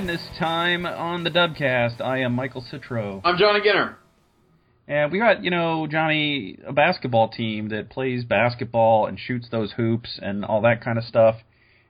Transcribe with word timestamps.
Madness 0.00 0.26
time 0.38 0.86
on 0.86 1.24
the 1.24 1.30
Dubcast. 1.30 2.00
I 2.00 2.20
am 2.20 2.32
Michael 2.34 2.64
Citro. 2.72 3.20
I'm 3.22 3.36
Johnny 3.36 3.60
Ginter. 3.60 3.96
And 4.88 5.12
we 5.12 5.18
got, 5.18 5.44
you 5.44 5.50
know, 5.50 5.86
Johnny, 5.86 6.58
a 6.66 6.72
basketball 6.72 7.28
team 7.28 7.68
that 7.68 7.90
plays 7.90 8.24
basketball 8.24 9.04
and 9.04 9.18
shoots 9.20 9.48
those 9.50 9.72
hoops 9.72 10.18
and 10.22 10.42
all 10.42 10.62
that 10.62 10.82
kind 10.82 10.96
of 10.96 11.04
stuff. 11.04 11.34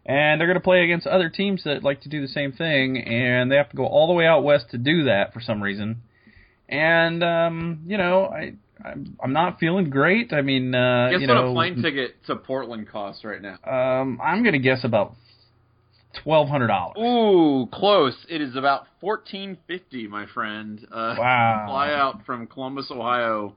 And 0.05 0.41
they're 0.41 0.49
going 0.49 0.59
to 0.59 0.61
play 0.61 0.83
against 0.83 1.07
other 1.07 1.29
teams 1.29 1.63
that 1.63 1.85
like 1.85 2.01
to 2.01 2.09
do 2.09 2.21
the 2.21 2.27
same 2.27 2.51
thing, 2.51 2.99
and 2.99 3.49
they 3.49 3.55
have 3.55 3.71
to 3.71 3.77
go 3.77 3.87
all 3.87 4.09
the 4.09 4.15
way 4.15 4.27
out 4.27 4.43
west 4.43 4.71
to 4.73 4.79
do 4.79 5.05
that 5.05 5.33
for 5.33 5.41
some 5.41 5.63
reason. 5.63 6.03
And 6.69 7.23
um, 7.23 7.85
you 7.87 7.97
know, 7.97 8.25
I 8.25 8.55
I'm, 8.85 9.17
I'm 9.23 9.33
not 9.33 9.61
feeling 9.61 9.89
great. 9.89 10.33
I 10.33 10.43
mean, 10.43 10.75
uh, 10.75 11.11
Guess 11.13 11.21
you 11.21 11.29
what 11.29 11.35
know, 11.35 11.51
a 11.51 11.55
plane 11.55 11.81
ticket 11.81 12.17
to 12.27 12.35
Portland 12.35 12.89
costs 12.89 13.23
right 13.25 13.41
now? 13.41 13.59
um, 13.65 14.21
I'm 14.21 14.43
going 14.43 14.55
to 14.55 14.59
guess 14.59 14.81
about 14.83 15.15
twelve 16.23 16.49
hundred 16.49 16.69
dollars. 16.69 16.97
Ooh, 16.99 17.67
close. 17.73 18.15
It 18.29 18.41
is 18.41 18.57
about 18.57 18.87
fourteen 19.01 19.57
fifty, 19.67 20.07
my 20.09 20.27
friend. 20.27 20.87
Uh, 20.91 21.15
Wow. 21.19 21.65
Fly 21.69 21.93
out 21.93 22.25
from 22.27 22.47
Columbus, 22.47 22.91
Ohio, 22.91 23.55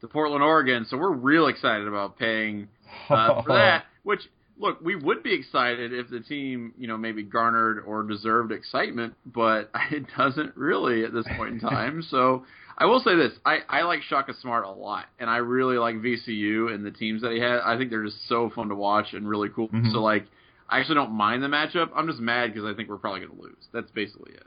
to 0.00 0.08
Portland, 0.08 0.42
Oregon. 0.42 0.86
So 0.88 0.96
we're 0.96 1.10
real 1.12 1.46
excited 1.48 1.86
about 1.88 2.18
paying 2.18 2.68
uh, 3.08 3.42
for 3.42 3.48
that. 3.54 3.84
Which, 4.02 4.20
look, 4.58 4.80
we 4.80 4.96
would 4.96 5.22
be 5.22 5.34
excited 5.34 5.92
if 5.92 6.08
the 6.08 6.20
team, 6.20 6.72
you 6.78 6.88
know, 6.88 6.96
maybe 6.96 7.22
garnered 7.22 7.84
or 7.86 8.02
deserved 8.02 8.50
excitement, 8.52 9.14
but 9.26 9.70
it 9.90 10.04
doesn't 10.16 10.56
really 10.56 11.04
at 11.04 11.12
this 11.12 11.26
point 11.36 11.54
in 11.54 11.60
time. 11.60 12.02
so 12.10 12.44
I 12.78 12.86
will 12.86 13.00
say 13.00 13.14
this: 13.14 13.32
I, 13.44 13.58
I 13.68 13.82
like 13.82 14.00
Shaka 14.02 14.32
Smart 14.40 14.64
a 14.64 14.70
lot, 14.70 15.04
and 15.18 15.28
I 15.28 15.36
really 15.38 15.76
like 15.76 15.96
VCU 15.96 16.72
and 16.72 16.82
the 16.84 16.90
teams 16.90 17.20
that 17.20 17.32
he 17.32 17.38
had. 17.40 17.60
I 17.60 17.76
think 17.76 17.90
they're 17.90 18.04
just 18.04 18.26
so 18.26 18.50
fun 18.54 18.68
to 18.70 18.74
watch 18.74 19.12
and 19.12 19.28
really 19.28 19.48
cool. 19.50 19.68
Mhm. 19.68 19.92
So 19.92 19.98
like. 20.02 20.26
I 20.70 20.78
actually 20.78 20.94
don't 20.94 21.12
mind 21.12 21.42
the 21.42 21.48
matchup. 21.48 21.90
I'm 21.94 22.06
just 22.06 22.20
mad 22.20 22.54
because 22.54 22.68
I 22.70 22.74
think 22.74 22.88
we're 22.88 22.96
probably 22.98 23.20
going 23.20 23.36
to 23.36 23.42
lose. 23.42 23.68
That's 23.72 23.90
basically 23.90 24.32
it. 24.32 24.46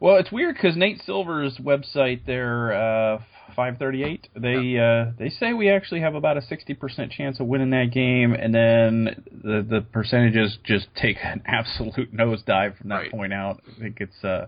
Well, 0.00 0.16
it's 0.16 0.30
weird 0.30 0.54
because 0.54 0.76
Nate 0.76 1.00
Silver's 1.04 1.56
website, 1.58 2.24
there, 2.26 2.72
uh, 2.72 3.18
538, 3.56 4.28
they 4.36 4.78
uh, 4.78 5.12
they 5.18 5.28
say 5.30 5.52
we 5.54 5.70
actually 5.70 6.00
have 6.02 6.14
about 6.14 6.36
a 6.36 6.40
60% 6.40 7.10
chance 7.10 7.40
of 7.40 7.46
winning 7.46 7.70
that 7.70 7.90
game, 7.92 8.32
and 8.34 8.54
then 8.54 9.24
the 9.32 9.66
the 9.68 9.80
percentages 9.92 10.58
just 10.62 10.86
take 10.94 11.16
an 11.24 11.42
absolute 11.46 12.14
nosedive 12.14 12.76
from 12.78 12.90
that 12.90 12.94
Right. 12.96 13.10
point 13.10 13.32
out. 13.32 13.60
I 13.76 13.80
think 13.80 13.96
it's 14.00 14.22
uh, 14.22 14.46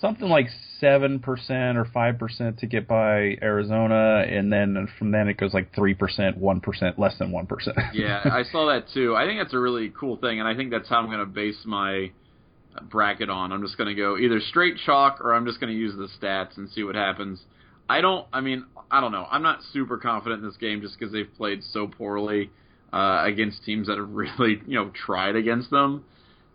something 0.00 0.28
like 0.28 0.46
7% 0.82 1.22
or 1.24 1.84
5% 1.84 2.58
to 2.58 2.66
get 2.66 2.86
by 2.86 3.36
Arizona, 3.42 4.24
and 4.28 4.52
then 4.52 4.88
from 4.98 5.10
then 5.10 5.28
it 5.28 5.36
goes 5.38 5.54
like 5.54 5.72
3%, 5.74 6.38
1%, 6.38 6.98
less 6.98 7.18
than 7.18 7.32
1%. 7.32 7.92
Yeah, 7.94 8.20
I 8.24 8.42
saw 8.50 8.66
that 8.66 8.86
too. 8.92 9.16
I 9.16 9.24
think 9.24 9.40
that's 9.40 9.54
a 9.54 9.58
really 9.58 9.92
cool 9.98 10.16
thing, 10.16 10.38
and 10.38 10.48
I 10.48 10.54
think 10.54 10.70
that's 10.70 10.88
how 10.88 10.96
I'm 10.98 11.06
going 11.06 11.20
to 11.20 11.26
base 11.26 11.62
my 11.64 12.10
bracket 12.90 13.30
on. 13.30 13.52
I'm 13.52 13.62
just 13.62 13.78
going 13.78 13.88
to 13.88 13.94
go 13.94 14.18
either 14.18 14.40
straight 14.40 14.76
chalk 14.84 15.20
or 15.20 15.34
I'm 15.34 15.46
just 15.46 15.60
going 15.60 15.72
to 15.72 15.78
use 15.78 15.94
the 15.96 16.08
stats 16.20 16.56
and 16.56 16.68
see 16.70 16.82
what 16.82 16.94
happens. 16.94 17.40
I 17.88 18.00
don't. 18.00 18.26
I 18.32 18.40
mean, 18.40 18.64
I 18.90 19.00
don't 19.00 19.12
know. 19.12 19.26
I'm 19.30 19.42
not 19.42 19.60
super 19.72 19.96
confident 19.96 20.42
in 20.42 20.48
this 20.48 20.56
game 20.56 20.80
just 20.80 20.98
because 20.98 21.12
they've 21.12 21.32
played 21.36 21.62
so 21.72 21.86
poorly 21.86 22.50
uh, 22.92 23.22
against 23.24 23.64
teams 23.64 23.86
that 23.86 23.96
have 23.96 24.10
really, 24.12 24.60
you 24.66 24.74
know, 24.74 24.90
tried 24.90 25.36
against 25.36 25.70
them. 25.70 26.04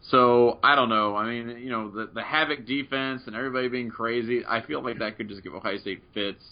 So 0.10 0.60
I 0.64 0.76
don't 0.76 0.90
know. 0.90 1.16
I 1.16 1.28
mean, 1.28 1.58
you 1.60 1.70
know, 1.70 1.92
the 1.92 2.10
the 2.14 2.24
havoc 2.24 2.66
defense 2.66 3.24
and 3.28 3.36
everybody 3.36 3.68
being 3.70 3.90
crazy. 3.90 4.44
I 4.48 4.62
feel 4.62 4.84
like 4.84 5.00
that 5.00 5.18
could 5.18 5.30
just 5.30 5.44
give 5.44 5.54
Ohio 5.54 5.78
State 5.78 6.04
fits. 6.14 6.44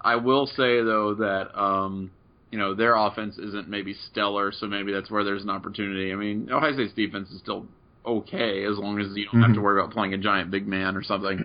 I 0.00 0.16
will 0.16 0.46
say 0.46 0.82
though 0.82 1.14
that 1.14 1.58
um, 1.60 2.10
you 2.50 2.58
know 2.58 2.74
their 2.74 2.94
offense 2.96 3.38
isn't 3.38 3.68
maybe 3.68 3.94
stellar, 4.10 4.52
so 4.52 4.66
maybe 4.66 4.92
that's 4.92 5.10
where 5.10 5.24
there's 5.24 5.42
an 5.42 5.50
opportunity. 5.50 6.12
I 6.12 6.16
mean, 6.16 6.50
Ohio 6.50 6.72
State's 6.74 6.94
defense 6.94 7.30
is 7.30 7.40
still 7.40 7.66
okay 8.04 8.64
as 8.64 8.76
long 8.76 9.00
as 9.00 9.08
you 9.14 9.26
don't 9.30 9.42
have 9.42 9.52
to 9.54 9.60
Mhm. 9.60 9.62
worry 9.62 9.80
about 9.80 9.92
playing 9.92 10.14
a 10.14 10.18
giant 10.18 10.50
big 10.50 10.66
man 10.66 10.96
or 10.96 11.02
something. 11.02 11.44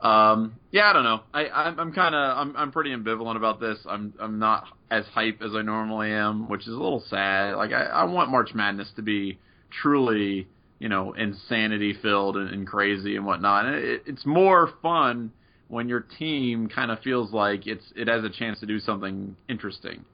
Um, 0.00 0.54
yeah, 0.70 0.90
I 0.90 0.92
don't 0.92 1.04
know. 1.04 1.20
I, 1.32 1.48
I'm, 1.48 1.80
I'm 1.80 1.92
kind 1.92 2.14
of 2.14 2.36
I'm, 2.38 2.56
I'm 2.56 2.70
pretty 2.72 2.90
ambivalent 2.90 3.36
about 3.36 3.60
this. 3.60 3.78
I'm 3.88 4.12
I'm 4.20 4.38
not 4.38 4.64
as 4.90 5.04
hype 5.06 5.40
as 5.42 5.54
I 5.54 5.62
normally 5.62 6.10
am, 6.12 6.48
which 6.48 6.62
is 6.62 6.68
a 6.68 6.70
little 6.72 7.02
sad. 7.08 7.56
Like 7.56 7.72
I, 7.72 7.84
I 7.84 8.04
want 8.04 8.30
March 8.30 8.54
Madness 8.54 8.92
to 8.96 9.02
be 9.02 9.38
truly 9.70 10.46
you 10.78 10.88
know 10.88 11.12
insanity 11.14 11.94
filled 12.02 12.36
and, 12.36 12.50
and 12.50 12.66
crazy 12.66 13.16
and 13.16 13.24
whatnot. 13.26 13.66
And 13.66 13.74
it, 13.76 14.02
it's 14.06 14.26
more 14.26 14.70
fun 14.82 15.32
when 15.68 15.88
your 15.88 16.00
team 16.00 16.68
kind 16.68 16.90
of 16.90 17.00
feels 17.00 17.32
like 17.32 17.66
it's 17.66 17.84
it 17.96 18.08
has 18.08 18.24
a 18.24 18.30
chance 18.30 18.60
to 18.60 18.66
do 18.66 18.78
something 18.78 19.36
interesting. 19.48 20.04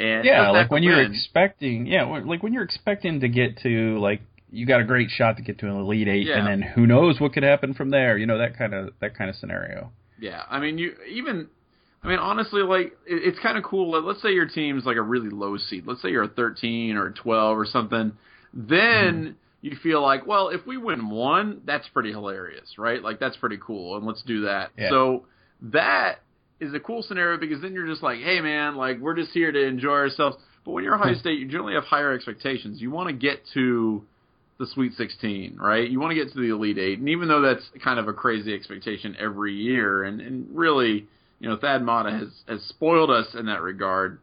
And 0.00 0.24
yeah, 0.24 0.50
like 0.50 0.70
when 0.70 0.82
you're 0.84 1.02
expecting, 1.02 1.86
yeah, 1.86 2.04
like 2.04 2.42
when 2.42 2.52
you're 2.52 2.62
expecting 2.62 3.20
to 3.20 3.28
get 3.28 3.58
to 3.62 3.98
like 3.98 4.20
you 4.50 4.64
got 4.64 4.80
a 4.80 4.84
great 4.84 5.10
shot 5.10 5.36
to 5.36 5.42
get 5.42 5.58
to 5.58 5.66
an 5.66 5.76
elite 5.76 6.08
eight, 6.08 6.26
Yeah. 6.26 6.38
and 6.38 6.46
then 6.46 6.62
who 6.62 6.86
knows 6.86 7.20
what 7.20 7.32
could 7.32 7.42
happen 7.42 7.74
from 7.74 7.90
there? 7.90 8.16
You 8.16 8.26
know 8.26 8.38
that 8.38 8.56
kind 8.56 8.74
of 8.74 8.90
that 9.00 9.16
kind 9.16 9.28
of 9.28 9.36
scenario. 9.36 9.90
Yeah, 10.20 10.42
I 10.48 10.58
mean, 10.60 10.78
you 10.78 10.94
even, 11.08 11.48
I 12.02 12.08
mean, 12.08 12.18
honestly, 12.18 12.62
like 12.62 12.86
it, 13.06 13.22
it's 13.24 13.38
kind 13.40 13.58
of 13.58 13.64
cool. 13.64 13.90
Let- 13.90 14.04
Let's 14.04 14.22
say 14.22 14.30
your 14.32 14.46
team's 14.46 14.84
like 14.84 14.96
a 14.96 15.02
really 15.02 15.30
low 15.30 15.56
seed. 15.56 15.84
Let's 15.86 16.00
say 16.02 16.10
you're 16.10 16.24
a 16.24 16.28
13 16.28 16.96
or 16.96 17.06
a 17.08 17.12
12 17.14 17.58
or 17.58 17.66
something. 17.66 18.12
Then 18.52 19.22
hmm. 19.24 19.66
you 19.66 19.76
feel 19.82 20.02
like, 20.02 20.26
well, 20.26 20.48
if 20.48 20.66
we 20.66 20.76
win 20.76 21.10
one, 21.10 21.62
that's 21.64 21.88
pretty 21.88 22.10
hilarious, 22.10 22.78
right? 22.78 23.02
Like 23.02 23.20
that's 23.20 23.36
pretty 23.36 23.58
cool, 23.64 23.96
and 23.96 24.06
let's 24.06 24.22
do 24.22 24.42
that. 24.42 24.70
Yeah. 24.76 24.90
So 24.90 25.26
that 25.62 26.20
is 26.60 26.74
a 26.74 26.80
cool 26.80 27.02
scenario 27.02 27.38
because 27.38 27.62
then 27.62 27.72
you're 27.72 27.86
just 27.86 28.02
like, 28.02 28.18
hey, 28.18 28.40
man, 28.40 28.76
like 28.76 28.98
we're 28.98 29.16
just 29.16 29.30
here 29.32 29.52
to 29.52 29.64
enjoy 29.64 29.90
ourselves. 29.90 30.36
But 30.64 30.72
when 30.72 30.84
you're 30.84 30.94
Ohio 30.94 31.14
hmm. 31.14 31.20
State, 31.20 31.38
you 31.38 31.46
generally 31.46 31.74
have 31.74 31.84
higher 31.84 32.12
expectations. 32.12 32.80
You 32.80 32.90
want 32.90 33.08
to 33.08 33.14
get 33.14 33.40
to 33.54 34.02
the 34.58 34.66
Sweet 34.66 34.92
16, 34.94 35.56
right? 35.56 35.88
You 35.88 36.00
want 36.00 36.10
to 36.10 36.14
get 36.16 36.32
to 36.32 36.40
the 36.40 36.48
Elite 36.48 36.78
Eight, 36.78 36.98
and 36.98 37.08
even 37.08 37.28
though 37.28 37.40
that's 37.40 37.62
kind 37.82 37.98
of 37.98 38.08
a 38.08 38.12
crazy 38.12 38.52
expectation 38.52 39.16
every 39.18 39.54
year, 39.54 40.02
and 40.02 40.20
and 40.20 40.48
really, 40.56 41.06
you 41.38 41.48
know, 41.48 41.56
Thad 41.56 41.82
Matta 41.82 42.10
has 42.10 42.28
has 42.48 42.62
spoiled 42.64 43.10
us 43.10 43.34
in 43.34 43.46
that 43.46 43.62
regard. 43.62 44.18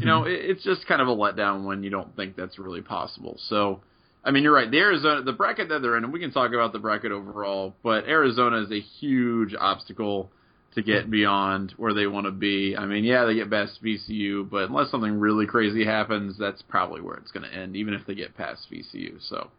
You 0.00 0.06
know, 0.06 0.24
it, 0.24 0.32
it's 0.32 0.64
just 0.64 0.86
kind 0.86 1.00
of 1.02 1.08
a 1.08 1.14
letdown 1.14 1.64
when 1.64 1.82
you 1.82 1.90
don't 1.90 2.14
think 2.16 2.36
that's 2.36 2.58
really 2.58 2.80
possible. 2.82 3.36
So, 3.48 3.80
I 4.24 4.30
mean, 4.30 4.42
you're 4.42 4.54
right. 4.54 4.70
The 4.70 4.78
Arizona, 4.78 5.22
the 5.22 5.32
bracket 5.32 5.68
that 5.68 5.82
they're 5.82 5.96
in, 5.96 6.04
and 6.04 6.12
we 6.12 6.20
can 6.20 6.32
talk 6.32 6.52
about 6.52 6.72
the 6.72 6.78
bracket 6.78 7.12
overall, 7.12 7.74
but 7.82 8.04
Arizona 8.06 8.62
is 8.62 8.70
a 8.70 8.80
huge 8.80 9.54
obstacle 9.58 10.30
to 10.74 10.82
get 10.82 11.10
beyond 11.10 11.74
where 11.76 11.92
they 11.92 12.06
want 12.06 12.24
to 12.26 12.32
be. 12.32 12.74
I 12.76 12.86
mean, 12.86 13.04
yeah, 13.04 13.26
they 13.26 13.34
get 13.34 13.50
past 13.50 13.82
VCU, 13.84 14.48
but 14.48 14.70
unless 14.70 14.90
something 14.90 15.20
really 15.20 15.46
crazy 15.46 15.84
happens, 15.84 16.38
that's 16.38 16.62
probably 16.62 17.02
where 17.02 17.16
it's 17.16 17.30
going 17.30 17.48
to 17.48 17.54
end, 17.54 17.76
even 17.76 17.92
if 17.92 18.06
they 18.06 18.14
get 18.14 18.34
past 18.34 18.66
VCU. 18.72 19.16
So, 19.28 19.50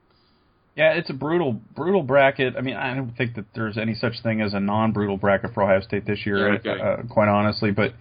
Yeah, 0.76 0.94
it's 0.94 1.12
a 1.12 1.14
brutal, 1.14 1.62
brutal 1.76 2.02
bracket. 2.02 2.56
I 2.58 2.62
mean, 2.62 2.76
I 2.76 2.96
don't 2.96 3.16
think 3.16 3.36
that 3.36 3.46
there's 3.54 3.78
any 3.78 3.94
such 3.94 4.24
thing 4.24 4.42
as 4.42 4.56
a 4.56 4.60
non-brutal 4.60 5.18
bracket 5.18 5.54
for 5.54 5.62
Ohio 5.62 5.82
State 5.82 6.08
this 6.08 6.26
year, 6.26 6.52
Yeah, 6.52 6.72
okay. 6.72 6.82
uh, 6.82 7.08
quite 7.08 7.28
honestly. 7.30 7.70
But 7.70 7.94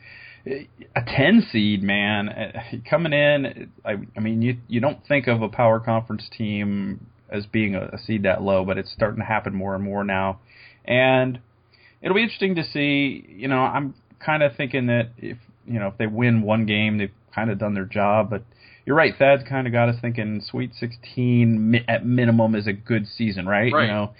a 0.46 1.02
10 1.06 1.46
seed, 1.52 1.82
man, 1.82 2.28
uh, 2.28 2.60
coming 2.88 3.12
in, 3.12 3.70
I, 3.84 3.96
I 4.16 4.20
mean, 4.20 4.42
you 4.42 4.56
you 4.68 4.80
don't 4.80 4.98
think 5.06 5.26
of 5.26 5.42
a 5.42 5.48
power 5.48 5.78
conference 5.80 6.28
team 6.36 7.06
as 7.30 7.46
being 7.46 7.74
a, 7.74 7.90
a 7.92 7.98
seed 7.98 8.24
that 8.24 8.42
low, 8.42 8.64
but 8.64 8.78
it's 8.78 8.92
starting 8.92 9.20
to 9.20 9.26
happen 9.26 9.54
more 9.54 9.74
and 9.74 9.84
more 9.84 10.04
now, 10.04 10.40
and 10.84 11.40
it'll 12.00 12.16
be 12.16 12.22
interesting 12.22 12.56
to 12.56 12.64
see. 12.64 13.24
You 13.28 13.48
know, 13.48 13.60
I'm 13.60 13.94
kind 14.24 14.42
of 14.42 14.56
thinking 14.56 14.86
that 14.88 15.10
if 15.16 15.38
you 15.66 15.78
know 15.78 15.88
if 15.88 15.98
they 15.98 16.06
win 16.06 16.42
one 16.42 16.66
game, 16.66 16.98
they've 16.98 17.14
kind 17.34 17.50
of 17.50 17.58
done 17.58 17.74
their 17.74 17.84
job, 17.84 18.28
but 18.28 18.42
you're 18.84 18.96
right. 18.96 19.14
Thad's 19.16 19.44
kind 19.48 19.66
of 19.66 19.72
got 19.72 19.88
us 19.88 19.96
thinking 20.00 20.42
Sweet 20.44 20.72
16 20.74 21.70
mi- 21.70 21.84
at 21.86 22.04
minimum 22.04 22.54
is 22.54 22.66
a 22.66 22.72
good 22.72 23.06
season, 23.06 23.46
right? 23.46 23.72
Right. 23.72 23.86
You 23.86 23.92
know, 23.92 24.10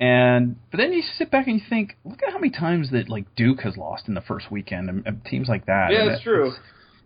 and 0.00 0.56
but 0.70 0.78
then 0.78 0.92
you 0.92 1.02
sit 1.02 1.30
back 1.30 1.46
and 1.46 1.58
you 1.58 1.66
think, 1.68 1.96
look 2.04 2.22
at 2.22 2.32
how 2.32 2.38
many 2.38 2.50
times 2.50 2.90
that 2.92 3.08
like 3.08 3.34
Duke 3.34 3.60
has 3.62 3.76
lost 3.76 4.08
in 4.08 4.14
the 4.14 4.20
first 4.20 4.50
weekend, 4.50 4.88
and, 4.88 5.06
and 5.06 5.24
teams 5.24 5.48
like 5.48 5.66
that. 5.66 5.92
Yeah, 5.92 6.14
it- 6.14 6.22
true. 6.22 6.48
It's, 6.48 6.58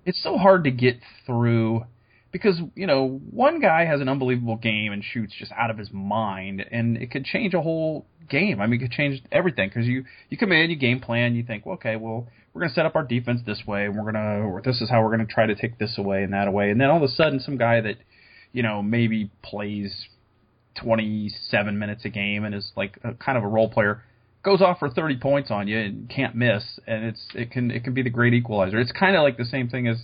it's 0.04 0.22
so 0.22 0.36
hard 0.36 0.64
to 0.64 0.70
get 0.70 0.98
through 1.26 1.84
because 2.32 2.60
you 2.74 2.86
know 2.86 3.20
one 3.30 3.60
guy 3.60 3.84
has 3.84 4.00
an 4.00 4.08
unbelievable 4.08 4.56
game 4.56 4.92
and 4.92 5.02
shoots 5.04 5.32
just 5.38 5.52
out 5.52 5.70
of 5.70 5.78
his 5.78 5.90
mind, 5.92 6.64
and 6.70 6.96
it 6.96 7.10
could 7.10 7.24
change 7.24 7.54
a 7.54 7.62
whole 7.62 8.06
game. 8.28 8.60
I 8.60 8.66
mean, 8.66 8.80
it 8.80 8.84
could 8.84 8.92
change 8.92 9.22
everything 9.30 9.68
because 9.68 9.86
you 9.86 10.04
you 10.28 10.36
come 10.36 10.52
in, 10.52 10.70
you 10.70 10.76
game 10.76 11.00
plan, 11.00 11.34
you 11.34 11.44
think, 11.44 11.64
well, 11.64 11.76
okay, 11.76 11.96
well 11.96 12.26
we're 12.52 12.60
going 12.60 12.68
to 12.68 12.74
set 12.74 12.84
up 12.84 12.96
our 12.96 13.04
defense 13.04 13.40
this 13.46 13.62
way, 13.66 13.86
and 13.86 13.96
we're 13.96 14.02
going 14.02 14.14
to, 14.14 14.42
or 14.44 14.60
this 14.62 14.82
is 14.82 14.90
how 14.90 15.00
we're 15.02 15.14
going 15.16 15.26
to 15.26 15.32
try 15.32 15.46
to 15.46 15.54
take 15.54 15.78
this 15.78 15.96
away 15.96 16.22
and 16.22 16.34
that 16.34 16.48
away, 16.48 16.70
and 16.70 16.78
then 16.80 16.90
all 16.90 16.98
of 16.98 17.02
a 17.02 17.08
sudden, 17.08 17.40
some 17.40 17.56
guy 17.56 17.80
that, 17.80 17.96
you 18.52 18.62
know, 18.62 18.82
maybe 18.82 19.30
plays 19.42 20.06
27 20.74 21.78
minutes 21.78 22.04
a 22.04 22.08
game 22.08 22.44
and 22.44 22.54
is 22.54 22.72
like 22.76 22.98
a, 23.04 23.14
kind 23.14 23.38
of 23.38 23.44
a 23.44 23.48
role 23.48 23.68
player, 23.68 24.02
goes 24.42 24.60
off 24.60 24.78
for 24.78 24.90
30 24.90 25.16
points 25.16 25.50
on 25.50 25.68
you 25.68 25.78
and 25.78 26.08
can't 26.08 26.34
miss, 26.34 26.64
and 26.86 27.04
it's 27.04 27.26
it 27.34 27.50
can 27.50 27.70
it 27.70 27.84
can 27.84 27.94
be 27.94 28.02
the 28.02 28.10
great 28.10 28.34
equalizer. 28.34 28.78
It's 28.78 28.92
kind 28.92 29.16
of 29.16 29.22
like 29.22 29.36
the 29.36 29.44
same 29.44 29.68
thing 29.68 29.88
as 29.88 29.98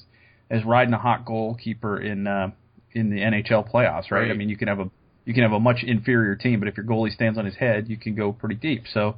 as 0.51 0.65
riding 0.65 0.95
a 0.95 0.99
hot 0.99 1.25
goalkeeper 1.25 2.01
in 2.01 2.27
uh, 2.27 2.51
in 2.93 3.11
the 3.11 3.19
NHL 3.19 3.71
playoffs, 3.71 4.11
right? 4.11 4.23
Right. 4.23 4.31
I 4.31 4.35
mean, 4.35 4.49
you 4.49 4.57
can 4.57 4.69
have 4.69 4.81
a 4.81 4.91
you 5.25 5.35
can 5.35 5.43
have 5.43 5.53
a 5.53 5.61
much 5.61 5.83
inferior 5.83 6.37
team, 6.37 6.59
but 6.59 6.69
if 6.69 6.77
your 6.77 6.87
goalie 6.87 7.13
stands 7.13 7.39
on 7.39 7.45
his 7.45 7.55
head, 7.57 7.89
you 7.89 7.99
can 7.99 8.15
go 8.15 8.33
pretty 8.33 8.55
deep. 8.55 8.85
So 8.93 9.17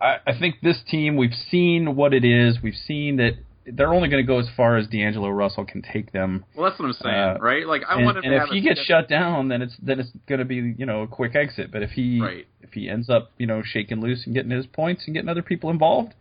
I, 0.00 0.16
I 0.26 0.38
think 0.38 0.56
this 0.62 0.80
team, 0.88 1.16
we've 1.16 1.34
seen 1.50 1.94
what 1.94 2.14
it 2.14 2.24
is. 2.24 2.58
We've 2.62 2.74
seen 2.74 3.16
that 3.16 3.32
they're 3.64 3.92
only 3.92 4.08
going 4.08 4.22
to 4.22 4.26
go 4.26 4.38
as 4.38 4.48
far 4.56 4.76
as 4.76 4.86
D'Angelo 4.88 5.28
Russell 5.28 5.64
can 5.64 5.82
take 5.82 6.12
them. 6.12 6.44
Well, 6.54 6.68
that's 6.68 6.78
what 6.80 6.86
I'm 6.86 6.92
saying, 6.94 7.14
Uh, 7.14 7.38
right? 7.40 7.66
Like 7.66 7.82
I 7.88 7.96
and, 7.96 8.04
want 8.04 8.18
him 8.18 8.24
and 8.24 8.34
if 8.34 8.48
he 8.48 8.60
gets 8.60 8.80
shut 8.80 9.08
down, 9.08 9.48
then 9.48 9.62
it's 9.62 9.76
then 9.82 10.00
it's 10.00 10.10
going 10.28 10.40
to 10.40 10.44
be 10.44 10.74
you 10.76 10.86
know 10.86 11.02
a 11.02 11.06
quick 11.06 11.34
exit. 11.34 11.70
But 11.70 11.82
if 11.82 11.90
he 11.90 12.20
Right. 12.20 12.46
if 12.60 12.72
he 12.72 12.88
ends 12.88 13.08
up 13.08 13.30
you 13.38 13.46
know 13.46 13.62
shaking 13.64 14.00
loose 14.00 14.26
and 14.26 14.34
getting 14.34 14.50
his 14.50 14.66
points 14.66 15.04
and 15.06 15.14
getting 15.14 15.28
other 15.28 15.42
people 15.42 15.70
involved, 15.70 16.14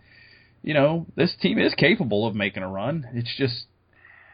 you 0.64 0.74
know 0.74 1.06
this 1.16 1.36
team 1.42 1.58
is 1.58 1.74
capable 1.76 2.28
of 2.28 2.36
making 2.36 2.64
a 2.64 2.70
run. 2.70 3.08
It's 3.14 3.36
just 3.38 3.66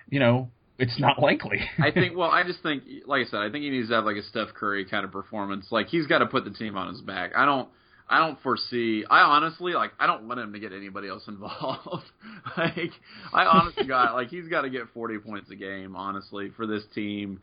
you 0.09 0.19
know 0.19 0.49
it's 0.77 0.99
not 0.99 1.19
likely. 1.19 1.59
I 1.79 1.91
think. 1.91 2.15
Well, 2.17 2.29
I 2.29 2.43
just 2.43 2.61
think, 2.61 2.83
like 3.05 3.27
I 3.27 3.29
said, 3.29 3.39
I 3.39 3.49
think 3.49 3.63
he 3.63 3.69
needs 3.69 3.89
to 3.89 3.95
have 3.95 4.05
like 4.05 4.17
a 4.17 4.23
Steph 4.23 4.53
Curry 4.53 4.85
kind 4.85 5.05
of 5.05 5.11
performance. 5.11 5.67
Like 5.71 5.87
he's 5.87 6.07
got 6.07 6.19
to 6.19 6.25
put 6.25 6.45
the 6.45 6.51
team 6.51 6.77
on 6.77 6.89
his 6.89 7.01
back. 7.01 7.31
I 7.35 7.45
don't. 7.45 7.69
I 8.09 8.19
don't 8.19 8.41
foresee. 8.41 9.03
I 9.09 9.21
honestly 9.21 9.73
like. 9.73 9.91
I 9.99 10.07
don't 10.07 10.27
want 10.27 10.39
him 10.39 10.53
to 10.53 10.59
get 10.59 10.71
anybody 10.71 11.09
else 11.09 11.23
involved. 11.27 12.05
like 12.57 12.91
I 13.33 13.45
honestly 13.45 13.83
got 13.87 14.13
like 14.13 14.29
he's 14.29 14.47
got 14.47 14.61
to 14.61 14.69
get 14.69 14.83
forty 14.93 15.17
points 15.17 15.49
a 15.51 15.55
game. 15.55 15.95
Honestly, 15.95 16.51
for 16.55 16.65
this 16.65 16.83
team, 16.95 17.41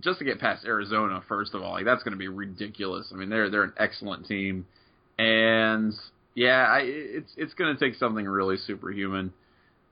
just 0.00 0.18
to 0.20 0.24
get 0.24 0.38
past 0.38 0.64
Arizona. 0.64 1.22
First 1.28 1.54
of 1.54 1.62
all, 1.62 1.72
like 1.72 1.84
that's 1.84 2.02
going 2.02 2.12
to 2.12 2.18
be 2.18 2.28
ridiculous. 2.28 3.08
I 3.12 3.16
mean, 3.16 3.28
they're 3.30 3.50
they're 3.50 3.64
an 3.64 3.74
excellent 3.78 4.26
team, 4.26 4.66
and 5.18 5.92
yeah, 6.34 6.66
I, 6.70 6.80
it's 6.84 7.32
it's 7.36 7.54
going 7.54 7.76
to 7.76 7.84
take 7.84 7.98
something 7.98 8.24
really 8.24 8.56
superhuman. 8.58 9.32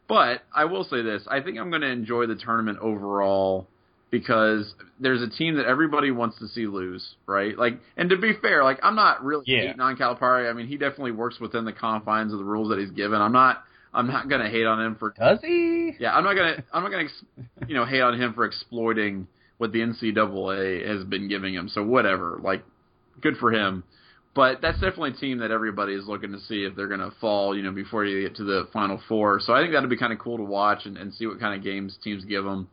But 0.09 0.43
I 0.55 0.67
will 0.67 0.85
say 0.85 1.03
this: 1.03 1.25
I 1.29 1.41
think 1.41 1.59
I'm 1.59 1.71
going 1.71 1.83
to 1.83 1.91
enjoy 1.91 2.27
the 2.27 2.37
tournament 2.37 2.79
overall 2.81 3.67
because 4.11 4.75
there's 5.01 5.21
a 5.23 5.29
team 5.29 5.57
that 5.57 5.67
everybody 5.67 6.11
wants 6.11 6.39
to 6.39 6.49
see 6.49 6.67
lose, 6.67 7.15
right? 7.27 7.57
Like, 7.59 7.79
and 7.97 8.09
to 8.11 8.17
be 8.17 8.33
fair, 8.41 8.65
like 8.65 8.79
I'm 8.83 8.95
not 8.95 9.23
really 9.25 9.45
Yeah. 9.47 9.61
hating 9.67 9.81
on 9.81 9.97
Calipari. 9.97 10.49
I 10.49 10.53
mean, 10.55 10.67
he 10.67 10.77
definitely 10.77 11.13
works 11.13 11.39
within 11.41 11.65
the 11.65 11.73
confines 11.73 12.33
of 12.33 12.39
the 12.39 12.45
rules 12.45 12.71
that 12.71 12.79
he's 12.79 12.91
given. 12.91 13.21
I'm 13.21 13.33
not. 13.33 13.63
I'm 13.95 14.07
not 14.07 14.29
going 14.29 14.43
to 14.43 14.51
hate 14.51 14.67
on 14.67 14.85
him 14.85 14.97
for 14.97 15.15
Does 15.19 15.39
he? 15.41 15.93
yeah, 15.99 16.15
I'm 16.15 16.23
not 16.23 16.35
gonna 16.35 16.63
I'm 16.75 16.83
not 16.83 16.91
gonna 16.91 17.05
ex- 17.05 17.25
you 17.67 17.75
know 17.75 17.87
hate 17.87 18.03
on 18.03 18.21
him 18.21 18.35
for 18.35 18.45
exploiting 18.45 19.27
what 19.57 19.73
the 19.73 19.81
NCAA 19.81 20.87
has 20.87 21.05
been 21.05 21.27
giving 21.29 21.55
him. 21.55 21.69
So 21.69 21.83
whatever, 21.83 22.39
like 22.43 22.63
good 23.21 23.37
for 23.39 23.51
him. 23.51 23.85
But 24.35 24.61
that's 24.61 24.79
definitely 24.79 25.11
a 25.13 25.15
team 25.15 25.39
that 25.39 25.51
everybody 25.51 25.95
is 25.95 26.07
looking 26.07 26.33
to 26.33 26.39
see 26.41 26.63
if 26.65 26.77
they're 26.77 26.87
gonna 26.87 27.11
fall, 27.21 27.57
you 27.57 27.63
know, 27.63 27.73
before 27.73 28.05
you 28.05 28.23
get 28.29 28.37
to 28.37 28.45
the 28.45 28.69
Final 28.75 29.01
Four. 29.09 29.41
So 29.41 29.53
I 29.55 29.63
think 29.63 29.73
that'd 29.73 29.89
be 29.91 29.97
kind 29.97 30.13
of 30.13 30.19
cool 30.19 30.37
to 30.37 30.45
watch 30.45 30.85
and, 30.85 30.97
and 30.99 31.13
see 31.15 31.27
what 31.27 31.41
kind 31.41 31.55
of 31.59 31.65
games 31.65 31.99
teams 32.05 32.25
give 32.27 32.45
them. 32.45 32.69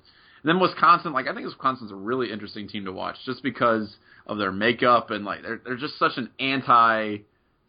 And 0.46 0.50
then 0.54 0.60
Wisconsin, 0.60 1.12
like 1.12 1.26
I 1.28 1.34
think 1.34 1.48
Wisconsin's 1.48 1.92
a 1.92 1.96
really 1.96 2.32
interesting 2.32 2.68
team 2.68 2.86
to 2.86 2.92
watch 2.92 3.16
just 3.26 3.42
because 3.42 3.96
of 4.28 4.38
their 4.38 4.52
makeup 4.52 5.10
and 5.10 5.26
like 5.26 5.42
they're 5.42 5.60
they're 5.66 5.76
just 5.76 5.98
such 5.98 6.18
an 6.18 6.30
anti 6.40 7.18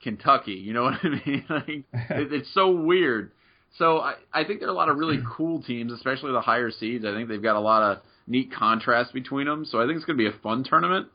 Kentucky. 0.03 0.53
You 0.53 0.75
know 0.75 0.83
what 0.83 0.99
I 1.03 1.09
mean? 1.09 1.45
like 1.49 1.69
it, 1.69 2.33
it's 2.35 2.53
so 2.53 2.71
weird. 2.71 3.33
So 3.79 4.01
I, 4.01 4.17
I 4.31 4.45
think 4.45 4.61
there 4.61 4.69
are 4.69 4.73
a 4.73 4.77
lot 4.77 4.91
of 4.91 4.99
really 4.99 5.21
cool 5.37 5.63
teams, 5.63 5.91
especially 5.91 6.33
the 6.33 6.43
higher 6.43 6.71
seeds. 6.71 7.07
I 7.07 7.15
think 7.15 7.31
they've 7.31 7.43
got 7.43 7.57
a 7.57 7.61
lot 7.61 7.83
of 7.83 8.03
neat 8.27 8.53
contrast 8.53 9.15
between 9.15 9.47
them. 9.47 9.65
So 9.65 9.81
I 9.81 9.87
think 9.87 9.97
it's 9.97 10.05
going 10.05 10.19
to 10.19 10.23
be 10.23 10.29
a 10.29 10.39
fun 10.43 10.63
tournament. 10.63 11.09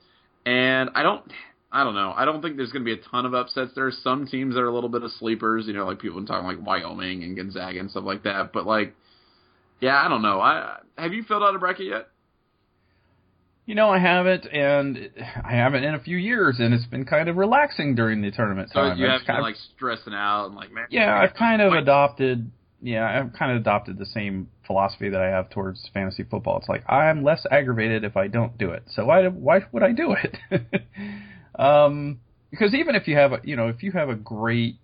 And 0.47 0.89
I 0.95 1.03
don't, 1.03 1.23
I 1.71 1.83
don't 1.83 1.93
know. 1.93 2.11
I 2.17 2.25
don't 2.25 2.41
think 2.41 2.57
there's 2.57 2.71
going 2.71 2.83
to 2.83 2.95
be 2.95 2.99
a 2.99 3.09
ton 3.11 3.27
of 3.27 3.35
upsets. 3.35 3.73
There 3.75 3.85
are 3.85 3.91
some 3.91 4.25
teams 4.25 4.55
that 4.55 4.61
are 4.61 4.67
a 4.67 4.73
little 4.73 4.89
bit 4.89 5.03
of 5.03 5.11
sleepers. 5.11 5.67
You 5.67 5.73
know, 5.73 5.85
like 5.85 5.99
people 5.99 6.25
talking 6.25 6.47
like 6.47 6.65
Wyoming 6.65 7.23
and 7.23 7.35
Gonzaga 7.35 7.79
and 7.79 7.91
stuff 7.91 8.03
like 8.03 8.23
that. 8.23 8.51
But 8.51 8.65
like, 8.65 8.95
yeah, 9.81 10.01
I 10.03 10.07
don't 10.07 10.21
know. 10.21 10.39
I 10.39 10.77
have 10.97 11.13
you 11.13 11.23
filled 11.23 11.43
out 11.43 11.55
a 11.55 11.59
bracket 11.59 11.87
yet? 11.87 12.07
You 13.65 13.75
know, 13.75 13.89
I 13.89 13.99
haven't, 13.99 14.45
and 14.47 15.09
I 15.45 15.51
haven't 15.55 15.83
in 15.83 15.93
a 15.93 15.99
few 15.99 16.17
years, 16.17 16.57
and 16.59 16.73
it's 16.73 16.85
been 16.87 17.05
kind 17.05 17.29
of 17.29 17.37
relaxing 17.37 17.95
during 17.95 18.21
the 18.21 18.31
tournament 18.31 18.69
So 18.73 18.81
time. 18.81 18.97
you 18.97 19.05
have 19.05 19.19
kind 19.19 19.27
been 19.27 19.35
of- 19.37 19.41
like 19.43 19.55
stressing 19.75 20.13
out 20.13 20.47
and 20.47 20.55
like, 20.55 20.71
man. 20.71 20.87
yeah, 20.89 21.17
I've 21.17 21.33
kind 21.35 21.61
of 21.61 21.71
Like, 21.71 21.83
adopted. 21.83 22.51
Yeah, 22.83 23.05
I've 23.07 23.33
kind 23.37 23.51
of 23.51 23.57
adopted 23.57 23.99
the 23.99 24.07
same 24.07 24.49
philosophy 24.65 25.09
that 25.09 25.21
I 25.21 25.27
have 25.27 25.51
towards 25.51 25.87
fantasy 25.93 26.23
football. 26.23 26.57
It's 26.57 26.67
like 26.67 26.83
I'm 26.89 27.23
less 27.23 27.45
aggravated 27.51 28.03
if 28.03 28.17
I 28.17 28.27
don't 28.27 28.57
do 28.57 28.71
it. 28.71 28.83
So 28.87 29.05
why 29.05 29.27
why 29.27 29.59
would 29.71 29.83
I 29.83 29.91
do 29.91 30.13
it? 30.13 30.37
um, 31.59 32.19
because 32.49 32.73
even 32.73 32.95
if 32.95 33.07
you 33.07 33.15
have 33.17 33.33
a 33.33 33.39
you 33.43 33.55
know 33.55 33.67
if 33.67 33.83
you 33.83 33.91
have 33.91 34.09
a 34.09 34.15
great 34.15 34.77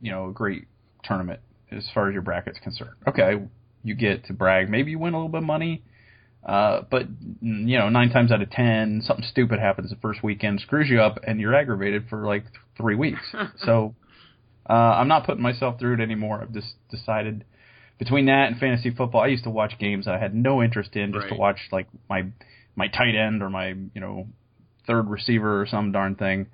you 0.00 0.10
know 0.10 0.28
a 0.28 0.32
great 0.32 0.66
tournament 1.04 1.38
as 1.70 1.88
far 1.94 2.08
as 2.08 2.12
your 2.12 2.22
bracket's 2.22 2.58
concerned, 2.58 2.96
okay, 3.06 3.40
you 3.82 3.94
get 3.94 4.26
to 4.26 4.32
brag. 4.32 4.70
Maybe 4.70 4.92
you 4.92 4.98
win 4.98 5.14
a 5.14 5.16
little 5.16 5.28
bit 5.28 5.38
of 5.38 5.44
money. 5.44 5.82
Uh, 6.44 6.82
but 6.90 7.06
you 7.40 7.78
know, 7.78 7.88
nine 7.88 8.10
times 8.10 8.32
out 8.32 8.42
of 8.42 8.50
ten, 8.50 9.00
something 9.04 9.24
stupid 9.30 9.60
happens 9.60 9.90
the 9.90 9.96
first 9.96 10.22
weekend, 10.24 10.60
screws 10.60 10.88
you 10.88 11.00
up, 11.00 11.18
and 11.24 11.40
you're 11.40 11.54
aggravated 11.54 12.06
for 12.10 12.26
like 12.26 12.42
th- 12.42 12.54
three 12.76 12.96
weeks. 12.96 13.20
so 13.58 13.94
uh, 14.68 14.72
I'm 14.72 15.06
not 15.06 15.24
putting 15.24 15.42
myself 15.42 15.78
through 15.78 15.94
it 15.94 16.00
anymore. 16.00 16.40
I've 16.42 16.52
just 16.52 16.74
decided 16.90 17.44
between 17.98 18.26
that 18.26 18.48
and 18.48 18.58
fantasy 18.58 18.90
football, 18.90 19.20
I 19.20 19.28
used 19.28 19.44
to 19.44 19.50
watch 19.50 19.78
games 19.78 20.08
I 20.08 20.18
had 20.18 20.34
no 20.34 20.60
interest 20.60 20.96
in 20.96 21.12
just 21.12 21.28
to 21.28 21.36
watch 21.36 21.58
like 21.70 21.86
my 22.10 22.26
my 22.74 22.88
tight 22.88 23.14
end 23.14 23.42
or 23.42 23.50
my 23.50 23.68
you 23.68 24.00
know 24.00 24.26
third 24.86 25.08
receiver 25.08 25.60
or 25.62 25.66
some 25.66 25.92
darn 25.92 26.16
thing, 26.16 26.48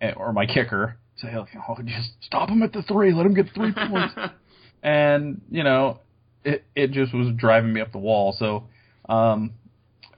eh, 0.00 0.12
or 0.16 0.32
my 0.32 0.46
kicker. 0.46 0.96
Say, 1.18 1.36
like, 1.36 1.48
oh, 1.68 1.76
just 1.84 2.10
stop 2.20 2.48
him 2.48 2.62
at 2.62 2.72
the 2.72 2.82
three, 2.82 3.12
let 3.12 3.26
him 3.26 3.34
get 3.34 3.46
three 3.54 3.72
points 3.72 4.14
and 4.82 5.40
you 5.50 5.62
know 5.62 6.00
it 6.44 6.64
it 6.74 6.90
just 6.92 7.14
was 7.14 7.28
driving 7.36 7.72
me 7.72 7.80
up 7.80 7.92
the 7.92 7.98
wall. 7.98 8.34
So 8.38 8.64
um 9.08 9.52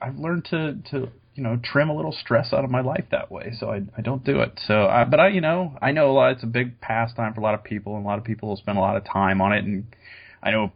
i've 0.01 0.17
learned 0.17 0.45
to 0.45 0.75
to 0.91 1.09
you 1.35 1.43
know 1.43 1.57
trim 1.63 1.89
a 1.89 1.95
little 1.95 2.11
stress 2.11 2.51
out 2.53 2.63
of 2.65 2.71
my 2.71 2.81
life 2.81 3.05
that 3.11 3.31
way. 3.31 3.53
So 3.59 3.69
i 3.71 3.81
i 3.97 4.01
don't 4.01 4.23
do 4.23 4.41
it. 4.41 4.59
So 4.65 4.87
I, 4.87 5.03
but 5.05 5.19
i 5.19 5.27
you 5.29 5.41
know 5.41 5.77
i 5.81 5.91
know 5.91 6.11
a 6.11 6.13
lot 6.13 6.31
it's 6.33 6.43
a 6.43 6.47
big 6.47 6.79
pastime 6.81 7.33
for 7.33 7.41
a 7.41 7.43
lot 7.43 7.53
of 7.53 7.63
people 7.63 7.95
and 7.95 8.05
a 8.05 8.07
lot 8.07 8.17
of 8.17 8.23
people 8.25 8.49
will 8.49 8.57
spend 8.57 8.77
a 8.77 8.81
lot 8.81 8.97
of 8.97 9.05
time 9.05 9.41
on 9.41 9.53
it. 9.53 9.63
And 9.63 9.85
i 10.43 10.51
know 10.51 10.71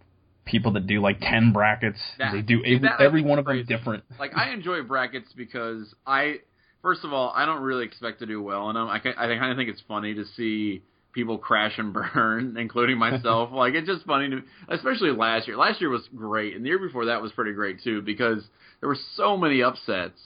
people 0.45 0.73
that 0.73 0.85
do 0.87 1.01
like 1.01 1.19
10 1.19 1.51
brackets 1.51 1.99
That- 2.19 2.31
they 2.31 2.41
do 2.41 2.63
every, 2.63 2.89
every 2.99 3.21
one 3.23 3.39
of 3.39 3.45
them 3.45 3.65
different. 3.65 4.03
Like 4.19 4.31
I 4.35 4.51
enjoy 4.51 4.83
brackets 4.83 5.33
because 5.35 5.93
I 6.05 6.39
first 6.81 7.03
of 7.03 7.11
all 7.11 7.31
I 7.35 7.45
don't 7.45 7.63
really 7.63 7.85
expect 7.85 8.19
to 8.19 8.25
do 8.25 8.41
well 8.41 8.69
in 8.69 8.75
them. 8.75 8.87
I 8.87 8.99
can, 8.99 9.13
I 9.17 9.27
kind 9.37 9.51
of 9.51 9.57
think 9.57 9.69
it's 9.69 9.81
funny 9.87 10.13
to 10.13 10.25
see 10.37 10.83
people 11.15 11.39
crash 11.39 11.79
and 11.79 11.93
burn, 11.93 12.57
including 12.59 12.99
myself. 12.99 13.51
like 13.53 13.73
it's 13.73 13.87
just 13.87 14.05
funny 14.05 14.29
to, 14.29 14.43
especially 14.67 15.11
last 15.11 15.47
year. 15.47 15.57
Last 15.57 15.81
year 15.81 15.89
was 15.89 16.07
great, 16.15 16.55
and 16.55 16.63
the 16.63 16.69
year 16.69 16.77
before 16.79 17.05
that 17.05 17.21
was 17.21 17.31
pretty 17.31 17.53
great 17.53 17.81
too 17.83 18.03
because 18.03 18.43
there 18.81 18.89
were 18.89 18.97
so 19.15 19.37
many 19.37 19.63
upsets. 19.63 20.19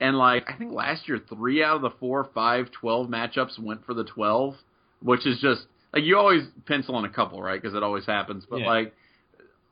And 0.00 0.16
like 0.18 0.44
I 0.48 0.56
think 0.56 0.72
last 0.72 1.08
year, 1.08 1.20
three 1.28 1.62
out 1.64 1.76
of 1.76 1.82
the 1.82 1.90
four, 1.98 2.28
five, 2.34 2.70
twelve 2.70 3.08
matchups 3.08 3.58
went 3.58 3.84
for 3.86 3.94
the 3.94 4.04
twelve, 4.04 4.54
which 5.02 5.26
is 5.26 5.40
just 5.40 5.62
like 5.92 6.04
you 6.04 6.18
always 6.18 6.42
pencil 6.66 6.98
in 6.98 7.04
a 7.04 7.08
couple, 7.08 7.42
right? 7.42 7.60
Because 7.60 7.74
it 7.76 7.82
always 7.82 8.04
happens. 8.04 8.44
But 8.48 8.60
Yeah. 8.60 8.66
like 8.66 8.94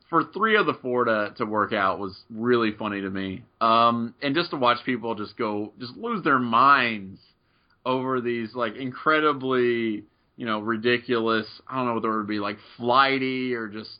for 0.09 0.25
three 0.25 0.57
of 0.57 0.67
the 0.67 0.75
four 0.75 1.05
to 1.05 1.35
to 1.38 1.45
work 1.45 1.73
out 1.73 1.99
was 1.99 2.17
really 2.31 2.73
funny 2.73 3.00
to 3.00 3.11
me. 3.11 3.43
Um, 3.61 4.14
and 4.23 4.35
just 4.35 4.50
to 4.50 4.57
watch 4.57 4.79
people 4.87 5.14
just 5.14 5.37
go 5.37 5.73
just 5.81 5.97
lose 5.97 6.23
their 6.23 6.38
minds 6.38 7.21
over 7.85 8.21
these 8.21 8.55
like 8.55 8.76
incredibly 8.76 10.05
you 10.37 10.47
know 10.47 10.61
ridiculous. 10.61 11.47
I 11.69 11.77
don't 11.77 11.87
know 11.87 11.95
what 11.95 12.03
the 12.03 12.09
word 12.09 12.19
would 12.19 12.29
be 12.29 12.39
like 12.41 12.59
flighty 12.77 13.55
or 13.55 13.69
just 13.69 13.91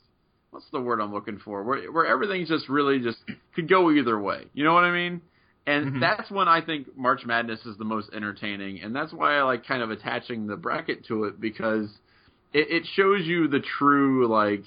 what's 0.51 0.69
the 0.71 0.79
word 0.81 0.99
I'm 0.99 1.13
looking 1.13 1.39
for 1.39 1.63
where 1.63 1.91
where 1.91 2.05
everything's 2.05 2.49
just 2.49 2.69
really 2.69 2.99
just 2.99 3.17
could 3.55 3.67
go 3.69 3.91
either 3.91 4.19
way. 4.19 4.45
You 4.53 4.63
know 4.63 4.73
what 4.73 4.83
I 4.83 4.91
mean? 4.91 5.21
And 5.65 5.93
Mhm. 5.93 5.99
that's 6.01 6.29
when 6.29 6.47
I 6.49 6.59
think 6.61 6.97
March 6.97 7.25
Madness 7.25 7.65
is 7.65 7.77
the 7.77 7.85
most 7.85 8.09
entertaining, 8.13 8.81
and 8.81 8.93
that's 8.95 9.13
why 9.13 9.37
I 9.37 9.43
like 9.43 9.65
kind 9.65 9.81
of 9.81 9.91
attaching 9.91 10.45
the 10.47 10.57
bracket 10.57 11.05
to 11.05 11.23
it 11.25 11.39
because 11.39 11.89
it, 12.51 12.67
it 12.69 12.85
shows 12.95 13.25
you 13.25 13.47
the 13.47 13.61
true 13.61 14.27
like 14.27 14.63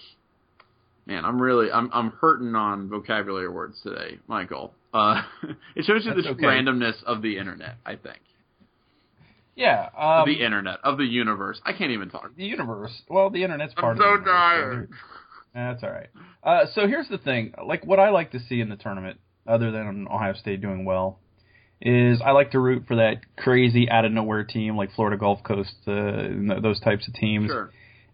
Man, 1.06 1.24
I'm 1.24 1.40
really 1.40 1.70
I'm 1.70 1.88
I'm 1.92 2.10
hurting 2.10 2.54
on 2.56 2.88
vocabulary 2.88 3.48
words 3.48 3.80
today, 3.82 4.18
Michael. 4.26 4.74
Uh, 4.92 5.22
it 5.76 5.84
shows 5.84 6.04
you 6.04 6.14
the 6.14 6.30
okay. 6.30 6.42
randomness 6.42 7.00
of 7.04 7.22
the 7.22 7.38
internet. 7.38 7.76
I 7.86 7.94
think 7.94 8.18
yeah 9.56 9.88
um, 9.98 10.28
the 10.28 10.44
internet 10.44 10.78
of 10.84 10.98
the 10.98 11.04
universe. 11.04 11.60
I 11.64 11.72
can't 11.72 11.90
even 11.90 12.08
talk. 12.10 12.36
the 12.36 12.44
universe 12.44 12.92
well 13.08 13.30
the 13.30 13.42
internet's 13.42 13.74
I'm 13.76 13.82
part 13.82 13.98
so 13.98 14.04
of 14.04 14.24
the 14.24 14.30
universe, 14.30 14.88
tired. 14.88 14.90
That's 15.54 15.82
all 15.82 15.90
right. 15.90 16.08
Uh, 16.44 16.66
so 16.74 16.86
here's 16.86 17.08
the 17.08 17.18
thing: 17.18 17.54
like 17.66 17.84
what 17.84 17.98
I 17.98 18.10
like 18.10 18.32
to 18.32 18.40
see 18.40 18.60
in 18.60 18.68
the 18.68 18.76
tournament, 18.76 19.18
other 19.46 19.72
than 19.72 20.06
Ohio 20.06 20.34
State 20.34 20.60
doing 20.60 20.84
well, 20.84 21.18
is 21.80 22.20
I 22.24 22.32
like 22.32 22.50
to 22.50 22.60
root 22.60 22.84
for 22.86 22.96
that 22.96 23.20
crazy 23.38 23.88
out 23.90 24.04
of 24.04 24.12
nowhere 24.12 24.44
team 24.44 24.76
like 24.76 24.92
Florida 24.92 25.16
Gulf 25.16 25.42
Coast, 25.42 25.74
uh, 25.86 26.60
those 26.62 26.78
types 26.80 27.08
of 27.08 27.14
teams. 27.14 27.48
Sure. 27.48 27.70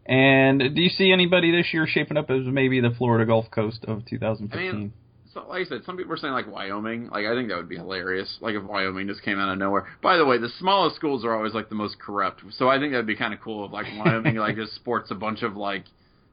And 0.07 0.61
do 0.75 0.81
you 0.81 0.89
see 0.89 1.13
anybody 1.13 1.53
this 1.53 1.67
year 1.73 1.87
shaping 1.87 2.17
up 2.17 2.31
as 2.31 2.45
maybe 2.45 2.81
the 2.81 2.91
Florida 2.97 3.25
Gulf 3.25 3.51
Coast 3.51 3.85
of 3.87 4.05
2015? 4.07 4.69
I 4.69 4.73
mean, 4.73 4.93
So, 5.35 5.47
like 5.49 5.67
I 5.67 5.69
said, 5.69 5.83
some 5.85 5.97
people 5.97 6.13
are 6.13 6.17
saying 6.17 6.33
like 6.33 6.51
Wyoming. 6.51 7.09
Like 7.09 7.25
I 7.27 7.35
think 7.35 7.49
that 7.49 7.57
would 7.57 7.69
be 7.69 7.77
hilarious. 7.77 8.39
Like 8.41 8.55
if 8.55 8.63
Wyoming 8.63 9.07
just 9.07 9.23
came 9.23 9.39
out 9.39 9.51
of 9.51 9.59
nowhere. 9.59 9.87
By 10.03 10.17
the 10.17 10.27
way, 10.27 10.39
the 10.39 10.51
smallest 10.59 10.97
schools 10.97 11.25
are 11.25 11.35
always 11.35 11.55
like 11.55 11.69
the 11.69 11.75
most 11.75 11.99
corrupt. 11.99 12.43
So 12.59 12.69
I 12.69 12.79
think 12.79 12.93
that'd 12.93 13.07
be 13.07 13.17
kind 13.17 13.33
of 13.33 13.41
cool 13.41 13.65
if 13.65 13.73
like 13.73 13.87
Wyoming 13.99 14.37
like 14.37 14.57
just 14.57 14.75
sports 14.75 15.11
a 15.11 15.15
bunch 15.15 15.43
of 15.43 15.57
like 15.57 15.85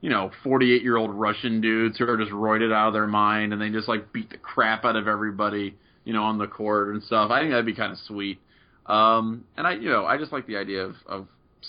you 0.01 0.09
know 0.09 0.31
48 0.43 0.81
year 0.81 0.97
old 0.97 1.11
Russian 1.11 1.61
dudes 1.61 1.97
who 1.97 2.09
are 2.09 2.17
just 2.17 2.31
roided 2.31 2.73
out 2.73 2.87
of 2.87 2.93
their 2.93 3.07
mind 3.07 3.53
and 3.53 3.61
they 3.61 3.69
just 3.69 3.87
like 3.87 4.11
beat 4.11 4.29
the 4.29 4.37
crap 4.37 4.83
out 4.85 4.95
of 4.95 5.07
everybody 5.07 5.75
you 6.03 6.13
know 6.13 6.23
on 6.23 6.37
the 6.37 6.47
court 6.47 6.89
and 6.89 7.01
stuff. 7.03 7.31
I 7.31 7.39
think 7.39 7.51
that'd 7.51 7.65
be 7.65 7.75
kind 7.75 7.93
of 7.93 7.99
sweet. 7.99 8.39
Um, 8.85 9.45
and 9.55 9.65
I 9.65 9.73
you 9.73 9.89
know 9.89 10.05
I 10.05 10.17
just 10.17 10.33
like 10.33 10.45
the 10.45 10.57
idea 10.57 10.83
of 10.83 10.95
of 11.05 11.27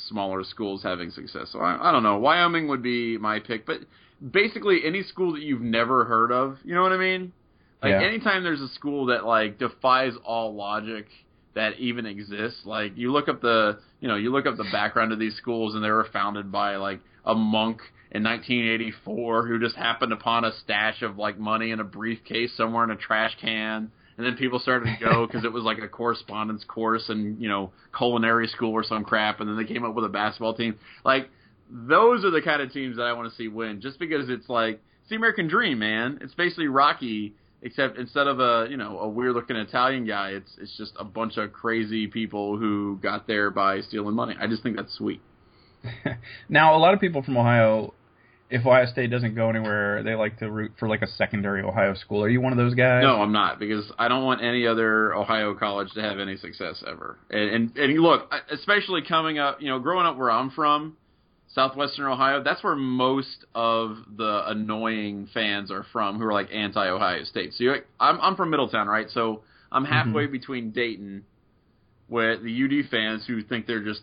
smaller 0.09 0.43
schools 0.45 0.83
having 0.83 1.11
success. 1.11 1.49
So 1.53 1.61
I, 1.61 1.89
I 1.89 1.93
don't 1.93 2.03
know. 2.03 2.19
Wyoming 2.19 2.69
would 2.69 2.83
be 2.83 3.19
my 3.19 3.39
pick, 3.41 3.67
but 3.67 3.81
basically 4.29 4.81
any 4.85 5.03
school 5.03 5.33
that 5.33 5.43
you've 5.43 5.61
never 5.61 6.05
heard 6.05 6.33
of. 6.33 6.59
You 6.65 6.75
know 6.75 6.83
what 6.83 6.93
I 6.93 6.99
mean? 6.99 7.33
Like 7.83 7.93
Yeah. 7.93 8.03
anytime 8.03 8.45
there's 8.45 8.61
a 8.61 8.69
school 8.69 9.07
that 9.07 9.25
like 9.25 9.59
defies 9.59 10.13
all 10.25 10.55
logic 10.55 11.07
that 11.55 11.79
even 11.79 12.07
exists, 12.07 12.65
like 12.65 12.97
you 12.97 13.11
look 13.11 13.29
up 13.29 13.41
the 13.41 13.79
you 14.01 14.09
know 14.09 14.17
you 14.17 14.31
look 14.31 14.47
up 14.47 14.57
the 14.57 14.69
background 14.71 15.13
of 15.13 15.19
these 15.19 15.35
schools 15.37 15.75
and 15.75 15.83
they 15.83 15.91
were 15.91 16.07
founded 16.13 16.53
by 16.53 16.77
like 16.77 17.01
a 17.25 17.35
monk 17.35 17.81
in 18.13 18.23
1984 18.25 19.47
who 19.47 19.59
just 19.59 19.77
happened 19.77 20.13
upon 20.13 20.45
a 20.45 20.53
stash 20.65 21.03
of 21.03 21.17
like 21.17 21.39
money 21.39 21.71
in 21.71 21.81
a 21.81 21.85
briefcase 21.85 22.53
somewhere 22.57 22.85
in 22.85 22.91
a 22.91 22.97
trash 22.97 23.37
can. 23.41 23.91
And 24.17 24.27
then 24.27 24.37
people 24.37 24.59
started 24.59 24.85
to 24.85 24.97
go 25.03 25.27
because 25.27 25.45
it 25.45 25.53
was 25.53 25.65
like 25.65 25.79
a 25.79 25.89
correspondence 25.89 26.65
course 26.65 27.09
and 27.09 27.41
you 27.41 27.49
know 27.49 27.73
culinary 27.97 28.49
school 28.49 28.73
or 28.73 28.85
some 28.85 29.05
crap. 29.05 29.41
And 29.41 29.49
then 29.49 29.57
they 29.57 29.65
came 29.65 29.85
up 29.85 29.95
with 29.95 30.05
a 30.05 30.11
basketball 30.11 30.55
team. 30.55 30.79
Like 31.05 31.31
those 31.71 32.25
are 32.25 32.31
the 32.31 32.43
kind 32.43 32.61
of 32.61 32.73
teams 32.73 32.97
that 32.97 33.05
I 33.05 33.13
want 33.13 33.31
to 33.31 33.37
see 33.37 33.49
win, 33.49 33.81
just 33.81 33.99
because 33.99 34.29
it's 34.29 34.49
like 34.49 34.81
it's 35.03 35.11
the 35.11 35.17
American 35.17 35.49
dream, 35.49 35.79
man. 35.79 36.19
It's 36.21 36.35
basically 36.35 36.69
Rocky, 36.69 37.35
except 37.63 37.99
instead 37.99 38.27
of 38.27 38.41
a 38.41 38.67
you 38.69 38.77
know 38.77 38.99
a 38.99 39.09
weird 39.09 39.35
looking 39.35 39.57
Italian 39.57 40.07
guy, 40.07 40.31
it's 40.31 40.51
it's 40.61 40.77
just 40.77 40.93
a 40.99 41.05
bunch 41.05 41.37
of 41.37 41.53
crazy 41.53 42.07
people 42.07 42.57
who 42.57 42.99
got 43.03 43.27
there 43.27 43.51
by 43.51 43.81
stealing 43.83 44.15
money. 44.15 44.35
I 44.41 44.47
just 44.47 44.63
think 44.63 44.77
that's 44.77 44.95
sweet. 44.95 45.21
now, 46.49 46.77
a 46.77 46.79
lot 46.79 46.95
of 46.95 47.01
people 47.01 47.23
from 47.23 47.37
Ohio, 47.37 47.95
if 48.51 48.67
Ohio 48.67 48.87
State 48.87 49.11
doesn't 49.11 49.35
go 49.35 49.49
anywhere, 49.49 50.03
they 50.03 50.15
like 50.15 50.39
to 50.41 50.51
root 50.51 50.73
for 50.79 50.89
like 50.89 51.03
a 51.03 51.07
secondary 51.07 51.63
Ohio 51.63 51.95
school. 51.95 52.23
Are 52.23 52.29
you 52.29 52.41
one 52.41 52.53
of 52.53 52.59
those 52.59 52.75
guys? 52.75 53.03
No, 53.03 53.23
I'm 53.23 53.33
not 53.33 53.59
because 53.59 53.91
I 53.99 54.09
don't 54.09 54.25
want 54.25 54.43
any 54.43 54.67
other 54.67 55.15
Ohio 55.15 55.55
college 55.55 55.93
to 55.93 56.03
have 56.03 56.19
any 56.19 56.37
success 56.37 56.83
ever. 56.87 57.17
And 57.31 57.51
and, 57.51 57.77
and 57.77 57.93
you 57.93 58.03
look, 58.03 58.33
especially 58.51 59.03
coming 59.03 59.39
up, 59.39 59.63
you 59.63 59.69
know, 59.69 59.79
growing 59.79 60.07
up 60.07 60.17
where 60.17 60.31
I'm 60.31 60.51
from, 60.51 60.97
southwestern 61.55 62.07
Ohio, 62.07 62.43
that's 62.43 62.63
where 62.63 62.77
most 62.77 63.45
of 63.55 63.97
the 64.17 64.43
annoying 64.47 65.29
fans 65.33 65.71
are 65.71 65.85
from 65.93 66.19
who 66.19 66.25
are 66.25 66.33
like 66.33 66.49
anti-Ohio 66.53 67.25
State. 67.25 67.55
So 67.55 67.65
you're, 67.65 67.79
I'm 67.99 68.21
I'm 68.21 68.37
from 68.37 68.51
Middletown, 68.51 68.87
right? 68.87 69.09
So 69.11 69.43
I'm 69.71 69.85
mm-hmm. 69.85 69.93
halfway 69.93 70.27
between 70.27 70.71
Dayton, 70.71 71.25
where 72.09 72.37
the 72.37 72.65
UD 72.65 72.91
fans 72.91 73.25
who 73.27 73.43
think 73.43 73.67
they're 73.67 73.85
just 73.85 74.03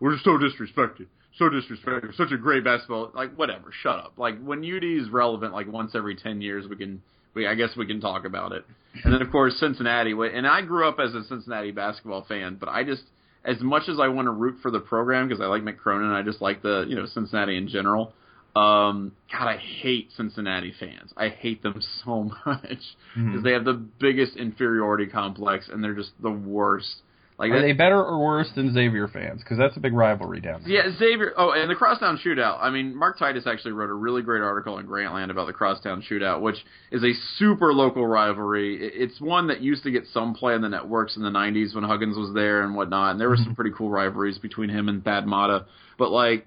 we're 0.00 0.12
just 0.12 0.24
so 0.24 0.38
disrespected. 0.38 1.06
So 1.38 1.50
disrespected, 1.50 2.16
Such 2.16 2.32
a 2.32 2.38
great 2.38 2.64
basketball. 2.64 3.10
Like 3.14 3.34
whatever. 3.34 3.70
Shut 3.82 3.96
up. 3.96 4.14
Like 4.16 4.42
when 4.42 4.60
UD 4.60 4.84
is 4.84 5.10
relevant, 5.10 5.52
like 5.52 5.70
once 5.70 5.92
every 5.94 6.16
ten 6.16 6.40
years, 6.40 6.66
we 6.68 6.76
can. 6.76 7.02
We 7.34 7.46
I 7.46 7.54
guess 7.54 7.70
we 7.76 7.86
can 7.86 8.00
talk 8.00 8.24
about 8.24 8.52
it. 8.52 8.64
And 9.04 9.12
then 9.12 9.20
of 9.20 9.30
course 9.30 9.58
Cincinnati. 9.60 10.12
And 10.12 10.46
I 10.46 10.62
grew 10.62 10.88
up 10.88 10.98
as 10.98 11.14
a 11.14 11.22
Cincinnati 11.24 11.70
basketball 11.70 12.24
fan, 12.24 12.56
but 12.58 12.70
I 12.70 12.82
just 12.82 13.02
as 13.46 13.60
much 13.60 13.88
as 13.88 13.98
I 14.00 14.08
want 14.08 14.26
to 14.26 14.32
root 14.32 14.58
for 14.60 14.70
the 14.70 14.80
program 14.80 15.28
because 15.28 15.40
I 15.40 15.46
like 15.46 15.62
Mick 15.62 15.78
Cronin, 15.78 16.10
I 16.10 16.22
just 16.22 16.42
like 16.42 16.62
the 16.62 16.84
you 16.88 16.96
know 16.96 17.06
Cincinnati 17.06 17.56
in 17.56 17.68
general. 17.68 18.12
Um, 18.56 19.12
God, 19.30 19.48
I 19.48 19.58
hate 19.58 20.10
Cincinnati 20.16 20.72
fans. 20.80 21.12
I 21.16 21.28
hate 21.28 21.62
them 21.62 21.80
so 22.04 22.24
much 22.46 22.62
because 22.64 23.40
Mhm. 23.40 23.42
they 23.42 23.52
have 23.52 23.64
the 23.64 23.74
biggest 23.74 24.36
inferiority 24.36 25.06
complex 25.06 25.68
and 25.68 25.82
they're 25.84 25.94
just 25.94 26.12
the 26.22 26.30
worst. 26.30 27.02
Like 27.38 27.50
Are 27.50 27.56
that- 27.56 27.66
they 27.66 27.72
better 27.72 28.02
or 28.02 28.18
worse 28.18 28.48
than 28.54 28.72
Xavier 28.72 29.08
fans? 29.08 29.42
Because 29.42 29.58
that's 29.58 29.76
a 29.76 29.80
big 29.80 29.92
rivalry 29.92 30.40
down 30.40 30.62
there. 30.62 30.72
yeah, 30.72 30.96
Xavier. 30.98 31.34
Oh, 31.36 31.50
and 31.50 31.70
the 31.70 31.74
Crosstown 31.74 32.18
Shootout. 32.24 32.58
I 32.62 32.70
mean, 32.70 32.96
Mark 32.96 33.18
Titus 33.18 33.46
actually 33.46 33.72
wrote 33.72 33.90
a 33.90 33.94
really 33.94 34.22
great 34.22 34.40
article 34.40 34.78
in 34.78 34.86
Grantland 34.86 35.30
about 35.30 35.46
the 35.46 35.52
Crosstown 35.52 36.02
Shootout, 36.02 36.40
which 36.40 36.56
is 36.90 37.04
a 37.04 37.12
super 37.36 37.74
local 37.74 38.06
rivalry. 38.06 38.78
It's 38.80 39.20
one 39.20 39.48
that 39.48 39.60
used 39.60 39.82
to 39.82 39.90
get 39.90 40.04
some 40.14 40.34
play 40.34 40.54
on 40.54 40.62
the 40.62 40.70
networks 40.70 41.16
in 41.16 41.22
the 41.22 41.30
'90s 41.30 41.74
when 41.74 41.84
Huggins 41.84 42.16
was 42.16 42.32
there 42.32 42.62
and 42.62 42.74
whatnot. 42.74 43.12
And 43.12 43.20
there 43.20 43.28
were 43.28 43.36
some 43.36 43.46
mm-hmm. 43.46 43.54
pretty 43.54 43.72
cool 43.76 43.90
rivalries 43.90 44.38
between 44.38 44.70
him 44.70 44.88
and 44.88 45.04
Thad 45.04 45.26
Matta. 45.26 45.66
But 45.98 46.10
like, 46.10 46.46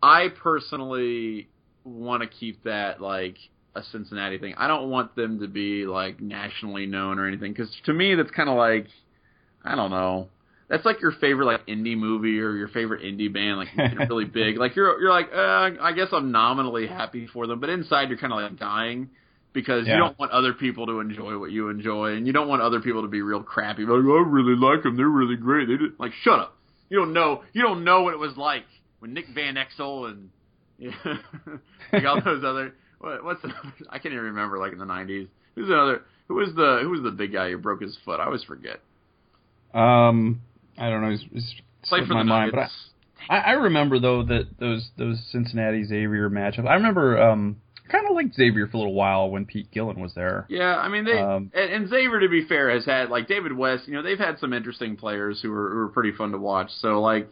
I 0.00 0.28
personally 0.28 1.48
want 1.82 2.22
to 2.22 2.28
keep 2.28 2.62
that 2.62 3.00
like 3.00 3.36
a 3.74 3.82
Cincinnati 3.82 4.38
thing. 4.38 4.54
I 4.56 4.68
don't 4.68 4.90
want 4.90 5.16
them 5.16 5.40
to 5.40 5.48
be 5.48 5.84
like 5.86 6.20
nationally 6.20 6.86
known 6.86 7.18
or 7.18 7.26
anything 7.26 7.52
because 7.52 7.70
to 7.86 7.92
me 7.92 8.14
that's 8.14 8.30
kind 8.30 8.48
of 8.48 8.56
like 8.56 8.86
I 9.64 9.74
don't 9.76 9.90
know. 9.90 10.28
That's 10.68 10.84
like 10.84 11.00
your 11.00 11.10
favorite 11.12 11.46
like 11.46 11.66
indie 11.66 11.96
movie 11.98 12.38
or 12.40 12.54
your 12.54 12.68
favorite 12.68 13.02
indie 13.02 13.32
band, 13.32 13.58
like 13.58 14.08
really 14.08 14.24
big. 14.40 14.56
Like 14.56 14.76
you're 14.76 15.00
you're 15.00 15.10
like, 15.10 15.30
uh, 15.34 15.70
I 15.82 15.92
guess 15.94 16.08
I'm 16.12 16.30
nominally 16.30 16.86
happy 16.86 17.26
for 17.32 17.46
them, 17.46 17.58
but 17.60 17.70
inside 17.70 18.08
you're 18.08 18.18
kind 18.18 18.32
of 18.32 18.40
like 18.40 18.58
dying 18.58 19.10
because 19.52 19.84
Yeah. 19.86 19.94
you 19.94 19.98
don't 19.98 20.16
want 20.18 20.30
other 20.30 20.52
people 20.52 20.86
to 20.86 21.00
enjoy 21.00 21.36
what 21.38 21.50
you 21.50 21.70
enjoy, 21.70 22.12
and 22.12 22.24
you 22.26 22.32
don't 22.32 22.46
want 22.48 22.62
other 22.62 22.80
people 22.80 23.02
to 23.02 23.08
be 23.08 23.20
real 23.20 23.42
crappy. 23.42 23.82
Like 23.82 23.90
I 23.90 24.22
really 24.28 24.54
like 24.56 24.84
them, 24.84 24.96
they're 24.96 25.08
really 25.08 25.34
great. 25.36 25.66
They 25.66 25.76
did 25.76 25.98
like 25.98 26.12
shut 26.22 26.38
up. 26.38 26.56
You 26.88 26.98
don't 26.98 27.12
know 27.12 27.42
you 27.52 27.62
don't 27.62 27.82
know 27.84 28.02
what 28.02 28.14
it 28.14 28.20
was 28.20 28.36
like 28.36 28.64
when 29.00 29.12
Nick 29.12 29.26
Van 29.34 29.56
Exel 29.56 30.08
and 30.08 30.30
yeah, 30.78 30.92
like 31.92 32.04
all 32.04 32.20
those 32.24 32.44
other 32.44 32.74
what, 33.00 33.24
what's 33.24 33.42
the, 33.42 33.50
I 33.90 33.98
can't 33.98 34.12
even 34.12 34.24
remember 34.26 34.58
like 34.58 34.72
in 34.72 34.78
the 34.78 34.84
'90s. 34.84 35.26
Who's 35.56 35.68
another? 35.68 36.02
Who 36.28 36.34
was 36.34 36.54
the 36.54 36.78
who 36.82 36.90
was 36.90 37.02
the 37.02 37.10
big 37.10 37.32
guy 37.32 37.50
who 37.50 37.58
broke 37.58 37.82
his 37.82 37.98
foot? 38.04 38.20
I 38.20 38.26
always 38.26 38.44
forget. 38.44 38.80
Um, 39.74 40.40
I 40.78 40.90
don't 40.90 41.02
know. 41.02 41.10
It's, 41.10 41.24
it's 41.32 41.54
Played 41.84 42.00
slipped 42.00 42.08
for 42.08 42.14
my 42.14 42.22
mind, 42.22 42.52
Nuggets. 42.52 42.72
but 43.28 43.34
I, 43.34 43.38
I, 43.38 43.52
remember 43.52 43.98
though 43.98 44.22
that 44.24 44.58
those 44.58 44.88
those 44.96 45.18
Cincinnati 45.30 45.84
Xavier 45.84 46.28
matchups. 46.28 46.66
I 46.66 46.74
remember 46.74 47.20
um 47.20 47.56
kind 47.90 48.06
of 48.06 48.14
liked 48.14 48.34
Xavier 48.34 48.66
for 48.66 48.76
a 48.76 48.80
little 48.80 48.94
while 48.94 49.30
when 49.30 49.44
Pete 49.46 49.70
Gillen 49.70 50.00
was 50.00 50.14
there. 50.14 50.46
Yeah, 50.48 50.76
I 50.76 50.88
mean 50.88 51.04
they 51.04 51.18
Um, 51.18 51.50
and, 51.54 51.72
and 51.72 51.88
Xavier 51.88 52.20
to 52.20 52.28
be 52.28 52.44
fair 52.46 52.70
has 52.70 52.84
had 52.84 53.10
like 53.10 53.28
David 53.28 53.56
West. 53.56 53.86
You 53.86 53.94
know 53.94 54.02
they've 54.02 54.18
had 54.18 54.38
some 54.38 54.52
interesting 54.52 54.96
players 54.96 55.40
who 55.40 55.52
are 55.52 55.70
who 55.70 55.78
are 55.78 55.88
pretty 55.88 56.12
fun 56.12 56.32
to 56.32 56.38
watch. 56.38 56.70
So 56.80 57.00
like 57.00 57.28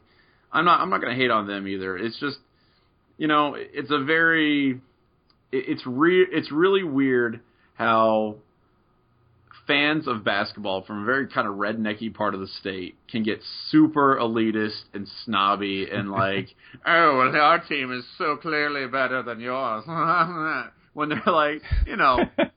I'm 0.53 0.65
not 0.65 0.81
I'm 0.81 0.91
not 0.91 1.01
going 1.01 1.17
to 1.17 1.21
hate 1.21 1.31
on 1.31 1.47
them 1.47 1.67
either. 1.67 1.97
It's 1.97 2.19
just 2.21 2.39
you 3.17 3.27
know 3.27 3.55
it's 3.57 3.91
a 3.91 4.03
very 4.03 4.81
it, 5.53 5.65
it's 5.69 5.87
re 5.87 6.27
it's 6.31 6.53
really 6.53 6.85
weird 6.85 7.41
how 7.75 8.37
fans 9.69 10.09
of 10.09 10.25
basketball 10.25 10.83
from 10.83 11.03
a 11.03 11.05
very 11.05 11.29
kind 11.29 11.47
of 11.47 11.55
rednecky 11.55 12.13
part 12.13 12.35
of 12.35 12.41
the 12.41 12.49
state 12.49 12.97
can 13.09 13.23
get 13.23 13.41
super 13.69 14.17
elitist 14.17 14.83
and 14.93 15.07
snobby 15.25 15.87
and 15.93 16.11
like, 16.11 16.49
oh, 16.85 17.19
well, 17.19 17.41
our 17.41 17.61
team 17.61 17.93
is 17.93 18.05
so 18.17 18.37
clearly 18.37 18.89
better 18.89 19.23
than 19.23 19.39
yours. 19.39 19.85
when 20.95 21.11
they're 21.11 21.23
like, 21.27 21.63
you 21.87 21.95
know, 21.95 22.19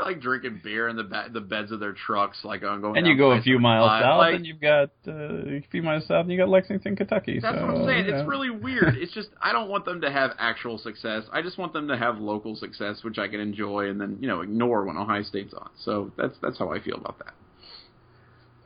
they're 0.00 0.12
like 0.12 0.20
drinking 0.20 0.60
beer 0.62 0.88
in 0.88 0.96
the 0.96 1.04
ba- 1.04 1.28
the 1.32 1.40
beds 1.40 1.72
of 1.72 1.80
their 1.80 1.92
trucks, 1.92 2.38
like 2.44 2.62
on 2.62 2.80
going. 2.80 2.96
and 2.96 3.06
you 3.06 3.16
go 3.16 3.32
a 3.32 3.42
few 3.42 3.58
miles 3.58 3.88
75. 3.88 4.02
south, 4.02 4.18
Like, 4.18 4.34
and 4.34 4.46
you've 4.46 4.60
got 4.60 4.90
uh, 5.06 5.56
a 5.56 5.64
few 5.70 5.82
miles 5.82 6.06
south, 6.06 6.22
and 6.22 6.32
you 6.32 6.38
got 6.38 6.48
Lexington, 6.48 6.96
Kentucky. 6.96 7.38
that's 7.40 7.56
so, 7.56 7.66
what 7.66 7.76
I'm 7.76 7.86
saying. 7.86 8.06
you 8.06 8.14
It's 8.14 8.28
really 8.28 8.50
weird. 8.50 8.96
It's 8.96 9.12
just 9.12 9.28
I 9.40 9.52
don't 9.52 9.68
want 9.68 9.84
them 9.84 10.00
to 10.02 10.10
have 10.10 10.32
actual 10.38 10.78
success. 10.78 11.24
I 11.32 11.42
just 11.42 11.58
want 11.58 11.72
them 11.72 11.88
to 11.88 11.96
have 11.96 12.18
local 12.18 12.56
success, 12.56 13.02
which 13.02 13.18
I 13.18 13.28
can 13.28 13.40
enjoy, 13.40 13.88
and 13.88 14.00
then 14.00 14.18
you 14.20 14.28
know 14.28 14.40
ignore 14.40 14.84
when 14.84 14.96
Ohio 14.96 15.22
State's 15.22 15.54
on. 15.54 15.70
So 15.84 16.12
that's 16.16 16.34
that's 16.42 16.58
how 16.58 16.72
I 16.72 16.80
feel 16.80 16.96
about 16.96 17.18
that. 17.18 17.34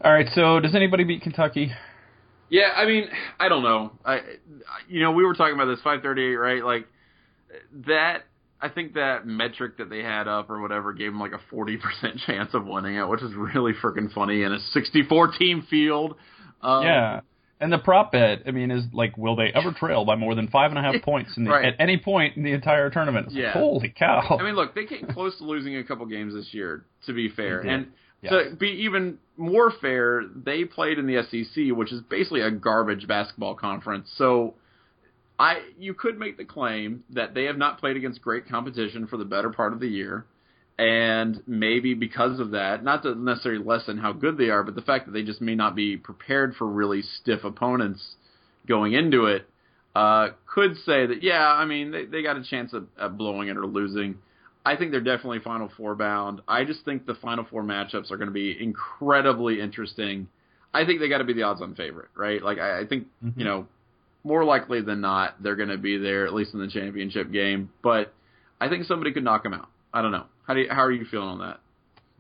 All 0.03 0.13
right. 0.13 0.29
So 0.35 0.61
does 0.61 0.75
anybody 0.75 1.05
beat 1.05 1.23
Kentucky? 1.23 1.73
Yeah, 2.51 2.71
I 2.77 2.85
mean, 2.85 3.09
I 3.41 3.49
don't 3.49 3.63
know. 3.63 3.93
I, 4.05 4.21
you 4.89 5.01
know, 5.01 5.13
we 5.13 5.25
were 5.25 5.35
talking 5.35 5.55
about 5.55 5.65
this 5.65 5.79
538, 5.83 6.37
right? 6.37 6.65
Like 6.65 6.87
that. 7.87 8.25
I 8.65 8.69
think 8.71 8.95
that 8.95 9.27
metric 9.27 9.77
that 9.79 9.91
they 9.91 10.03
had 10.03 10.27
up 10.27 10.49
or 10.49 10.61
whatever 10.61 10.93
gave 10.95 11.13
them 11.13 11.21
like 11.21 11.33
a 11.33 11.55
40% 11.55 11.77
chance 12.27 12.55
of 12.55 12.65
winning 12.67 12.97
it, 12.97 13.07
which 13.07 13.23
is 13.23 13.33
really 13.35 13.73
freaking 13.75 14.13
funny 14.13 14.43
in 14.43 14.53
a 14.53 14.59
64 14.59 15.33
team 15.39 15.67
field. 15.69 16.17
Um, 16.63 16.85
yeah. 16.85 17.21
And 17.61 17.73
the 17.73 17.79
prop 17.79 18.13
bet, 18.13 18.43
I 18.47 18.51
mean, 18.51 18.71
is 18.71 18.85
like, 18.93 19.17
will 19.17 19.37
they 19.37 19.51
ever 19.55 19.73
trail 19.73 20.05
by 20.05 20.17
more 20.17 20.35
than 20.35 20.49
five 20.49 20.71
and 20.71 20.79
a 20.79 20.83
half 20.83 21.03
points 21.05 21.37
in 21.37 21.45
the, 21.45 21.51
Right. 21.51 21.67
at 21.67 21.75
any 21.79 21.99
point 21.99 22.37
in 22.37 22.43
the 22.43 22.53
entire 22.53 22.91
tournament? 22.91 23.27
It's 23.29 23.37
like, 23.37 23.53
holy 23.53 23.91
cow! 23.97 24.39
I 24.41 24.43
mean, 24.43 24.55
look, 24.57 24.75
they 24.75 24.87
came 24.87 25.07
close 25.13 25.37
to 25.39 25.45
losing 25.45 25.77
a 25.77 25.85
couple 25.85 26.05
games 26.07 26.35
this 26.35 26.53
year. 26.53 26.85
To 27.07 27.13
be 27.13 27.29
fair, 27.29 27.61
and 27.61 27.89
Yes. 28.23 28.33
to 28.33 28.57
be 28.57 28.69
even 28.85 29.19
more 29.37 29.71
fair, 29.71 30.25
they 30.35 30.65
played 30.65 30.99
in 30.99 31.07
the 31.07 31.23
SEC, 31.23 31.77
which 31.77 31.93
is 31.93 32.01
basically 32.03 32.41
a 32.41 32.51
garbage 32.51 33.07
basketball 33.07 33.55
conference. 33.55 34.11
So, 34.17 34.55
I 35.39 35.63
you 35.79 35.95
could 35.95 36.19
make 36.19 36.37
the 36.37 36.45
claim 36.45 37.05
that 37.11 37.35
they 37.35 37.45
have 37.45 37.59
not 37.59 37.79
played 37.81 37.97
against 37.97 38.23
great 38.23 38.49
competition 38.49 39.07
for 39.07 39.17
the 39.17 39.25
better 39.25 39.51
part 39.51 39.73
of 39.73 39.81
the 39.81 39.89
year, 39.89 40.25
and 40.79 41.43
maybe 41.47 41.95
because 41.95 42.39
of 42.41 42.53
that, 42.53 42.85
not 42.85 43.03
to 43.03 43.15
necessarily 43.15 43.65
lessen 43.65 43.99
how 43.99 44.13
good 44.13 44.39
they 44.39 44.51
are, 44.51 44.63
but 44.63 44.75
the 44.75 44.83
fact 44.83 45.07
that 45.07 45.13
they 45.13 45.23
just 45.23 45.41
may 45.41 45.55
not 45.55 45.75
be 45.75 45.97
prepared 45.97 46.55
for 46.57 46.67
really 46.67 47.03
stiff 47.03 47.45
opponents 47.45 48.15
going 48.67 48.93
into 48.93 49.27
it, 49.27 49.49
uh, 49.95 50.29
could 50.47 50.77
say 50.87 51.07
that 51.07 51.23
yeah, 51.23 51.47
I 51.47 51.65
mean 51.65 51.91
they 51.91 52.05
they 52.05 52.23
got 52.23 52.37
a 52.37 52.45
chance 52.45 52.73
at, 52.75 52.83
at 53.01 53.17
blowing 53.19 53.49
it 53.49 53.57
or 53.57 53.67
losing. 53.67 54.17
I 54.67 54.77
think 54.77 54.93
they're 54.93 55.01
definitely 55.01 55.41
Final 55.41 55.71
Four 55.77 55.95
bound. 55.95 56.41
I 56.49 56.65
just 56.65 56.85
think 56.85 57.07
the 57.07 57.15
Final 57.17 57.45
Four 57.51 57.63
matchups 57.65 58.11
are 58.11 58.17
going 58.17 58.29
to 58.29 58.33
be 58.33 58.57
incredibly 58.63 59.61
interesting. 59.61 60.29
I 60.73 60.87
think 60.87 61.01
they 61.01 61.09
got 61.09 61.19
to 61.19 61.25
be 61.25 61.35
the 61.35 61.43
odds-on 61.43 61.75
favorite, 61.75 62.09
right? 62.17 62.43
Like 62.43 62.59
I, 62.59 62.81
I 62.81 62.87
think 62.87 63.09
Mhm. 63.25 63.37
you 63.37 63.45
know 63.45 63.67
more 64.25 64.45
likely 64.45 64.81
than 64.81 65.01
not 65.01 65.43
they're 65.43 65.57
going 65.57 65.69
to 65.69 65.79
be 65.79 65.99
there 65.99 66.27
at 66.27 66.35
least 66.35 66.55
in 66.55 66.61
the 66.61 66.69
championship 66.69 67.31
game. 67.31 67.71
But 67.83 68.13
I 68.61 68.69
think 68.69 68.85
somebody 68.87 69.13
could 69.13 69.23
knock 69.25 69.43
them 69.43 69.55
out. 69.55 69.69
I 69.93 70.03
don't 70.03 70.13
know. 70.13 70.25
How 70.47 70.55
do 70.55 70.61
you, 70.61 70.69
how 70.71 70.83
are 70.83 70.91
you 70.93 71.05
feeling 71.05 71.29
on 71.29 71.39
that? 71.39 71.61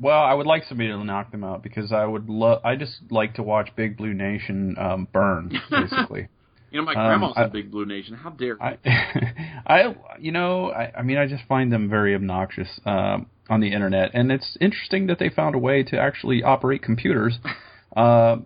Well, 0.00 0.20
I 0.22 0.34
would 0.34 0.46
like 0.46 0.64
somebody 0.64 0.88
to 0.90 1.04
knock 1.04 1.30
them 1.30 1.44
out 1.44 1.62
because 1.62 1.92
I 1.92 2.04
would 2.04 2.28
love. 2.28 2.60
I 2.64 2.74
just 2.76 2.94
like 3.10 3.34
to 3.34 3.42
watch 3.42 3.70
Big 3.76 3.96
Blue 3.96 4.12
Nation 4.12 4.76
um, 4.78 5.08
burn, 5.12 5.52
basically. 5.70 6.28
You 6.70 6.80
know, 6.80 6.86
my 6.86 6.94
Um, 6.94 7.06
grandma's 7.06 7.34
I- 7.36 7.44
a 7.44 7.48
big 7.48 7.70
Blue 7.70 7.86
Nation. 7.86 8.16
How 8.16 8.30
dare 8.30 8.60
I, 8.60 8.78
I, 9.64 9.94
you 10.18 10.32
know, 10.32 10.72
I, 10.72 10.90
I 10.98 11.02
mean, 11.02 11.18
I 11.18 11.28
just 11.28 11.44
find 11.44 11.72
them 11.72 11.88
very 11.88 12.16
obnoxious 12.16 12.80
um, 12.84 13.26
on 13.48 13.60
the 13.60 13.68
internet, 13.72 14.10
and 14.12 14.32
it's 14.32 14.56
interesting 14.60 15.06
that 15.06 15.20
they 15.20 15.28
found 15.28 15.54
a 15.54 15.58
way 15.58 15.84
to 15.84 15.96
actually 16.00 16.42
operate 16.42 16.82
computers, 16.82 17.38
uh, 17.96 18.38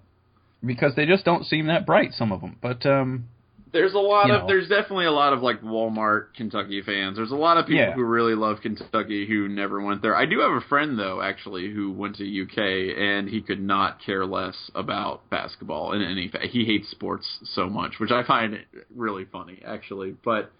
because 0.63 0.95
they 0.95 1.07
just 1.07 1.25
don't 1.25 1.47
seem 1.47 1.69
that 1.69 1.87
bright. 1.87 2.13
Some 2.13 2.31
of 2.31 2.43
them, 2.43 2.59
but 2.61 2.85
um, 2.85 3.29
There's 3.73 3.93
a 3.95 3.99
lot 3.99 4.31
of 4.31 4.41
know. 4.43 4.47
there's 4.47 4.69
definitely 4.69 5.07
a 5.07 5.13
lot 5.13 5.33
of 5.33 5.43
like 5.43 5.63
Walmart 5.63 6.35
Kentucky 6.37 6.81
fans. 6.83 7.17
There's 7.17 7.31
a 7.33 7.37
lot 7.37 7.57
of 7.59 7.67
people 7.67 7.81
Yeah. 7.83 7.93
who 7.93 8.05
really 8.05 8.35
love 8.35 8.61
Kentucky 8.63 9.27
who 9.27 9.49
never 9.49 9.81
went 9.81 10.01
there. 10.03 10.17
I 10.17 10.27
do 10.27 10.41
have 10.41 10.53
a 10.53 10.61
friend 10.69 10.99
though 10.99 11.21
actually 11.21 11.71
who 11.71 11.91
went 11.93 12.17
to 12.17 12.25
UK 12.25 12.97
and 12.99 13.29
he 13.29 13.41
could 13.43 13.61
not 13.61 14.01
care 14.05 14.25
less 14.25 14.71
about 14.75 15.29
basketball 15.31 15.93
in 15.93 16.03
any 16.03 16.29
fa- 16.29 16.47
he 16.49 16.65
hates 16.65 16.89
sports 16.91 17.27
so 17.45 17.69
much, 17.69 17.99
which 18.01 18.11
I 18.11 18.23
find 18.25 18.59
really 18.95 19.25
funny 19.25 19.61
actually. 19.67 20.15
But 20.25 20.51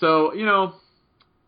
so, 0.00 0.32
you 0.34 0.46
know, 0.46 0.74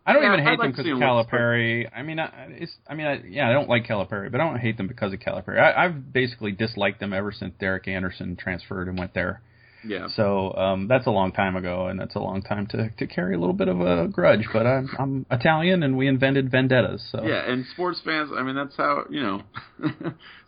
I 0.05 0.13
don't 0.13 0.23
Yeah, 0.23 0.33
even 0.33 0.45
hate 0.45 0.59
like 0.59 0.75
them 0.75 0.83
because 0.85 0.91
of 0.91 0.97
Calipari. 0.97 1.87
I 1.95 2.01
mean, 2.01 2.19
I, 2.19 2.29
it's, 2.49 2.71
I 2.89 2.95
mean, 2.95 3.05
I, 3.05 3.21
yeah, 3.29 3.47
I 3.49 3.53
don't 3.53 3.69
like 3.69 3.85
Calipari, 3.85 4.31
but 4.31 4.41
I 4.41 4.49
don't 4.49 4.59
hate 4.59 4.75
them 4.77 4.87
because 4.87 5.13
of 5.13 5.19
Calipari. 5.19 5.59
I, 5.59 5.85
I've 5.85 6.11
basically 6.11 6.51
disliked 6.51 6.99
them 6.99 7.13
ever 7.13 7.31
since 7.31 7.53
Derek 7.59 7.87
Anderson 7.87 8.35
transferred 8.35 8.87
and 8.87 8.97
went 8.97 9.13
there. 9.13 9.41
Yeah. 9.83 10.07
So 10.15 10.53
um, 10.53 10.87
that's 10.87 11.07
a 11.07 11.11
long 11.11 11.31
time 11.31 11.55
ago, 11.55 11.87
and 11.87 11.99
that's 11.99 12.15
a 12.15 12.19
long 12.19 12.41
time 12.41 12.67
to, 12.67 12.89
to 12.89 13.07
carry 13.07 13.35
a 13.35 13.39
little 13.39 13.53
bit 13.53 13.67
of 13.67 13.81
a 13.81 14.07
grudge. 14.07 14.47
But 14.51 14.65
I'm, 14.67 14.89
I'm 14.99 15.25
Italian, 15.31 15.83
and 15.83 15.97
we 15.97 16.07
invented 16.07 16.51
vendettas. 16.51 17.03
So 17.11 17.23
Yeah, 17.23 17.49
and 17.49 17.65
sports 17.73 18.01
fans, 18.03 18.31
I 18.35 18.43
mean, 18.43 18.55
that's 18.55 18.75
how, 18.75 19.05
you 19.09 19.21
know, 19.21 19.41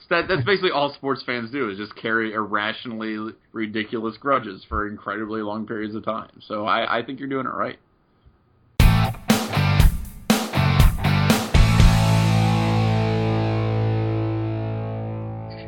that, 0.09 0.27
that's 0.27 0.45
basically 0.45 0.71
all 0.71 0.93
sports 0.93 1.23
fans 1.25 1.51
do 1.51 1.69
is 1.69 1.77
just 1.77 1.95
carry 1.95 2.33
irrationally 2.33 3.33
ridiculous 3.51 4.17
grudges 4.17 4.65
for 4.69 4.87
incredibly 4.87 5.41
long 5.41 5.65
periods 5.65 5.95
of 5.95 6.05
time. 6.05 6.41
So 6.47 6.65
I, 6.65 6.99
I 6.99 7.03
think 7.03 7.19
you're 7.19 7.29
doing 7.29 7.45
it 7.45 7.53
right. 7.53 7.79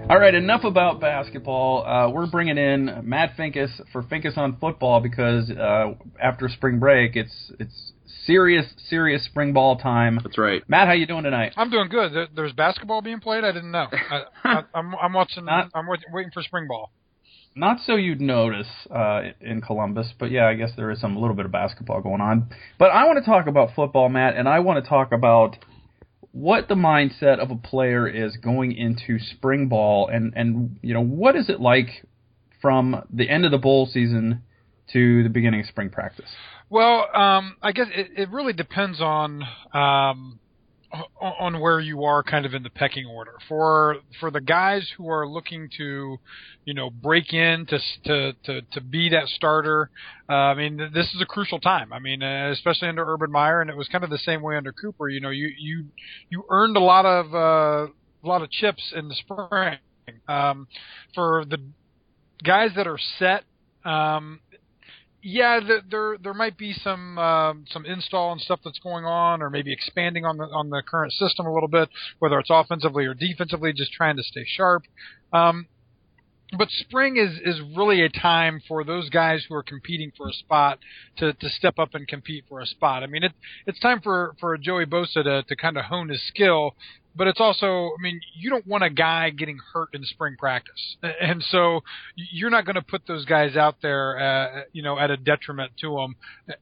All 0.07 0.19
right, 0.19 0.35
enough 0.35 0.63
about 0.63 1.01
basketball. 1.01 1.83
Uh, 1.83 2.11
we're 2.11 2.27
bringing 2.27 2.59
in 2.59 3.01
Matt 3.03 3.35
Finkes 3.35 3.71
for 3.91 4.03
Finkes 4.03 4.37
on 4.37 4.55
football 4.57 4.99
because 4.99 5.49
uh, 5.49 5.95
after 6.21 6.47
spring 6.47 6.77
break, 6.77 7.15
it's 7.15 7.51
it's 7.59 7.91
serious 8.23 8.67
serious 8.87 9.25
spring 9.25 9.51
ball 9.51 9.77
time. 9.77 10.19
That's 10.21 10.37
right. 10.37 10.61
Matt, 10.67 10.87
how 10.87 10.93
you 10.93 11.07
doing 11.07 11.23
tonight? 11.23 11.53
I'm 11.57 11.71
doing 11.71 11.89
good. 11.89 12.13
There, 12.13 12.27
there's 12.35 12.53
basketball 12.53 13.01
being 13.01 13.19
played. 13.19 13.43
I 13.43 13.51
didn't 13.51 13.71
know. 13.71 13.87
I, 13.91 14.21
I, 14.43 14.61
I'm, 14.75 14.93
I'm 14.95 15.13
watching. 15.13 15.45
Not- 15.45 15.71
I'm 15.73 15.87
wait, 15.87 16.01
waiting 16.13 16.31
for 16.31 16.43
spring 16.43 16.67
ball. 16.67 16.91
Not 17.55 17.77
so 17.83 17.95
you'd 17.95 18.21
notice 18.21 18.67
uh, 18.93 19.21
in 19.41 19.61
Columbus, 19.61 20.13
but 20.19 20.29
yeah, 20.29 20.45
I 20.45 20.53
guess 20.53 20.69
there 20.77 20.91
is 20.91 21.01
some 21.01 21.15
a 21.15 21.19
little 21.19 21.35
bit 21.35 21.45
of 21.45 21.51
basketball 21.51 22.01
going 22.01 22.21
on. 22.21 22.49
But 22.77 22.91
I 22.91 23.05
want 23.05 23.17
to 23.17 23.25
talk 23.25 23.47
about 23.47 23.69
football, 23.75 24.09
Matt, 24.09 24.35
and 24.35 24.47
I 24.47 24.59
want 24.59 24.83
to 24.83 24.87
talk 24.87 25.11
about 25.11 25.57
what 26.35 26.67
the 26.67 26.75
mindset 26.75 27.39
of 27.39 27.49
a 27.49 27.55
player 27.55 28.05
is 28.09 28.35
going 28.35 28.73
into 28.73 29.17
spring 29.19 29.69
ball, 29.69 30.09
and 30.09 30.33
and 30.35 30.77
you 30.81 30.93
know 30.93 31.01
what 31.01 31.33
is 31.37 31.49
it 31.49 31.61
like 31.61 32.05
from 32.61 33.01
the 33.09 33.29
end 33.29 33.45
of 33.45 33.51
the 33.51 33.57
bowl 33.57 33.85
season 33.85 34.43
to 34.91 35.23
the 35.23 35.29
beginning 35.29 35.61
of 35.61 35.65
spring 35.67 35.89
practice. 35.89 36.29
Well, 36.69 37.07
um, 37.15 37.55
I 37.61 37.71
guess 37.71 37.87
it, 37.89 38.09
it 38.17 38.29
really 38.31 38.51
depends 38.51 38.99
on 38.99 39.43
um, 39.73 40.39
on 41.21 41.59
where 41.59 41.79
you 41.79 42.03
are, 42.03 42.23
kind 42.23 42.45
of 42.45 42.53
in 42.53 42.63
the 42.63 42.69
pecking 42.69 43.05
order. 43.05 43.33
For 43.47 43.97
for 44.19 44.31
the 44.31 44.41
guys 44.41 44.89
who 44.97 45.09
are 45.09 45.27
looking 45.27 45.69
to, 45.77 46.19
you 46.65 46.73
know, 46.73 46.89
break 46.89 47.33
in 47.33 47.65
to 47.67 47.79
to 48.05 48.33
to, 48.45 48.61
to 48.61 48.81
be 48.81 49.09
that 49.09 49.27
starter, 49.27 49.89
uh, 50.29 50.33
I 50.33 50.53
mean, 50.55 50.77
this 50.93 51.07
is 51.13 51.21
a 51.21 51.25
crucial 51.25 51.59
time. 51.59 51.91
I 51.91 51.99
mean, 51.99 52.23
uh, 52.23 52.51
especially 52.51 52.89
under 52.89 53.05
Urban 53.05 53.31
Meyer, 53.31 53.61
and 53.61 53.69
it 53.69 53.77
was 53.77 53.87
kind 53.87 54.03
of 54.03 54.09
the 54.09 54.19
same 54.19 54.41
way 54.41 54.57
under 54.57 54.71
Cooper. 54.71 55.09
You 55.09 55.21
know, 55.21 55.31
you 55.31 55.51
you 55.57 55.85
you 56.29 56.45
earned 56.49 56.77
a 56.77 56.81
lot 56.81 57.05
of 57.05 57.33
uh, 57.33 57.91
a 58.23 58.27
lot 58.27 58.41
of 58.41 58.51
chips 58.51 58.93
in 58.95 59.07
the 59.07 59.15
spring. 59.15 59.77
Um, 60.27 60.67
for 61.15 61.45
the 61.49 61.57
guys 62.43 62.71
that 62.75 62.87
are 62.87 62.99
set. 63.17 63.43
Um, 63.83 64.39
yeah, 65.27 65.59
th- 65.59 65.83
there 65.89 66.17
there 66.21 66.35
might 66.35 66.55
be 66.55 66.71
some 66.71 67.17
um, 67.17 67.65
some 67.71 67.83
install 67.83 68.31
and 68.31 68.39
stuff 68.39 68.59
that's 68.63 68.77
going 68.77 69.05
on, 69.05 69.41
or 69.41 69.49
maybe 69.49 69.73
expanding 69.73 70.23
on 70.23 70.37
the 70.37 70.43
on 70.43 70.69
the 70.69 70.83
current 70.87 71.11
system 71.13 71.47
a 71.47 71.53
little 71.53 71.67
bit, 71.67 71.89
whether 72.19 72.37
it's 72.37 72.51
offensively 72.51 73.07
or 73.07 73.15
defensively, 73.15 73.73
just 73.73 73.91
trying 73.91 74.17
to 74.17 74.23
stay 74.23 74.45
sharp. 74.45 74.83
Um, 75.33 75.65
but 76.55 76.69
spring 76.69 77.17
is 77.17 77.39
is 77.43 77.59
really 77.75 78.03
a 78.03 78.09
time 78.09 78.61
for 78.67 78.83
those 78.83 79.09
guys 79.09 79.43
who 79.49 79.55
are 79.55 79.63
competing 79.63 80.11
for 80.15 80.29
a 80.29 80.33
spot 80.33 80.77
to 81.17 81.33
to 81.33 81.49
step 81.49 81.79
up 81.79 81.95
and 81.95 82.07
compete 82.07 82.45
for 82.47 82.59
a 82.59 82.67
spot. 82.67 83.01
I 83.01 83.07
mean, 83.07 83.23
it 83.23 83.31
it's 83.65 83.79
time 83.79 84.01
for 84.01 84.35
for 84.39 84.55
Joey 84.59 84.85
Bosa 84.85 85.23
to 85.23 85.41
to 85.41 85.55
kind 85.55 85.75
of 85.75 85.85
hone 85.85 86.09
his 86.09 86.21
skill. 86.27 86.75
But 87.15 87.27
it's 87.27 87.39
also, 87.39 87.91
I 87.97 88.01
mean, 88.01 88.19
you 88.35 88.49
don't 88.49 88.67
want 88.67 88.83
a 88.83 88.89
guy 88.89 89.29
getting 89.29 89.57
hurt 89.73 89.89
in 89.93 90.03
spring 90.03 90.35
practice, 90.37 90.97
and 91.21 91.43
so 91.49 91.81
you're 92.15 92.49
not 92.49 92.65
going 92.65 92.75
to 92.75 92.81
put 92.81 93.07
those 93.07 93.25
guys 93.25 93.55
out 93.55 93.77
there, 93.81 94.19
uh, 94.19 94.61
you 94.73 94.83
know, 94.83 94.99
at 94.99 95.11
a 95.11 95.17
detriment 95.17 95.71
to 95.81 95.95
them. 95.95 96.15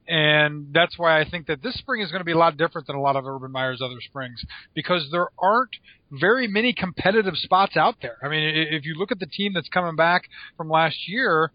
And 0.06 0.72
that's 0.72 0.98
why 0.98 1.20
I 1.20 1.28
think 1.28 1.46
that 1.46 1.62
this 1.62 1.74
spring 1.74 2.02
is 2.02 2.10
going 2.10 2.20
to 2.20 2.24
be 2.24 2.32
a 2.32 2.38
lot 2.38 2.56
different 2.56 2.86
than 2.86 2.96
a 2.96 3.00
lot 3.00 3.16
of 3.16 3.26
Urban 3.26 3.50
Meyer's 3.50 3.82
other 3.82 4.00
springs 4.00 4.44
because 4.74 5.08
there 5.10 5.28
aren't 5.38 5.76
very 6.10 6.46
many 6.46 6.72
competitive 6.72 7.36
spots 7.36 7.76
out 7.76 7.96
there. 8.00 8.16
I 8.22 8.28
mean, 8.28 8.44
if 8.70 8.84
you 8.84 8.94
look 8.94 9.10
at 9.10 9.18
the 9.18 9.26
team 9.26 9.52
that's 9.54 9.68
coming 9.68 9.96
back 9.96 10.22
from 10.56 10.68
last 10.68 11.08
year, 11.08 11.50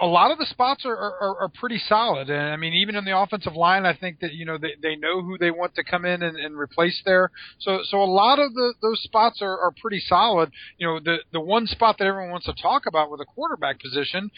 a 0.00 0.06
lot 0.06 0.30
of 0.30 0.38
the 0.38 0.46
spots 0.46 0.84
are, 0.84 0.96
are, 0.96 1.42
are 1.42 1.48
pretty 1.48 1.78
solid. 1.78 2.30
And 2.30 2.52
I 2.52 2.56
mean, 2.56 2.72
even 2.74 2.94
in 2.94 3.04
the 3.04 3.18
offensive 3.18 3.54
line, 3.54 3.84
I 3.84 3.94
think 3.94 4.20
that, 4.20 4.32
you 4.32 4.44
know, 4.44 4.56
they, 4.56 4.74
they 4.80 4.96
know 4.96 5.22
who 5.22 5.36
they 5.38 5.50
want 5.50 5.74
to 5.74 5.84
come 5.84 6.04
in 6.04 6.22
and, 6.22 6.36
and 6.36 6.56
replace 6.56 7.00
there. 7.04 7.30
So, 7.58 7.80
so 7.84 8.02
a 8.02 8.04
lot 8.04 8.38
of 8.38 8.54
the, 8.54 8.74
those 8.80 9.02
spots 9.02 9.40
are, 9.42 9.58
are 9.58 9.72
pretty 9.80 10.00
solid. 10.00 10.52
You 10.78 10.86
know, 10.86 11.00
the, 11.00 11.18
the 11.32 11.40
one 11.40 11.66
spot 11.66 11.96
that 11.98 12.06
everyone 12.06 12.30
wants 12.30 12.46
to 12.46 12.54
talk 12.60 12.86
about 12.86 13.10
with 13.10 13.20
a 13.20 13.24
quarterback 13.24 13.80
position 13.80 14.30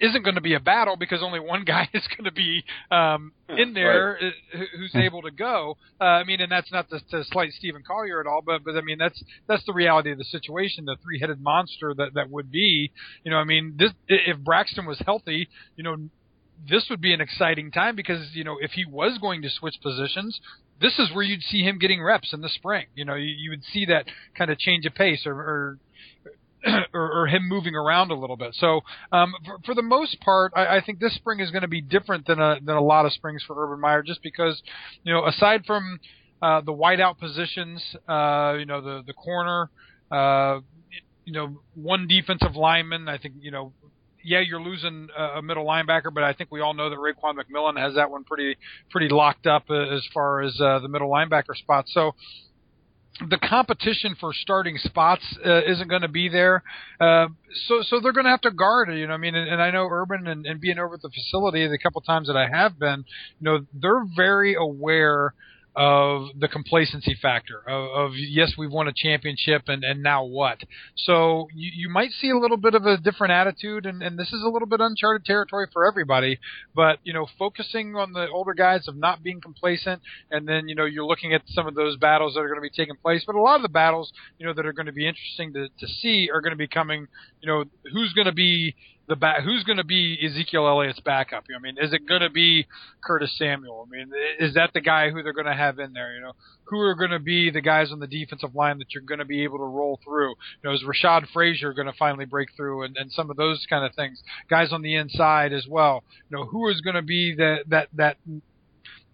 isn't 0.00 0.22
going 0.22 0.34
to 0.36 0.40
be 0.40 0.54
a 0.54 0.60
battle 0.60 0.96
because 0.96 1.22
only 1.22 1.40
one 1.40 1.64
guy 1.64 1.88
is 1.94 2.06
going 2.08 2.24
to 2.24 2.32
be 2.32 2.64
um, 2.90 3.32
in 3.48 3.74
there 3.74 4.18
uh, 4.18 4.58
who- 4.58 4.78
who's 4.78 4.94
able 4.94 5.22
to 5.22 5.30
go. 5.30 5.76
Uh, 6.00 6.04
I 6.04 6.24
mean, 6.24 6.40
and 6.40 6.50
that's 6.52 6.70
not 6.72 6.88
to, 6.90 7.00
to 7.10 7.24
slight 7.24 7.52
Stephen 7.52 7.82
Collier 7.86 8.20
at 8.20 8.26
all, 8.26 8.42
but 8.44 8.64
but 8.64 8.76
I 8.76 8.80
mean 8.82 8.98
that's 8.98 9.22
that's 9.46 9.64
the 9.66 9.72
reality 9.72 10.12
of 10.12 10.18
the 10.18 10.24
situation. 10.24 10.84
The 10.84 10.96
three-headed 11.02 11.40
monster 11.40 11.94
that 11.96 12.14
that 12.14 12.30
would 12.30 12.50
be. 12.50 12.92
You 13.24 13.30
know, 13.30 13.38
I 13.38 13.44
mean, 13.44 13.74
this 13.78 13.90
if 14.08 14.38
Braxton 14.38 14.86
was 14.86 14.98
healthy, 15.04 15.48
you 15.76 15.84
know, 15.84 15.96
this 16.68 16.86
would 16.90 17.00
be 17.00 17.12
an 17.14 17.20
exciting 17.20 17.70
time 17.70 17.94
because 17.96 18.34
you 18.34 18.44
know 18.44 18.56
if 18.60 18.72
he 18.72 18.84
was 18.84 19.18
going 19.18 19.42
to 19.42 19.50
switch 19.50 19.76
positions. 19.82 20.40
This 20.80 20.96
is 21.00 21.10
where 21.12 21.24
you'd 21.24 21.42
see 21.42 21.64
him 21.64 21.80
getting 21.80 22.00
reps 22.00 22.32
in 22.32 22.40
the 22.40 22.48
spring. 22.48 22.86
You 22.94 23.04
know, 23.04 23.16
you, 23.16 23.34
you 23.36 23.50
would 23.50 23.64
see 23.64 23.84
that 23.86 24.04
kind 24.36 24.48
of 24.48 24.58
change 24.60 24.86
of 24.86 24.94
pace 24.94 25.26
or, 25.26 25.32
or 25.34 25.78
or, 26.94 27.22
or 27.22 27.26
him 27.26 27.48
moving 27.48 27.74
around 27.74 28.10
a 28.10 28.14
little 28.14 28.36
bit. 28.36 28.54
So 28.54 28.80
um, 29.12 29.32
for, 29.44 29.58
for 29.64 29.74
the 29.74 29.82
most 29.82 30.20
part, 30.20 30.52
I, 30.56 30.78
I 30.78 30.82
think 30.84 30.98
this 30.98 31.14
spring 31.14 31.40
is 31.40 31.50
going 31.50 31.62
to 31.62 31.68
be 31.68 31.80
different 31.80 32.26
than 32.26 32.40
a 32.40 32.58
than 32.60 32.76
a 32.76 32.82
lot 32.82 33.06
of 33.06 33.12
springs 33.12 33.42
for 33.46 33.54
Urban 33.62 33.80
Meyer, 33.80 34.02
just 34.02 34.22
because 34.22 34.60
you 35.04 35.12
know 35.12 35.26
aside 35.26 35.64
from 35.66 36.00
uh, 36.42 36.60
the 36.60 36.72
wideout 36.72 37.18
positions, 37.18 37.82
uh, 38.08 38.56
you 38.58 38.66
know 38.66 38.80
the 38.80 39.02
the 39.06 39.12
corner, 39.12 39.70
uh, 40.10 40.60
you 41.24 41.32
know 41.32 41.60
one 41.74 42.06
defensive 42.06 42.56
lineman. 42.56 43.08
I 43.08 43.18
think 43.18 43.34
you 43.40 43.50
know. 43.50 43.72
Yeah, 44.24 44.40
you're 44.40 44.60
losing 44.60 45.08
a 45.16 45.38
a 45.38 45.42
middle 45.42 45.64
linebacker, 45.64 46.12
but 46.12 46.24
I 46.24 46.32
think 46.32 46.50
we 46.50 46.60
all 46.60 46.74
know 46.74 46.90
that 46.90 46.98
Raekwon 46.98 47.36
McMillan 47.36 47.78
has 47.78 47.94
that 47.94 48.10
one 48.10 48.24
pretty 48.24 48.56
pretty 48.90 49.08
locked 49.08 49.46
up 49.46 49.70
uh, 49.70 49.74
as 49.74 50.04
far 50.12 50.42
as 50.42 50.60
uh, 50.60 50.80
the 50.80 50.88
middle 50.88 51.08
linebacker 51.08 51.54
spot. 51.54 51.84
So, 51.86 52.16
the 53.28 53.38
competition 53.38 54.16
for 54.20 54.32
starting 54.32 54.78
spots 54.78 55.22
uh, 55.44 55.62
isn't 55.64 55.88
going 55.88 56.02
to 56.02 56.08
be 56.08 56.28
there. 56.28 56.62
Uh, 57.00 57.26
so, 57.66 57.82
so 57.82 58.00
they're 58.00 58.12
going 58.12 58.24
to 58.24 58.30
have 58.30 58.40
to 58.42 58.50
guard 58.50 58.88
you 58.96 59.06
know. 59.06 59.14
I 59.14 59.16
mean, 59.16 59.34
and, 59.34 59.48
and 59.48 59.62
I 59.62 59.70
know 59.70 59.88
Urban 59.90 60.26
and, 60.26 60.46
and 60.46 60.60
being 60.60 60.78
over 60.78 60.94
at 60.94 61.02
the 61.02 61.10
facility 61.10 61.66
the 61.66 61.78
couple 61.78 62.00
times 62.02 62.28
that 62.28 62.36
I 62.36 62.48
have 62.48 62.78
been, 62.78 63.04
you 63.40 63.44
know, 63.44 63.66
they're 63.74 64.04
very 64.16 64.54
aware 64.54 65.34
of 65.78 66.26
the 66.36 66.48
complacency 66.48 67.16
factor 67.22 67.62
of, 67.68 67.90
of 67.90 68.12
yes, 68.16 68.54
we've 68.58 68.72
won 68.72 68.88
a 68.88 68.92
championship 68.92 69.62
and, 69.68 69.84
and 69.84 70.02
now 70.02 70.24
what? 70.24 70.58
So 70.96 71.46
you, 71.54 71.70
you 71.72 71.88
might 71.88 72.10
see 72.20 72.30
a 72.30 72.36
little 72.36 72.56
bit 72.56 72.74
of 72.74 72.84
a 72.84 72.96
different 72.96 73.32
attitude 73.32 73.86
and, 73.86 74.02
and 74.02 74.18
this 74.18 74.26
is 74.32 74.42
a 74.44 74.48
little 74.48 74.66
bit 74.66 74.80
uncharted 74.80 75.24
territory 75.24 75.68
for 75.72 75.86
everybody, 75.86 76.40
but 76.74 76.98
you 77.04 77.12
know, 77.12 77.28
focusing 77.38 77.94
on 77.94 78.12
the 78.12 78.26
older 78.28 78.54
guys 78.54 78.88
of 78.88 78.96
not 78.96 79.22
being 79.22 79.40
complacent 79.40 80.02
and 80.32 80.48
then, 80.48 80.68
you 80.68 80.74
know, 80.74 80.84
you're 80.84 81.06
looking 81.06 81.32
at 81.32 81.42
some 81.46 81.68
of 81.68 81.76
those 81.76 81.96
battles 81.96 82.34
that 82.34 82.40
are 82.40 82.48
going 82.48 82.58
to 82.58 82.60
be 82.60 82.70
taking 82.70 82.96
place, 82.96 83.22
but 83.24 83.36
a 83.36 83.40
lot 83.40 83.54
of 83.54 83.62
the 83.62 83.68
battles, 83.68 84.12
you 84.40 84.46
know, 84.46 84.52
that 84.52 84.66
are 84.66 84.72
going 84.72 84.86
to 84.86 84.92
be 84.92 85.06
interesting 85.06 85.52
to, 85.52 85.68
to 85.78 85.86
see 86.02 86.28
are 86.34 86.40
going 86.40 86.50
to 86.50 86.56
be 86.56 86.66
coming, 86.66 87.06
you 87.40 87.46
know, 87.46 87.62
who's 87.92 88.12
going 88.14 88.26
to 88.26 88.32
be 88.32 88.74
the 89.08 89.16
back. 89.16 89.42
Who's 89.42 89.64
going 89.64 89.78
to 89.78 89.84
be 89.84 90.18
Ezekiel 90.24 90.68
Elliott's 90.68 91.00
backup? 91.00 91.44
I 91.54 91.58
mean, 91.60 91.76
is 91.80 91.92
it 91.92 92.06
going 92.06 92.20
to 92.20 92.30
be 92.30 92.66
Curtis 93.02 93.36
Samuel? 93.38 93.86
I 93.86 93.96
mean, 93.96 94.10
is 94.38 94.54
that 94.54 94.70
the 94.74 94.80
guy 94.80 95.10
who 95.10 95.22
they're 95.22 95.32
going 95.32 95.46
to 95.46 95.54
have 95.54 95.78
in 95.78 95.92
there? 95.92 96.14
You 96.14 96.20
know, 96.20 96.32
who 96.64 96.78
are 96.80 96.94
going 96.94 97.10
to 97.10 97.18
be 97.18 97.50
the 97.50 97.60
guys 97.60 97.90
on 97.90 98.00
the 98.00 98.06
defensive 98.06 98.54
line 98.54 98.78
that 98.78 98.92
you're 98.92 99.02
going 99.02 99.18
to 99.18 99.24
be 99.24 99.44
able 99.44 99.58
to 99.58 99.64
roll 99.64 99.98
through? 100.04 100.30
You 100.30 100.64
know, 100.64 100.72
is 100.72 100.84
Rashad 100.84 101.26
Frazier 101.32 101.72
going 101.72 101.86
to 101.86 101.94
finally 101.98 102.26
break 102.26 102.50
through, 102.56 102.84
and, 102.84 102.96
and 102.96 103.10
some 103.10 103.30
of 103.30 103.36
those 103.36 103.66
kind 103.68 103.84
of 103.84 103.94
things? 103.94 104.22
Guys 104.48 104.72
on 104.72 104.82
the 104.82 104.94
inside 104.94 105.52
as 105.52 105.66
well. 105.68 106.04
You 106.30 106.36
know, 106.36 106.44
who 106.44 106.68
is 106.68 106.80
going 106.82 106.96
to 106.96 107.02
be 107.02 107.34
the 107.34 107.58
that 107.68 107.88
that 107.94 108.18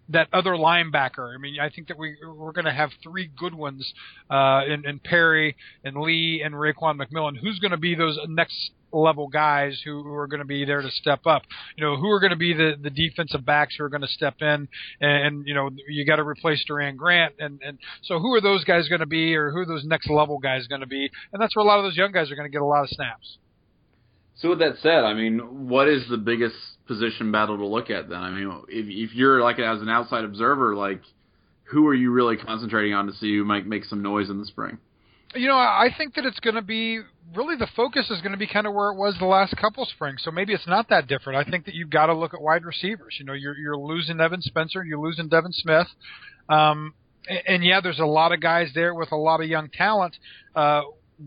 that 0.09 0.27
other 0.33 0.51
linebacker. 0.51 1.33
I 1.33 1.39
mean, 1.39 1.59
I 1.59 1.69
think 1.69 1.87
that 1.87 1.97
we 1.97 2.15
we're 2.23 2.51
going 2.51 2.65
to 2.65 2.73
have 2.73 2.91
three 3.01 3.29
good 3.37 3.53
ones 3.53 3.93
uh, 4.29 4.61
in, 4.67 4.85
in 4.87 4.99
Perry 4.99 5.55
and 5.83 5.97
Lee 5.97 6.41
and 6.43 6.53
Raekwon 6.53 6.99
McMillan. 7.01 7.37
Who's 7.37 7.59
going 7.59 7.71
to 7.71 7.77
be 7.77 7.95
those 7.95 8.19
next 8.27 8.71
level 9.01 9.27
guys 9.27 9.81
who, 9.83 10.03
who 10.03 10.13
are 10.13 10.27
going 10.27 10.39
to 10.39 10.45
be 10.45 10.65
there 10.65 10.81
to 10.81 10.91
step 10.91 11.25
up? 11.25 11.43
You 11.77 11.83
know, 11.83 11.97
who 11.97 12.09
are 12.09 12.19
going 12.19 12.31
to 12.31 12.37
be 12.37 12.53
the 12.53 12.73
the 12.81 12.89
defensive 12.89 13.45
backs 13.45 13.75
who 13.77 13.83
are 13.83 13.89
going 13.89 14.01
to 14.01 14.07
step 14.07 14.35
in? 14.41 14.67
And, 15.01 15.25
and 15.25 15.47
you 15.47 15.53
know, 15.53 15.69
you 15.87 16.05
got 16.05 16.17
to 16.17 16.23
replace 16.23 16.63
Doran 16.65 16.95
Grant, 16.95 17.35
and 17.39 17.61
and 17.61 17.77
so 18.03 18.19
who 18.19 18.33
are 18.33 18.41
those 18.41 18.63
guys 18.63 18.87
going 18.87 19.01
to 19.01 19.05
be, 19.05 19.35
or 19.35 19.51
who 19.51 19.59
are 19.59 19.65
those 19.65 19.83
next 19.85 20.09
level 20.09 20.37
guys 20.39 20.67
going 20.67 20.81
to 20.81 20.87
be? 20.87 21.09
And 21.33 21.41
that's 21.41 21.55
where 21.55 21.63
a 21.63 21.67
lot 21.67 21.79
of 21.79 21.85
those 21.85 21.97
young 21.97 22.11
guys 22.11 22.31
are 22.31 22.35
going 22.35 22.49
to 22.49 22.53
get 22.53 22.61
a 22.61 22.65
lot 22.65 22.83
of 22.83 22.89
snaps. 22.89 23.37
So 24.37 24.49
with 24.49 24.59
that 24.59 24.75
said, 24.81 25.03
I 25.03 25.13
mean, 25.13 25.69
what 25.69 25.87
is 25.87 26.03
the 26.09 26.17
biggest 26.17 26.55
position 26.87 27.31
battle 27.31 27.57
to 27.57 27.65
look 27.65 27.89
at 27.89 28.09
then? 28.09 28.19
I 28.19 28.31
mean, 28.31 28.49
if 28.67 28.85
if 28.87 29.15
you're 29.15 29.41
like 29.41 29.59
as 29.59 29.81
an 29.81 29.89
outside 29.89 30.25
observer, 30.25 30.75
like 30.75 31.01
who 31.65 31.87
are 31.87 31.93
you 31.93 32.11
really 32.11 32.37
concentrating 32.37 32.93
on 32.93 33.07
to 33.07 33.13
see 33.13 33.35
who 33.35 33.43
might 33.43 33.65
make 33.65 33.85
some 33.85 34.01
noise 34.01 34.29
in 34.29 34.39
the 34.39 34.45
spring? 34.45 34.77
You 35.35 35.47
know, 35.47 35.57
I 35.57 35.89
think 35.97 36.15
that 36.15 36.25
it's 36.25 36.39
going 36.39 36.55
to 36.55 36.61
be 36.61 37.01
really 37.35 37.55
the 37.57 37.67
focus 37.75 38.09
is 38.09 38.21
going 38.21 38.31
to 38.31 38.37
be 38.37 38.47
kind 38.47 38.65
of 38.65 38.73
where 38.73 38.89
it 38.89 38.97
was 38.97 39.15
the 39.19 39.25
last 39.25 39.55
couple 39.57 39.85
springs. 39.85 40.21
So 40.23 40.31
maybe 40.31 40.53
it's 40.53 40.67
not 40.67 40.89
that 40.89 41.07
different. 41.07 41.45
I 41.45 41.49
think 41.49 41.65
that 41.65 41.75
you've 41.75 41.89
got 41.89 42.05
to 42.05 42.13
look 42.13 42.33
at 42.33 42.41
wide 42.41 42.63
receivers. 42.63 43.15
You 43.19 43.25
know, 43.25 43.33
you're 43.33 43.57
you're 43.57 43.77
losing 43.77 44.19
Evan 44.19 44.41
Spencer, 44.41 44.83
you're 44.83 44.99
losing 44.99 45.27
Devin 45.27 45.51
Smith. 45.51 45.87
Um, 46.47 46.93
and, 47.27 47.41
and 47.47 47.65
yeah, 47.65 47.81
there's 47.81 47.99
a 47.99 48.05
lot 48.05 48.31
of 48.31 48.39
guys 48.39 48.69
there 48.73 48.93
with 48.93 49.11
a 49.11 49.17
lot 49.17 49.41
of 49.41 49.47
young 49.47 49.69
talent. 49.69 50.15
Uh, 50.55 50.81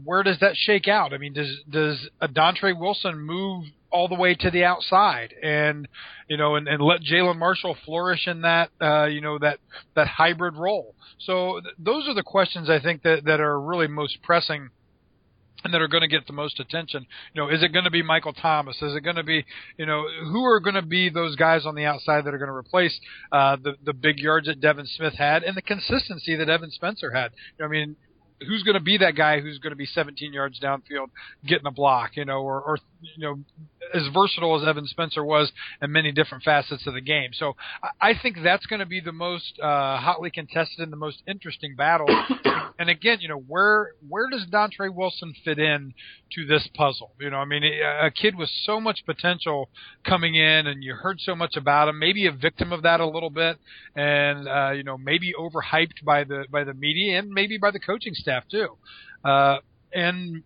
where 0.05 0.23
does 0.23 0.39
that 0.41 0.55
shake 0.55 0.89
out? 0.89 1.13
I 1.13 1.19
mean, 1.19 1.33
does 1.33 1.61
does 1.69 2.09
Dontre 2.23 2.79
Wilson 2.79 3.19
move 3.19 3.65
all 3.91 4.09
the 4.09 4.15
way 4.15 4.35
to 4.35 4.51
the 4.51 4.65
outside 4.65 5.35
and 5.43 5.89
you 6.29 6.37
know 6.37 6.57
and, 6.57 6.69
and 6.69 6.83
let 6.83 7.01
Jalen 7.01 7.39
Marshall 7.39 7.77
flourish 7.85 8.27
in 8.27 8.43
that 8.43 8.71
uh, 8.81 9.07
you 9.07 9.21
know 9.21 9.39
that 9.39 9.59
that 9.95 10.09
hybrid 10.09 10.57
role? 10.57 10.95
So 11.21 11.61
th- 11.63 11.75
those 11.79 12.09
are 12.09 12.15
the 12.15 12.23
questions 12.23 12.69
I 12.69 12.81
think 12.81 13.03
that 13.03 13.25
that 13.25 13.41
are 13.41 13.61
really 13.61 13.89
most 13.89 14.23
pressing 14.23 14.71
and 15.65 15.75
that 15.75 15.81
are 15.81 15.89
going 15.89 16.03
to 16.03 16.09
get 16.09 16.27
the 16.27 16.33
most 16.33 16.61
attention. 16.61 17.07
You 17.35 17.43
know, 17.43 17.49
is 17.49 17.63
it 17.63 17.73
going 17.73 17.85
to 17.85 17.91
be 17.91 18.03
Michael 18.03 18.33
Thomas? 18.33 18.77
Is 18.81 18.95
it 18.95 19.01
going 19.01 19.17
to 19.17 19.25
be, 19.25 19.45
you 19.77 19.87
know, 19.87 20.05
who 20.31 20.45
are 20.45 20.61
going 20.61 20.77
to 20.77 20.83
be 20.83 21.09
those 21.09 21.35
guys 21.37 21.67
on 21.67 21.75
the 21.75 21.85
outside 21.85 22.25
that 22.25 22.35
are 22.35 22.39
going 22.39 22.51
to 22.51 22.55
replace 22.55 22.99
uh, 23.33 23.57
the 23.63 23.75
the 23.85 23.93
big 23.93 24.19
yards 24.19 24.47
that 24.47 24.61
Devin 24.61 24.87
Smith 24.87 25.15
had 25.15 25.43
and 25.43 25.57
the 25.57 25.63
consistency 25.63 26.37
that 26.37 26.49
Evan 26.49 26.71
Spencer 26.71 27.11
had? 27.11 27.33
You 27.59 27.65
know, 27.65 27.67
I 27.67 27.69
mean, 27.69 27.97
who's 28.47 28.63
going 28.63 28.75
to 28.75 28.83
be 28.83 28.99
that 28.99 29.17
guy 29.17 29.41
who's 29.41 29.59
going 29.59 29.73
to 29.73 29.77
be 29.77 29.87
17 29.87 30.33
yards 30.33 30.61
downfield 30.61 31.09
getting 31.47 31.67
a 31.67 31.73
block, 31.73 32.17
you 32.17 32.25
know, 32.25 32.41
or, 32.41 32.61
or 32.61 32.79
you 33.01 33.25
know, 33.25 33.39
as 33.95 34.03
versatile 34.13 34.61
as 34.61 34.67
Evan 34.67 34.87
Spencer 34.87 35.25
was 35.25 35.51
in 35.81 35.93
many 35.93 36.13
different 36.13 36.45
facets 36.45 36.87
of 36.87 36.95
the 36.95 37.01
game. 37.01 37.31
So 37.33 37.57
I 38.01 38.13
think 38.21 38.39
that's 38.43 38.67
going 38.67 38.81
to 38.81 38.87
be 38.87 39.01
the 39.01 39.13
most 39.13 39.59
uh, 39.63 39.99
hotly 39.99 40.31
contested 40.31 40.81
and 40.81 40.93
the 40.93 40.97
most 40.97 41.23
interesting 41.27 41.75
battle. 41.77 42.07
and 42.79 42.91
again, 42.91 43.19
you 43.21 43.29
know, 43.29 43.39
where 43.39 43.93
where 44.09 44.29
does 44.31 44.47
Dontre 44.51 44.93
Wilson 44.93 45.35
fit 45.45 45.59
in 45.59 45.95
to 46.33 46.47
this 46.47 46.69
puzzle? 46.75 47.13
You 47.21 47.31
know, 47.31 47.39
I 47.39 47.45
mean, 47.45 47.63
a 47.65 48.11
kid 48.11 48.37
with 48.37 48.51
so 48.65 48.81
much 48.81 49.01
potential 49.07 49.69
coming 50.05 50.35
in, 50.35 50.67
and 50.67 50.83
you 50.83 50.95
heard 50.95 51.21
so 51.21 51.35
much 51.35 51.57
about 51.57 51.89
him. 51.89 51.99
Maybe 51.99 52.27
a 52.27 52.33
victim 52.33 52.73
of 52.73 52.83
that 52.83 53.01
a 53.01 53.07
little 53.07 53.31
bit, 53.31 53.59
and 53.95 54.49
uh, 54.49 54.71
you 54.73 54.83
know, 54.83 54.99
maybe 54.99 55.33
overhyped 55.39 56.05
by 56.05 56.25
the 56.25 56.45
by 56.51 56.65
the 56.65 56.75
media 56.75 57.19
and 57.19 57.31
maybe 57.31 57.59
by 57.59 57.71
the 57.71 57.81
coaching 57.81 58.15
staff 58.15 58.45
too. 58.51 58.77
Uh, 59.25 59.59
and 59.93 60.43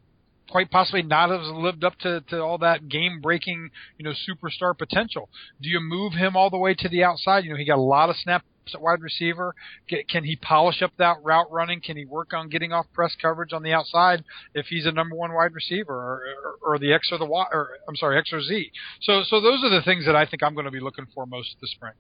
quite 0.53 0.71
possibly 0.71 1.03
not 1.03 1.31
have 1.31 1.41
lived 1.41 1.83
up 1.83 1.99
to, 2.01 2.21
to 2.29 2.39
all 2.39 2.59
that 2.59 2.87
game 2.87 3.21
breaking, 3.23 3.71
you 3.97 4.05
know, 4.05 4.13
superstar 4.13 4.77
potential. 4.77 5.31
Do 5.63 5.71
you 5.71 5.81
move 5.81 6.13
him 6.13 6.37
all 6.37 6.51
the 6.51 6.59
way 6.59 6.75
to 6.75 6.89
the 6.91 7.03
outside? 7.03 7.45
You 7.45 7.51
know, 7.51 7.57
he 7.57 7.65
got 7.65 7.79
a 7.79 7.81
lot 7.81 8.11
of 8.11 8.17
snaps 8.17 8.45
at 8.75 8.83
wide 8.83 9.01
receiver. 9.01 9.55
Can 9.89 10.25
he 10.25 10.37
polish 10.37 10.83
up 10.83 10.93
that 10.99 11.17
route 11.23 11.51
running? 11.51 11.81
Can 11.81 11.97
he 11.97 12.05
work 12.05 12.35
on 12.35 12.51
getting 12.51 12.71
off 12.71 12.85
press 12.93 13.17
coverage 13.21 13.55
on 13.55 13.63
the 13.63 13.73
outside 13.73 14.25
if 14.55 14.67
he's 14.67 14.85
a 14.85 14.93
number 14.93 15.17
one 15.17 15.33
wide 15.33 15.55
receiver, 15.55 15.95
or, 15.95 16.23
or, 16.45 16.75
or 16.75 16.79
the 16.79 16.93
X 16.93 17.09
or 17.11 17.19
the 17.19 17.25
Y, 17.25 17.47
or 17.51 17.71
I'm 17.89 17.97
sorry, 17.97 18.19
X 18.19 18.31
or 18.31 18.43
Z? 18.43 18.71
So, 19.01 19.23
so 19.27 19.41
those 19.41 19.65
are 19.65 19.71
the 19.71 19.83
things 19.83 20.05
that 20.05 20.15
I 20.15 20.27
think 20.27 20.43
I'm 20.43 20.53
going 20.53 20.67
to 20.67 20.71
be 20.71 20.81
looking 20.81 21.07
for 21.15 21.25
most 21.25 21.57
this 21.63 21.71
spring. 21.71 21.95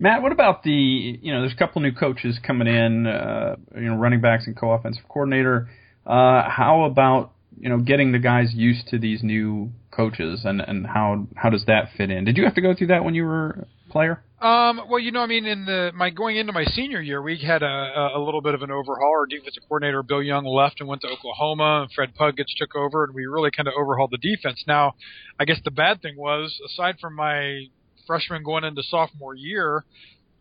Matt, 0.00 0.22
what 0.22 0.32
about 0.32 0.62
the 0.62 0.70
you 0.72 1.32
know 1.32 1.40
there's 1.40 1.52
a 1.52 1.56
couple 1.56 1.82
new 1.82 1.92
coaches 1.92 2.38
coming 2.42 2.68
in, 2.68 3.06
uh, 3.06 3.56
you 3.74 3.82
know 3.82 3.96
running 3.96 4.22
backs 4.22 4.46
and 4.46 4.56
co-offensive 4.56 5.04
coordinator. 5.08 5.68
Uh, 6.08 6.48
how 6.48 6.84
about 6.84 7.32
you 7.60 7.68
know 7.68 7.78
getting 7.78 8.12
the 8.12 8.18
guys 8.18 8.54
used 8.54 8.88
to 8.88 8.98
these 8.98 9.22
new 9.22 9.70
coaches 9.90 10.42
and 10.44 10.60
and 10.60 10.86
how 10.86 11.26
how 11.36 11.50
does 11.50 11.64
that 11.66 11.90
fit 11.96 12.10
in? 12.10 12.24
Did 12.24 12.38
you 12.38 12.44
have 12.44 12.54
to 12.54 12.62
go 12.62 12.74
through 12.74 12.86
that 12.88 13.04
when 13.04 13.14
you 13.14 13.24
were 13.24 13.66
a 13.88 13.92
player? 13.92 14.22
Um, 14.40 14.82
well, 14.88 15.00
you 15.00 15.10
know, 15.10 15.20
I 15.20 15.26
mean, 15.26 15.46
in 15.46 15.66
the 15.66 15.90
my 15.94 16.10
going 16.10 16.36
into 16.36 16.52
my 16.52 16.64
senior 16.64 17.00
year, 17.00 17.20
we 17.20 17.38
had 17.38 17.62
a, 17.62 18.10
a 18.14 18.20
little 18.20 18.40
bit 18.40 18.54
of 18.54 18.62
an 18.62 18.70
overhaul. 18.70 19.10
Our 19.18 19.26
defensive 19.26 19.64
coordinator 19.68 20.02
Bill 20.02 20.22
Young 20.22 20.44
left 20.44 20.80
and 20.80 20.88
went 20.88 21.02
to 21.02 21.08
Oklahoma, 21.08 21.82
and 21.82 21.92
Fred 21.92 22.14
Pagac 22.14 22.46
took 22.56 22.74
over, 22.76 23.04
and 23.04 23.14
we 23.14 23.26
really 23.26 23.50
kind 23.50 23.66
of 23.66 23.74
overhauled 23.76 24.12
the 24.12 24.18
defense. 24.18 24.62
Now, 24.66 24.94
I 25.38 25.44
guess 25.44 25.58
the 25.64 25.72
bad 25.72 26.00
thing 26.00 26.16
was, 26.16 26.58
aside 26.64 27.00
from 27.00 27.16
my 27.16 27.66
freshman 28.06 28.44
going 28.44 28.64
into 28.64 28.82
sophomore 28.84 29.34
year, 29.34 29.84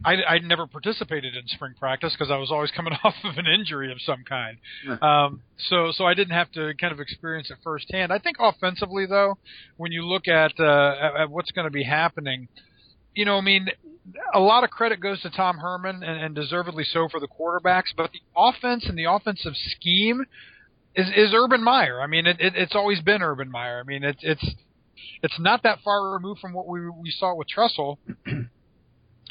I, 0.06 0.14
I 0.24 0.40
never 0.40 0.68
participated 0.68 1.36
in 1.36 1.48
spring 1.48 1.74
practice 1.80 2.14
because 2.18 2.32
I 2.32 2.38
was 2.38 2.52
always 2.52 2.72
coming 2.72 2.94
off 3.04 3.16
of 3.24 3.38
an 3.38 3.46
injury 3.48 3.92
of 3.92 4.00
some 4.02 4.24
kind. 4.28 4.58
Um, 5.02 5.42
so 5.70 5.92
so 5.92 6.06
I 6.06 6.14
didn't 6.14 6.34
have 6.34 6.52
to 6.54 6.74
kind 6.80 6.94
of 6.94 7.00
experience 7.00 7.50
it 7.50 7.58
firsthand. 7.64 8.14
I 8.14 8.20
think 8.20 8.38
offensively 8.40 9.06
though, 9.06 9.38
when 9.78 9.92
you 9.92 10.06
look 10.06 10.28
at 10.28 10.54
uh, 10.60 10.96
at, 11.02 11.22
at 11.22 11.30
what's 11.30 11.52
going 11.52 11.66
to 11.66 11.72
be 11.72 11.84
happening, 11.84 12.48
you 13.16 13.26
know, 13.26 13.38
I 13.38 13.42
mean, 13.42 13.68
a 14.34 14.40
lot 14.40 14.64
of 14.64 14.70
credit 14.70 15.00
goes 15.00 15.22
to 15.22 15.30
Tom 15.30 15.58
Herman 15.58 16.04
and, 16.04 16.22
and 16.22 16.36
deservedly 16.36 16.84
so 16.84 17.10
for 17.10 17.20
the 17.20 17.28
quarterbacks, 17.28 17.96
but 17.96 18.12
the 18.12 18.22
offense 18.36 18.86
and 18.88 18.98
the 18.98 19.06
offensive 19.06 19.54
scheme 19.56 20.26
is 20.96 21.08
is 21.16 21.34
Urban 21.34 21.64
Meyer. 21.64 22.02
I 22.02 22.08
mean, 22.08 22.28
it, 22.28 22.38
it, 22.40 22.54
it's 22.56 22.76
always 22.76 23.02
been 23.02 23.22
Urban 23.22 23.50
Meyer. 23.50 23.80
I 23.80 23.84
mean, 23.84 24.04
it's 24.04 24.20
it's 24.22 24.46
it's 25.24 25.40
not 25.40 25.64
that 25.64 25.80
far 25.84 26.14
removed 26.14 26.40
from 26.40 26.54
what 26.54 26.68
we 26.68 26.88
we 26.90 27.12
saw 27.12 27.36
with 27.36 27.48
Tressel 27.48 28.00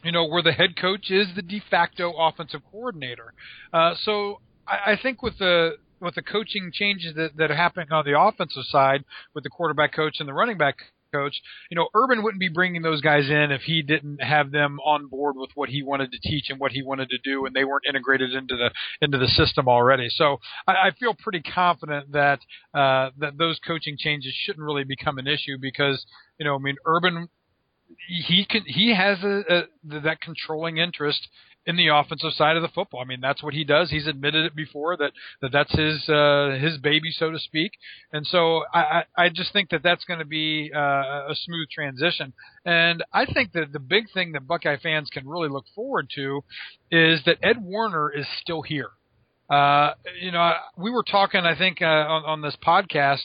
you 0.07 0.13
know, 0.13 0.25
where 0.25 0.43
the 0.43 0.53
head 0.53 0.77
coach 0.81 1.11
is 1.11 1.27
the 1.35 1.43
de 1.43 1.61
facto 1.69 2.13
offensive 2.17 2.61
coordinator. 2.71 3.35
Uh, 3.73 3.95
so 4.05 4.41
I, 4.67 4.93
I 4.93 4.99
think 5.03 5.21
with 5.21 5.37
the 5.39 5.73
with 6.01 6.15
the 6.15 6.23
coaching 6.23 6.71
changes 6.73 7.15
that, 7.17 7.37
that 7.37 7.51
are 7.51 7.57
happening 7.57 7.91
on 7.91 8.05
the 8.05 8.19
offensive 8.19 8.65
side 8.67 9.05
with 9.35 9.43
the 9.45 9.51
quarterback 9.51 9.95
coach 9.95 10.17
and 10.21 10.29
the 10.29 10.33
running 10.33 10.59
back 10.59 10.77
coach, 11.13 11.41
you 11.71 11.75
know, 11.75 11.89
Urban 11.95 12.23
wouldn't 12.23 12.41
be 12.41 12.49
bringing 12.49 12.83
those 12.83 13.01
guys 13.01 13.31
in 13.31 13.51
if 13.51 13.63
he 13.63 13.81
didn't 13.83 14.21
have 14.21 14.51
them 14.51 14.79
on 14.85 15.07
board 15.09 15.35
with 15.37 15.51
what 15.55 15.71
he 15.71 15.83
wanted 15.83 16.13
to 16.13 16.19
teach 16.21 16.51
and 16.51 16.61
what 16.61 16.73
he 16.73 16.83
wanted 16.83 17.09
to 17.09 17.19
do, 17.25 17.47
and 17.47 17.57
they 17.57 17.65
weren't 17.65 17.85
integrated 17.89 18.33
into 18.33 18.57
the 18.57 18.71
into 19.01 19.19
the 19.19 19.29
system 19.29 19.67
already. 19.67 20.09
So 20.11 20.39
I, 20.69 20.73
I 20.73 20.91
feel 21.01 21.15
pretty 21.19 21.43
confident 21.43 22.13
that 22.13 22.39
uh, 22.75 23.11
that 23.19 23.39
those 23.39 23.59
coaching 23.67 23.97
changes 23.99 24.35
shouldn't 24.45 24.65
really 24.65 24.85
become 24.85 25.19
an 25.19 25.27
issue 25.27 25.59
because 25.61 26.07
you 26.39 26.45
know, 26.45 26.55
I 26.55 26.59
mean, 26.59 26.77
Urban 26.85 27.29
he 28.09 28.45
can 28.45 28.63
he 28.67 28.95
has 28.95 29.23
a, 29.23 29.43
a 29.49 30.01
that 30.03 30.21
controlling 30.21 30.79
interest 30.79 31.29
in 31.67 31.77
the 31.77 31.89
offensive 31.89 32.33
side 32.33 32.57
of 32.57 32.63
the 32.63 32.69
football. 32.69 33.01
I 33.01 33.05
mean, 33.05 33.21
that's 33.21 33.43
what 33.43 33.53
he 33.53 33.65
does. 33.65 33.91
He's 33.91 34.07
admitted 34.07 34.47
it 34.47 34.55
before 34.55 34.97
that, 34.97 35.11
that 35.43 35.51
that's 35.53 35.73
his 35.77 36.09
uh, 36.09 36.57
his 36.61 36.79
baby, 36.79 37.11
so 37.11 37.31
to 37.31 37.39
speak. 37.39 37.73
And 38.13 38.27
so 38.27 38.63
I, 38.73 39.03
I 39.17 39.29
just 39.29 39.53
think 39.53 39.71
that 39.71 39.83
that's 39.83 40.05
going 40.05 40.21
to 40.21 40.27
be 40.27 40.71
uh, 40.75 40.79
a 40.79 41.35
smooth 41.35 41.69
transition. 41.75 42.33
And 42.65 43.03
I 43.13 43.27
think 43.27 43.53
that 43.53 43.73
the 43.73 43.81
big 43.81 44.05
thing 44.15 44.33
that 44.33 44.47
Buckeye 44.47 44.77
fans 44.81 45.09
can 45.13 45.29
really 45.29 45.49
look 45.49 45.65
forward 45.75 46.09
to 46.15 46.45
is 46.91 47.21
that 47.27 47.39
Ed 47.43 47.57
Warinner 47.61 48.11
is 48.17 48.27
still 48.41 48.63
here. 48.63 48.91
Uh, 49.51 49.93
you 50.21 50.33
know, 50.33 50.53
we 50.77 50.91
were 50.91 51.05
talking, 51.05 51.41
I 51.41 51.57
think, 51.57 51.81
uh, 51.81 51.85
on, 51.85 52.25
on 52.25 52.43
this 52.43 52.57
podcast 52.65 53.23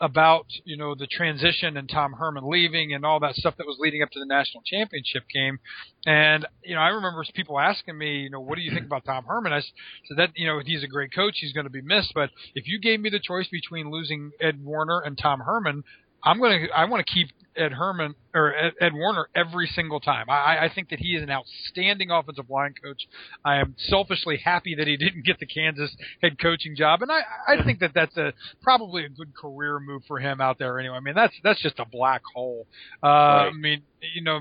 about 0.00 0.46
you 0.64 0.76
know 0.76 0.94
the 0.94 1.06
transition 1.06 1.76
and 1.76 1.88
Tom 1.88 2.14
Herman 2.14 2.48
leaving 2.48 2.94
and 2.94 3.04
all 3.04 3.20
that 3.20 3.34
stuff 3.34 3.54
that 3.58 3.66
was 3.66 3.76
leading 3.78 4.02
up 4.02 4.10
to 4.12 4.18
the 4.18 4.26
national 4.26 4.62
championship 4.64 5.24
game. 5.32 5.58
And 6.06 6.46
you 6.62 6.74
know, 6.74 6.80
I 6.80 6.88
remember 6.88 7.24
people 7.34 7.60
asking 7.60 7.98
me, 7.98 8.20
you 8.20 8.30
know, 8.30 8.40
what 8.40 8.56
do 8.56 8.62
you 8.62 8.72
think 8.72 8.86
about 8.86 9.04
Tom 9.04 9.24
Herman? 9.24 9.52
I 9.52 9.60
said 9.60 10.16
that 10.16 10.30
you 10.36 10.46
know 10.46 10.60
he's 10.64 10.82
a 10.82 10.88
great 10.88 11.14
coach, 11.14 11.36
he's 11.38 11.52
going 11.52 11.66
to 11.66 11.70
be 11.70 11.82
missed. 11.82 12.12
But 12.14 12.30
if 12.54 12.66
you 12.66 12.80
gave 12.80 13.00
me 13.00 13.10
the 13.10 13.20
choice 13.20 13.48
between 13.48 13.90
losing 13.90 14.32
Ed 14.40 14.64
Warinner 14.64 15.02
and 15.04 15.18
Tom 15.18 15.40
Herman, 15.40 15.84
I'm 16.24 16.38
going 16.38 16.66
to 16.66 16.72
I 16.72 16.84
want 16.86 17.06
to 17.06 17.12
keep 17.12 17.28
Ed 17.56 17.72
Herman 17.72 18.14
or 18.34 18.54
Ed, 18.54 18.72
Ed 18.80 18.92
Warinner 18.92 19.26
every 19.34 19.66
single 19.66 20.00
time. 20.00 20.28
I, 20.28 20.64
I 20.64 20.70
think 20.74 20.90
that 20.90 20.98
he 20.98 21.14
is 21.14 21.22
an 21.22 21.30
outstanding 21.30 22.10
offensive 22.10 22.50
line 22.50 22.74
coach. 22.82 23.06
I 23.44 23.56
am 23.56 23.74
selfishly 23.78 24.38
happy 24.38 24.74
that 24.76 24.86
he 24.86 24.96
didn't 25.04 25.24
get 25.24 25.38
the 25.38 25.46
Kansas 25.46 25.94
head 26.22 26.38
coaching 26.40 26.76
job, 26.76 27.02
and 27.02 27.10
I, 27.12 27.20
I 27.46 27.64
think 27.64 27.80
that 27.80 27.92
that's 27.94 28.16
a 28.16 28.32
probably 28.62 29.04
a 29.04 29.08
good 29.08 29.34
career 29.34 29.78
move 29.78 30.02
for 30.06 30.18
him 30.18 30.40
out 30.40 30.58
there. 30.58 30.78
Anyway, 30.78 30.96
I 30.96 31.00
mean 31.00 31.14
that's 31.14 31.34
that's 31.42 31.62
just 31.62 31.78
a 31.78 31.84
black 31.84 32.22
hole. 32.34 32.66
Uh, 33.02 33.06
right. 33.06 33.48
I 33.48 33.52
mean, 33.52 33.82
you 34.14 34.22
know, 34.22 34.40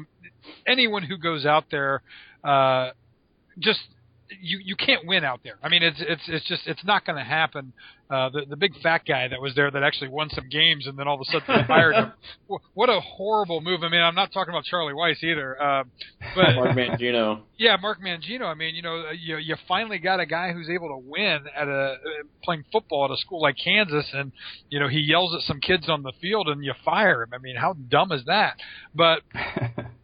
anyone 0.66 1.04
who 1.04 1.18
goes 1.18 1.46
out 1.46 1.66
there, 1.70 2.02
uh, 2.44 2.92
just 3.60 3.82
you 4.42 4.60
you 4.64 4.76
can't 4.76 5.06
win 5.06 5.24
out 5.24 5.42
there. 5.44 5.56
I 5.64 5.70
mean, 5.70 5.84
it's 5.84 5.98
it's 6.00 6.22
it's 6.28 6.48
just 6.48 6.64
it's 6.68 6.84
not 6.86 7.06
going 7.06 7.18
to 7.18 7.24
happen. 7.24 7.74
Uh, 8.10 8.30
the 8.30 8.42
the 8.50 8.56
big 8.56 8.74
fat 8.82 9.02
guy 9.08 9.28
that 9.28 9.42
was 9.42 9.56
there 9.56 9.72
that 9.72 9.82
actually 9.82 10.10
won 10.10 10.30
some 10.30 10.48
games 10.50 10.86
and 10.86 10.98
then 10.98 11.08
all 11.08 11.16
of 11.16 11.22
a 11.22 11.26
sudden 11.26 11.44
they 11.48 11.68
fired 11.68 11.96
him. 11.96 12.12
What 12.76 12.90
a 12.90 13.00
horrible 13.00 13.62
move! 13.62 13.84
I 13.84 13.90
mean, 13.90 14.02
I'm 14.02 14.16
not 14.16 14.32
talking 14.32 14.54
about 14.54 14.66
Charlie 14.66 14.94
Weis 14.94 15.24
either. 15.24 15.60
Uh, 15.62 15.84
but 16.36 16.56
Mark 16.56 16.78
Mangino. 16.78 17.42
Yeah, 17.58 17.78
Mark 17.80 18.02
Mangino. 18.02 18.46
I 18.46 18.56
mean, 18.56 18.76
you 18.76 18.82
know, 18.82 19.06
you 19.12 19.38
you 19.38 19.56
finally 19.68 19.98
got 20.00 20.20
a 20.20 20.26
guy 20.26 20.52
who's 20.52 20.70
able 20.70 20.90
to 20.90 20.98
win 20.98 21.46
at 21.56 21.68
a 21.68 21.96
playing 22.44 22.66
football 22.72 23.06
at 23.06 23.12
a 23.12 23.18
school 23.18 23.42
like 23.42 23.56
Kansas, 23.64 24.10
and 24.14 24.32
you 24.70 24.80
know 24.80 24.88
he 24.88 25.00
yells 25.00 25.34
at 25.34 25.42
some 25.42 25.60
kids 25.60 25.88
on 25.88 26.04
the 26.04 26.12
field 26.22 26.48
and 26.48 26.64
you 26.64 26.74
fire 26.84 27.24
him. 27.24 27.30
I 27.34 27.38
mean, 27.38 27.56
how 27.56 27.74
dumb 27.74 28.12
is 28.12 28.26
that? 28.26 28.58
But 28.94 29.22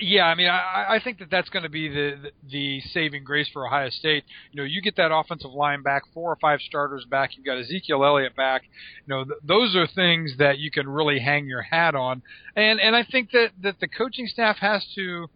yeah, 0.00 0.24
I 0.24 0.34
mean, 0.34 0.48
I, 0.48 0.86
I 0.88 1.00
think 1.02 1.18
that 1.18 1.30
that's 1.30 1.48
going 1.48 1.62
to 1.62 1.68
be 1.68 1.88
the, 1.88 2.30
the 2.50 2.80
saving 2.92 3.24
grace 3.24 3.48
for 3.52 3.66
Ohio 3.66 3.90
State. 3.90 4.24
You 4.52 4.60
know, 4.60 4.64
you 4.64 4.82
get 4.82 4.96
that 4.96 5.12
offensive 5.12 5.52
line 5.52 5.82
back, 5.82 6.02
four 6.12 6.32
or 6.32 6.36
five 6.36 6.60
starters 6.60 7.04
back. 7.04 7.30
You've 7.36 7.46
got 7.46 7.58
Ezekiel 7.58 8.04
Elliott 8.04 8.36
back. 8.36 8.62
You 9.06 9.14
know, 9.14 9.24
th- 9.24 9.38
those 9.42 9.76
are 9.76 9.86
things 9.86 10.34
that 10.38 10.58
you 10.58 10.70
can 10.70 10.88
really 10.88 11.18
hang 11.18 11.46
your 11.46 11.62
hat 11.62 11.94
on. 11.94 12.22
And 12.56 12.80
and 12.80 12.94
I 12.94 13.04
think 13.04 13.30
that 13.32 13.50
that 13.62 13.80
the 13.80 13.88
coaching 13.88 14.26
staff 14.26 14.58
has 14.58 14.86
to 14.94 15.28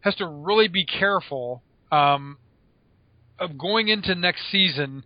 has 0.00 0.14
to 0.16 0.26
really 0.26 0.68
be 0.68 0.84
careful 0.84 1.62
um, 1.92 2.38
of 3.38 3.58
going 3.58 3.88
into 3.88 4.14
next 4.14 4.42
season 4.50 5.04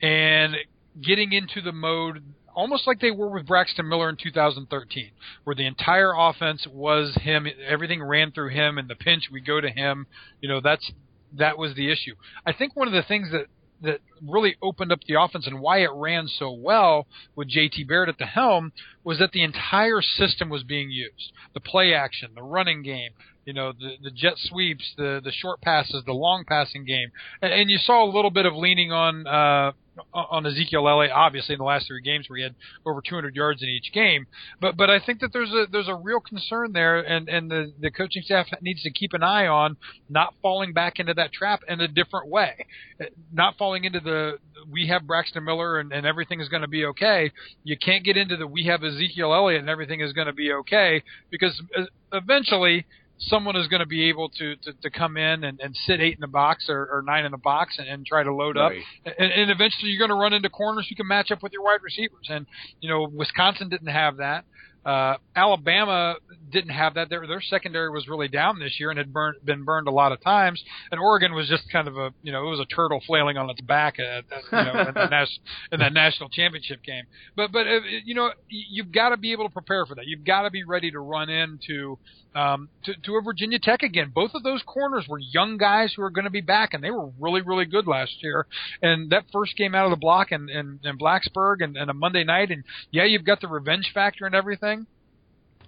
and 0.00 0.56
getting 1.02 1.32
into 1.32 1.60
the 1.60 1.72
mode 1.72 2.22
almost 2.56 2.86
like 2.86 3.00
they 3.00 3.12
were 3.12 3.28
with 3.28 3.46
Braxton 3.46 3.88
Miller 3.88 4.08
in 4.08 4.16
2013, 4.16 5.10
where 5.44 5.54
the 5.54 5.66
entire 5.66 6.12
offense 6.16 6.66
was 6.66 7.14
him. 7.20 7.46
Everything 7.64 8.02
ran 8.02 8.32
through 8.32 8.48
him, 8.48 8.78
and 8.78 8.88
the 8.88 8.96
pinch 8.96 9.28
we 9.30 9.40
go 9.40 9.60
to 9.60 9.70
him. 9.70 10.06
You 10.40 10.48
know, 10.48 10.60
that's 10.60 10.90
that 11.34 11.58
was 11.58 11.74
the 11.74 11.92
issue. 11.92 12.14
I 12.44 12.52
think 12.52 12.74
one 12.74 12.88
of 12.88 12.94
the 12.94 13.02
things 13.02 13.30
that 13.30 13.46
that 13.82 14.00
really 14.26 14.56
opened 14.62 14.90
up 14.90 15.00
the 15.06 15.20
offense 15.20 15.46
and 15.46 15.60
why 15.60 15.82
it 15.82 15.90
ran 15.92 16.26
so 16.26 16.50
well 16.50 17.06
with 17.34 17.50
JT 17.50 17.86
Barrett 17.86 18.08
at 18.08 18.16
the 18.16 18.24
helm 18.24 18.72
was 19.04 19.18
that 19.18 19.32
the 19.32 19.42
entire 19.42 20.00
system 20.00 20.48
was 20.48 20.62
being 20.62 20.90
used. 20.90 21.32
The 21.52 21.60
play 21.60 21.92
action, 21.92 22.30
the 22.34 22.42
running 22.42 22.82
game, 22.82 23.10
you 23.44 23.52
know, 23.52 23.72
the 23.72 23.96
the 24.02 24.10
jet 24.10 24.34
sweeps, 24.36 24.94
the 24.96 25.20
the 25.22 25.30
short 25.30 25.60
passes, 25.60 26.02
the 26.06 26.12
long 26.12 26.44
passing 26.46 26.86
game. 26.86 27.12
And, 27.42 27.52
and 27.52 27.70
you 27.70 27.76
saw 27.76 28.02
a 28.02 28.10
little 28.10 28.30
bit 28.30 28.46
of 28.46 28.54
leaning 28.54 28.92
on 28.92 29.26
uh 29.26 29.72
on 30.12 30.46
Ezekiel 30.46 30.88
Elliott, 30.88 31.12
obviously 31.12 31.54
in 31.54 31.58
the 31.58 31.64
last 31.64 31.86
three 31.86 32.02
games 32.02 32.28
where 32.28 32.36
he 32.38 32.42
had 32.42 32.54
over 32.84 33.00
200 33.00 33.34
yards 33.34 33.62
in 33.62 33.68
each 33.68 33.92
game. 33.92 34.26
But 34.60 34.76
but 34.76 34.90
I 34.90 35.00
think 35.00 35.20
that 35.20 35.32
there's 35.32 35.50
a 35.50 35.66
there's 35.70 35.88
a 35.88 35.94
real 35.94 36.20
concern 36.20 36.72
there, 36.72 37.00
and 37.00 37.28
and 37.28 37.50
the 37.50 37.72
the 37.80 37.90
coaching 37.90 38.22
staff 38.22 38.46
needs 38.60 38.82
to 38.82 38.90
keep 38.90 39.12
an 39.12 39.22
eye 39.22 39.46
on 39.46 39.76
not 40.08 40.34
falling 40.42 40.72
back 40.72 40.98
into 40.98 41.14
that 41.14 41.32
trap 41.32 41.60
in 41.68 41.80
a 41.80 41.88
different 41.88 42.28
way, 42.28 42.66
not 43.32 43.56
falling 43.56 43.84
into 43.84 44.00
the 44.00 44.38
we 44.70 44.88
have 44.88 45.06
Braxton 45.06 45.44
Miller 45.44 45.78
and, 45.78 45.92
and 45.92 46.06
everything 46.06 46.40
is 46.40 46.48
going 46.48 46.62
to 46.62 46.68
be 46.68 46.84
okay. 46.86 47.30
You 47.64 47.76
can't 47.76 48.04
get 48.04 48.16
into 48.16 48.36
the 48.36 48.46
we 48.46 48.64
have 48.64 48.82
Ezekiel 48.82 49.32
Elliott 49.32 49.60
and 49.60 49.70
everything 49.70 50.00
is 50.00 50.12
going 50.12 50.26
to 50.26 50.32
be 50.32 50.52
okay 50.52 51.02
because 51.30 51.60
uh, 51.76 51.82
eventually 52.12 52.86
someone 53.18 53.56
is 53.56 53.68
going 53.68 53.80
to 53.80 53.86
be 53.86 54.08
able 54.08 54.28
to, 54.28 54.56
to, 54.56 54.72
to 54.82 54.90
come 54.90 55.16
in 55.16 55.44
and, 55.44 55.60
and 55.60 55.74
sit 55.74 56.00
eight 56.00 56.14
in 56.14 56.20
the 56.20 56.26
box 56.26 56.66
or, 56.68 56.88
or 56.90 57.02
nine 57.02 57.24
in 57.24 57.32
the 57.32 57.38
box 57.38 57.78
and, 57.78 57.88
and 57.88 58.06
try 58.06 58.22
to 58.22 58.34
load 58.34 58.56
right. 58.56 58.78
up. 58.78 59.14
And, 59.18 59.32
and 59.32 59.50
eventually 59.50 59.90
you're 59.90 59.98
going 60.06 60.16
to 60.16 60.22
run 60.22 60.32
into 60.32 60.50
corners 60.50 60.86
who 60.88 60.94
can 60.94 61.06
match 61.06 61.30
up 61.30 61.42
with 61.42 61.52
your 61.52 61.62
wide 61.62 61.82
receivers. 61.82 62.26
And, 62.28 62.46
you 62.80 62.88
know, 62.88 63.08
Wisconsin 63.12 63.68
didn't 63.68 63.88
have 63.88 64.18
that. 64.18 64.44
Uh, 64.84 65.16
Alabama 65.34 66.16
didn't 66.50 66.70
have 66.70 66.94
that. 66.94 67.08
Their 67.10 67.26
their 67.26 67.40
secondary 67.40 67.90
was 67.90 68.08
really 68.08 68.28
down 68.28 68.58
this 68.58 68.78
year 68.78 68.90
and 68.90 68.98
had 68.98 69.12
burned, 69.12 69.36
been 69.44 69.64
burned 69.64 69.88
a 69.88 69.90
lot 69.90 70.12
of 70.12 70.20
times. 70.20 70.62
And 70.90 71.00
Oregon 71.00 71.34
was 71.34 71.48
just 71.48 71.70
kind 71.70 71.88
of 71.88 71.96
a 71.96 72.10
you 72.22 72.32
know 72.32 72.46
it 72.46 72.50
was 72.50 72.60
a 72.60 72.74
turtle 72.74 73.02
flailing 73.06 73.36
on 73.36 73.50
its 73.50 73.60
back 73.60 73.98
at, 73.98 74.24
at 74.30 74.42
you 74.52 74.72
know 74.72 74.88
in, 74.88 74.94
the 74.94 75.06
nas- 75.10 75.38
in 75.72 75.80
that 75.80 75.92
national 75.92 76.28
championship 76.28 76.82
game. 76.82 77.04
But 77.34 77.52
but 77.52 77.66
uh, 77.66 77.80
you 78.04 78.14
know 78.14 78.30
you've 78.48 78.92
got 78.92 79.10
to 79.10 79.16
be 79.16 79.32
able 79.32 79.44
to 79.44 79.52
prepare 79.52 79.86
for 79.86 79.94
that. 79.96 80.06
You've 80.06 80.24
got 80.24 80.42
to 80.42 80.50
be 80.50 80.64
ready 80.64 80.90
to 80.90 81.00
run 81.00 81.28
into 81.28 81.98
um, 82.36 82.68
to, 82.84 82.92
to 83.04 83.16
a 83.16 83.22
Virginia 83.22 83.58
Tech 83.58 83.82
again. 83.82 84.12
Both 84.14 84.32
of 84.34 84.42
those 84.42 84.62
corners 84.66 85.06
were 85.08 85.18
young 85.18 85.56
guys 85.56 85.94
who 85.96 86.02
are 86.02 86.10
going 86.10 86.26
to 86.26 86.30
be 86.30 86.42
back, 86.42 86.74
and 86.74 86.84
they 86.84 86.90
were 86.90 87.08
really, 87.18 87.40
really 87.40 87.64
good 87.64 87.86
last 87.86 88.22
year. 88.22 88.46
And 88.82 89.10
that 89.10 89.24
first 89.32 89.56
game 89.56 89.74
out 89.74 89.86
of 89.86 89.90
the 89.90 89.96
block 89.96 90.32
in, 90.32 90.50
in, 90.50 90.78
in 90.84 90.98
Blacksburg 90.98 91.64
and, 91.64 91.76
and 91.76 91.90
a 91.90 91.94
Monday 91.94 92.24
night, 92.24 92.50
and 92.50 92.62
yeah, 92.90 93.04
you've 93.04 93.24
got 93.24 93.40
the 93.40 93.48
revenge 93.48 93.90
factor 93.94 94.26
and 94.26 94.34
everything. 94.34 94.86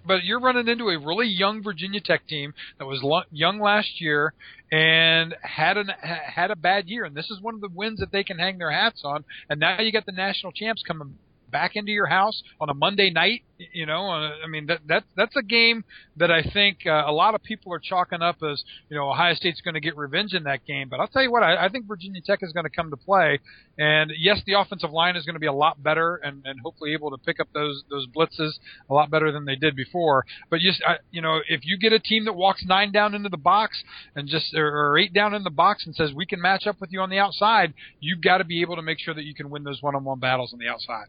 But 0.09 0.23
you're 0.23 0.39
running 0.39 0.67
into 0.67 0.89
a 0.89 0.97
really 0.97 1.27
young 1.27 1.61
Virginia 1.61 2.01
Tech 2.01 2.25
team 2.25 2.55
that 2.79 2.87
was 2.87 3.03
lo- 3.03 3.29
young 3.29 3.59
last 3.59 4.01
year 4.01 4.33
and 4.71 5.35
had 5.43 5.77
an 5.77 5.91
had 6.01 6.49
a 6.49 6.55
bad 6.55 6.87
year, 6.87 7.05
and 7.05 7.15
this 7.15 7.29
is 7.29 7.39
one 7.39 7.53
of 7.53 7.61
the 7.61 7.69
wins 7.71 7.99
that 7.99 8.11
they 8.11 8.23
can 8.23 8.39
hang 8.39 8.57
their 8.57 8.71
hats 8.71 9.01
on. 9.03 9.23
And 9.51 9.59
now 9.59 9.79
you 9.79 9.91
got 9.91 10.07
the 10.07 10.11
national 10.11 10.51
champs 10.51 10.81
coming 10.81 11.19
back 11.51 11.71
into 11.75 11.91
your 11.91 12.07
house 12.07 12.41
on 12.59 12.69
a 12.69 12.73
Monday 12.73 13.09
night. 13.09 13.43
You 13.73 13.85
know, 13.85 14.09
I 14.09 14.47
mean 14.47 14.67
that 14.67 14.79
that 14.87 15.03
that's 15.17 15.35
a 15.35 15.43
game 15.43 15.83
that 16.15 16.31
I 16.31 16.43
think 16.43 16.79
uh, 16.85 17.03
a 17.05 17.11
lot 17.11 17.35
of 17.35 17.43
people 17.43 17.73
are 17.73 17.79
chalking 17.79 18.21
up 18.21 18.37
as 18.41 18.63
you 18.89 18.95
know 18.95 19.09
Ohio 19.09 19.33
State's 19.33 19.59
going 19.59 19.73
to 19.73 19.81
get 19.81 19.97
revenge 19.97 20.33
in 20.33 20.43
that 20.43 20.65
game. 20.65 20.87
But 20.89 21.01
I'll 21.01 21.09
tell 21.09 21.23
you 21.23 21.31
what, 21.31 21.43
I, 21.43 21.65
I 21.65 21.69
think 21.69 21.85
Virginia 21.85 22.21
Tech 22.25 22.39
is 22.41 22.53
going 22.53 22.63
to 22.63 22.69
come 22.69 22.89
to 22.89 22.97
play. 22.97 23.39
And 23.77 24.11
yes, 24.17 24.41
the 24.45 24.53
offensive 24.53 24.91
line 24.91 25.17
is 25.17 25.25
going 25.25 25.35
to 25.35 25.41
be 25.41 25.47
a 25.47 25.53
lot 25.53 25.81
better 25.83 26.15
and, 26.23 26.41
and 26.45 26.59
hopefully 26.61 26.93
able 26.93 27.11
to 27.11 27.17
pick 27.17 27.39
up 27.41 27.47
those 27.53 27.83
those 27.89 28.07
blitzes 28.07 28.51
a 28.89 28.93
lot 28.93 29.11
better 29.11 29.31
than 29.31 29.43
they 29.43 29.55
did 29.55 29.75
before. 29.75 30.25
But 30.49 30.61
just 30.61 30.81
I, 30.87 30.97
you 31.11 31.21
know, 31.21 31.41
if 31.49 31.61
you 31.65 31.77
get 31.77 31.91
a 31.91 31.99
team 31.99 32.25
that 32.25 32.33
walks 32.33 32.63
nine 32.65 32.93
down 32.93 33.13
into 33.13 33.29
the 33.29 33.37
box 33.37 33.83
and 34.15 34.29
just 34.29 34.53
or, 34.55 34.67
or 34.67 34.97
eight 34.97 35.13
down 35.13 35.33
in 35.33 35.43
the 35.43 35.49
box 35.49 35.85
and 35.85 35.93
says 35.95 36.13
we 36.13 36.25
can 36.25 36.41
match 36.41 36.65
up 36.65 36.79
with 36.79 36.91
you 36.93 37.01
on 37.01 37.09
the 37.09 37.19
outside, 37.19 37.73
you've 37.99 38.21
got 38.21 38.37
to 38.37 38.45
be 38.45 38.61
able 38.61 38.75
to 38.77 38.81
make 38.81 38.99
sure 38.99 39.13
that 39.13 39.23
you 39.23 39.33
can 39.33 39.49
win 39.49 39.63
those 39.63 39.81
one-on-one 39.81 40.19
battles 40.19 40.53
on 40.53 40.59
the 40.59 40.67
outside. 40.67 41.07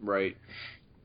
Right. 0.00 0.36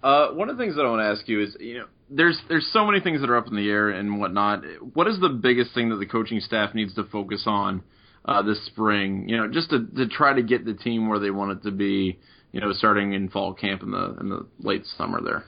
Uh, 0.02 0.30
one 0.30 0.50
of 0.50 0.58
the 0.58 0.64
things 0.64 0.76
that 0.76 0.86
I 0.86 0.90
want 0.90 1.02
to 1.02 1.06
ask 1.06 1.28
you 1.28 1.42
is, 1.42 1.58
you 1.60 1.80
know, 1.80 1.86
there's 2.10 2.40
there's 2.48 2.70
so 2.72 2.86
many 2.86 3.02
things 3.02 3.22
that 3.22 3.30
are 3.30 3.38
up 3.38 3.48
in 3.48 3.56
the 3.56 3.70
air 3.70 3.90
and 3.90 4.20
whatnot. 4.20 4.64
What 4.94 5.08
is 5.08 5.20
the 5.20 5.30
biggest 5.30 5.74
thing 5.74 5.90
that 5.90 5.98
the 5.98 6.06
coaching 6.06 6.40
staff 6.40 6.74
needs 6.74 6.96
to 6.96 7.04
focus 7.04 7.44
on 7.46 7.84
uh, 8.26 8.42
this 8.42 8.66
spring? 8.66 9.28
You 9.28 9.38
know, 9.38 9.48
just 9.48 9.70
to 9.72 9.86
to 9.98 10.08
try 10.08 10.34
to 10.34 10.42
get 10.42 10.66
the 10.66 10.74
team 10.74 11.10
where 11.10 11.20
they 11.20 11.32
want 11.32 11.52
it 11.52 11.64
to 11.64 11.72
be. 11.72 12.20
You 12.52 12.62
know, 12.62 12.74
starting 12.74 13.14
in 13.14 13.30
fall 13.30 13.54
camp 13.54 13.84
in 13.84 13.92
the 13.92 14.18
in 14.20 14.30
the 14.30 14.48
late 14.60 14.84
summer 14.98 15.22
there. 15.22 15.44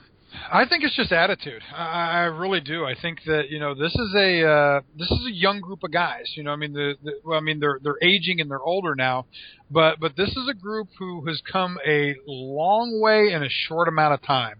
I 0.50 0.66
think 0.66 0.84
it's 0.84 0.96
just 0.96 1.12
attitude. 1.12 1.62
I, 1.74 2.10
I 2.10 2.20
really 2.24 2.60
do. 2.60 2.84
I 2.84 2.94
think 3.00 3.20
that 3.26 3.50
you 3.50 3.58
know 3.58 3.74
this 3.74 3.94
is 3.94 4.14
a 4.14 4.46
uh, 4.46 4.80
this 4.98 5.10
is 5.10 5.26
a 5.26 5.32
young 5.32 5.60
group 5.60 5.82
of 5.84 5.92
guys. 5.92 6.32
You 6.34 6.42
know, 6.42 6.52
I 6.52 6.56
mean 6.56 6.72
the, 6.72 6.94
the 7.02 7.12
well, 7.24 7.38
I 7.38 7.40
mean 7.40 7.60
they're 7.60 7.78
they're 7.82 7.98
aging 8.02 8.40
and 8.40 8.50
they're 8.50 8.62
older 8.62 8.94
now, 8.94 9.26
but 9.70 10.00
but 10.00 10.16
this 10.16 10.30
is 10.30 10.48
a 10.48 10.54
group 10.54 10.88
who 10.98 11.26
has 11.26 11.42
come 11.50 11.78
a 11.86 12.14
long 12.26 13.00
way 13.00 13.32
in 13.32 13.42
a 13.42 13.48
short 13.48 13.88
amount 13.88 14.14
of 14.14 14.22
time. 14.22 14.56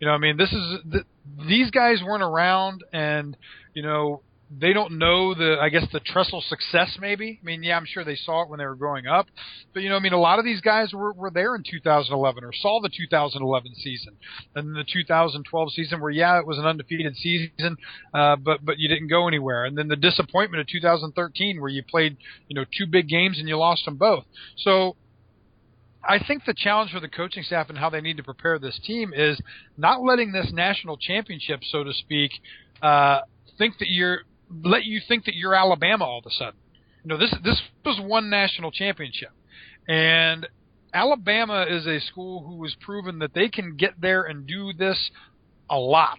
You 0.00 0.08
know, 0.08 0.14
I 0.14 0.18
mean 0.18 0.36
this 0.36 0.52
is 0.52 0.78
the, 0.88 1.04
these 1.46 1.70
guys 1.70 2.02
weren't 2.04 2.22
around, 2.22 2.82
and 2.92 3.36
you 3.74 3.82
know 3.82 4.22
they 4.60 4.72
don't 4.72 4.98
know 4.98 5.34
the 5.34 5.56
I 5.60 5.68
guess 5.68 5.86
the 5.92 6.00
Tressel 6.00 6.42
success 6.46 6.96
maybe. 7.00 7.38
I 7.42 7.44
mean, 7.44 7.62
yeah, 7.62 7.76
I'm 7.76 7.86
sure 7.86 8.04
they 8.04 8.16
saw 8.16 8.42
it 8.42 8.48
when 8.48 8.58
they 8.58 8.66
were 8.66 8.74
growing 8.74 9.06
up, 9.06 9.26
but 9.72 9.82
you 9.82 9.88
know, 9.88 9.96
I 9.96 10.00
mean, 10.00 10.12
a 10.12 10.20
lot 10.20 10.38
of 10.38 10.44
these 10.44 10.60
guys 10.60 10.92
were 10.92 11.12
were 11.12 11.30
there 11.30 11.54
in 11.54 11.62
2011 11.68 12.44
or 12.44 12.52
saw 12.52 12.80
the 12.80 12.90
2011 12.90 13.74
season 13.76 14.16
and 14.54 14.74
the 14.74 14.84
2012 14.84 15.72
season 15.72 16.00
where 16.00 16.10
yeah, 16.10 16.38
it 16.38 16.46
was 16.46 16.58
an 16.58 16.66
undefeated 16.66 17.16
season, 17.16 17.76
uh, 18.14 18.36
but 18.36 18.64
but 18.64 18.78
you 18.78 18.88
didn't 18.88 19.08
go 19.08 19.28
anywhere, 19.28 19.64
and 19.64 19.76
then 19.76 19.88
the 19.88 19.96
disappointment 19.96 20.60
of 20.60 20.66
2013 20.66 21.60
where 21.60 21.70
you 21.70 21.82
played 21.82 22.16
you 22.48 22.54
know 22.54 22.64
two 22.76 22.86
big 22.86 23.08
games 23.08 23.38
and 23.38 23.48
you 23.48 23.56
lost 23.56 23.84
them 23.84 23.96
both. 23.96 24.24
So 24.56 24.96
I 26.04 26.18
think 26.18 26.44
the 26.44 26.54
challenge 26.54 26.90
for 26.90 27.00
the 27.00 27.08
coaching 27.08 27.42
staff 27.44 27.68
and 27.68 27.78
how 27.78 27.88
they 27.88 28.00
need 28.00 28.16
to 28.16 28.22
prepare 28.24 28.58
this 28.58 28.78
team 28.84 29.12
is 29.14 29.40
not 29.76 30.02
letting 30.02 30.32
this 30.32 30.50
national 30.52 30.96
championship, 30.96 31.60
so 31.62 31.84
to 31.84 31.92
speak, 31.92 32.32
uh, 32.82 33.20
think 33.56 33.78
that 33.78 33.88
you're 33.88 34.22
let 34.62 34.84
you 34.84 35.00
think 35.06 35.24
that 35.26 35.34
you're 35.34 35.54
Alabama 35.54 36.04
all 36.04 36.18
of 36.18 36.26
a 36.26 36.30
sudden. 36.30 36.58
You 37.04 37.08
know, 37.08 37.18
this 37.18 37.34
this 37.44 37.60
was 37.84 38.00
one 38.00 38.30
national 38.30 38.70
championship, 38.70 39.30
and 39.88 40.46
Alabama 40.94 41.66
is 41.68 41.86
a 41.86 42.00
school 42.00 42.44
who 42.46 42.62
has 42.64 42.74
proven 42.80 43.18
that 43.20 43.34
they 43.34 43.48
can 43.48 43.76
get 43.76 44.00
there 44.00 44.22
and 44.22 44.46
do 44.46 44.72
this 44.72 45.10
a 45.70 45.76
lot. 45.76 46.18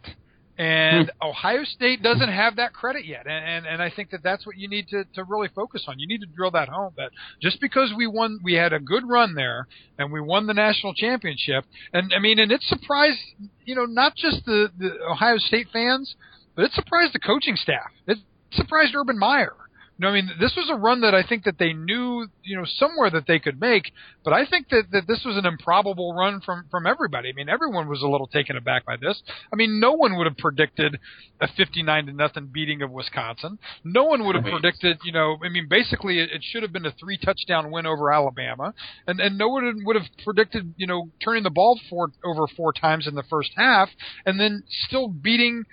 And 0.58 1.12
hmm. 1.20 1.30
Ohio 1.30 1.64
State 1.64 2.04
doesn't 2.04 2.30
have 2.30 2.58
that 2.58 2.74
credit 2.74 3.06
yet, 3.06 3.26
and, 3.26 3.46
and 3.46 3.66
and 3.66 3.82
I 3.82 3.90
think 3.90 4.12
that 4.12 4.22
that's 4.22 4.46
what 4.46 4.56
you 4.56 4.68
need 4.68 4.88
to 4.90 5.04
to 5.16 5.24
really 5.24 5.48
focus 5.56 5.86
on. 5.88 5.98
You 5.98 6.08
need 6.08 6.22
to 6.22 6.28
drill 6.28 6.52
that 6.52 6.70
home. 6.70 6.94
That 6.96 7.10
just 7.42 7.60
because 7.60 7.92
we 7.98 8.06
won, 8.06 8.40
we 8.44 8.54
had 8.54 8.72
a 8.72 8.80
good 8.80 9.08
run 9.08 9.34
there, 9.34 9.68
and 9.98 10.12
we 10.12 10.22
won 10.22 10.46
the 10.46 10.54
national 10.54 10.94
championship. 10.94 11.66
And 11.92 12.14
I 12.16 12.20
mean, 12.20 12.38
and 12.38 12.52
it 12.52 12.62
surprised 12.62 13.18
you 13.66 13.74
know 13.74 13.86
not 13.86 14.16
just 14.16 14.46
the 14.46 14.70
the 14.78 14.92
Ohio 15.10 15.38
State 15.38 15.70
fans, 15.74 16.16
but 16.56 16.66
it 16.66 16.72
surprised 16.74 17.14
the 17.14 17.20
coaching 17.20 17.56
staff. 17.56 17.92
It 18.08 18.20
surprised 18.52 18.96
Urban 18.96 19.18
Meyer. 19.18 19.54
No, 20.00 20.08
I 20.10 20.14
mean 20.14 20.32
this 20.40 20.56
was 20.58 20.72
a 20.72 20.76
run 20.76 21.02
that 21.02 21.14
I 21.14 21.22
think 21.22 21.44
that 21.44 21.60
they 21.60 21.72
knew, 21.72 22.26
you 22.42 22.58
know, 22.58 22.66
somewhere 22.66 23.12
that 23.12 23.28
they 23.28 23.38
could 23.38 23.62
make. 23.62 23.92
But 24.24 24.34
I 24.34 24.44
think 24.44 24.70
that, 24.70 24.86
that 24.92 25.06
this 25.08 25.22
was 25.24 25.38
an 25.38 25.46
improbable 25.46 26.16
run 26.16 26.42
from 26.42 26.66
from 26.72 26.88
everybody. 26.88 27.30
I 27.30 27.34
mean, 27.34 27.48
everyone 27.48 27.88
was 27.88 28.02
a 28.02 28.08
little 28.08 28.26
taken 28.26 28.58
aback 28.58 28.88
by 28.88 28.96
this. 28.98 29.22
I 29.54 29.56
mean, 29.56 29.80
no 29.80 29.94
one 29.94 30.18
would 30.18 30.26
have 30.26 30.36
predicted 30.38 30.98
a 31.40 31.48
fifty-nine 31.56 32.08
to 32.08 32.12
nothing 32.12 32.50
beating 32.52 32.82
of 32.82 32.90
Wisconsin. 32.90 33.60
No 33.84 34.06
one 34.06 34.26
would 34.26 34.34
have 34.36 34.44
Right. 34.46 34.54
predicted, 34.54 34.98
you 35.04 35.12
know, 35.12 35.38
I 35.46 35.50
mean, 35.50 35.68
basically 35.70 36.20
it, 36.20 36.32
it 36.32 36.42
should 36.44 36.64
have 36.64 36.74
been 36.74 36.88
a 36.88 36.92
three 36.94 37.20
touchdown 37.20 37.70
win 37.70 37.86
over 37.86 38.12
Alabama, 38.12 38.74
and 39.06 39.20
and 39.20 39.38
no 39.38 39.48
one 39.50 39.84
would 39.86 39.96
have 39.96 40.08
predicted, 40.24 40.74
you 40.76 40.88
know, 40.88 41.12
turning 41.24 41.44
the 41.44 41.52
ball 41.52 41.80
four 41.88 42.10
over 42.26 42.48
four 42.58 42.74
times 42.74 43.06
in 43.06 43.14
the 43.14 43.24
first 43.30 43.52
half, 43.56 43.90
and 44.26 44.40
then 44.40 44.64
still 44.88 45.08
beating 45.08 45.66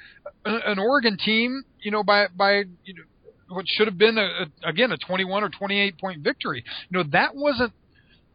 an 0.44 0.78
Oregon 0.78 1.16
team, 1.16 1.64
you 1.80 1.90
know, 1.90 2.02
by 2.02 2.26
by 2.34 2.64
you 2.84 2.94
know 2.94 3.02
what 3.48 3.66
should 3.68 3.88
have 3.88 3.98
been 3.98 4.18
a, 4.18 4.46
a 4.64 4.68
again 4.68 4.92
a 4.92 4.96
21 4.96 5.44
or 5.44 5.48
28 5.48 5.98
point 5.98 6.22
victory. 6.22 6.64
You 6.88 6.98
know 6.98 7.04
that 7.12 7.34
wasn't 7.34 7.72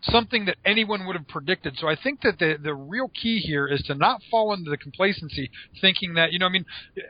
something 0.03 0.45
that 0.45 0.57
anyone 0.65 1.05
would 1.07 1.15
have 1.15 1.27
predicted. 1.27 1.77
So 1.79 1.87
I 1.87 1.95
think 1.95 2.21
that 2.21 2.37
the 2.39 2.57
the 2.61 2.73
real 2.73 3.09
key 3.09 3.39
here 3.39 3.67
is 3.67 3.81
to 3.83 3.95
not 3.95 4.21
fall 4.29 4.53
into 4.53 4.69
the 4.69 4.77
complacency, 4.77 5.49
thinking 5.81 6.15
that 6.15 6.31
you 6.31 6.39
know 6.39 6.45
I 6.45 6.49
mean 6.49 6.65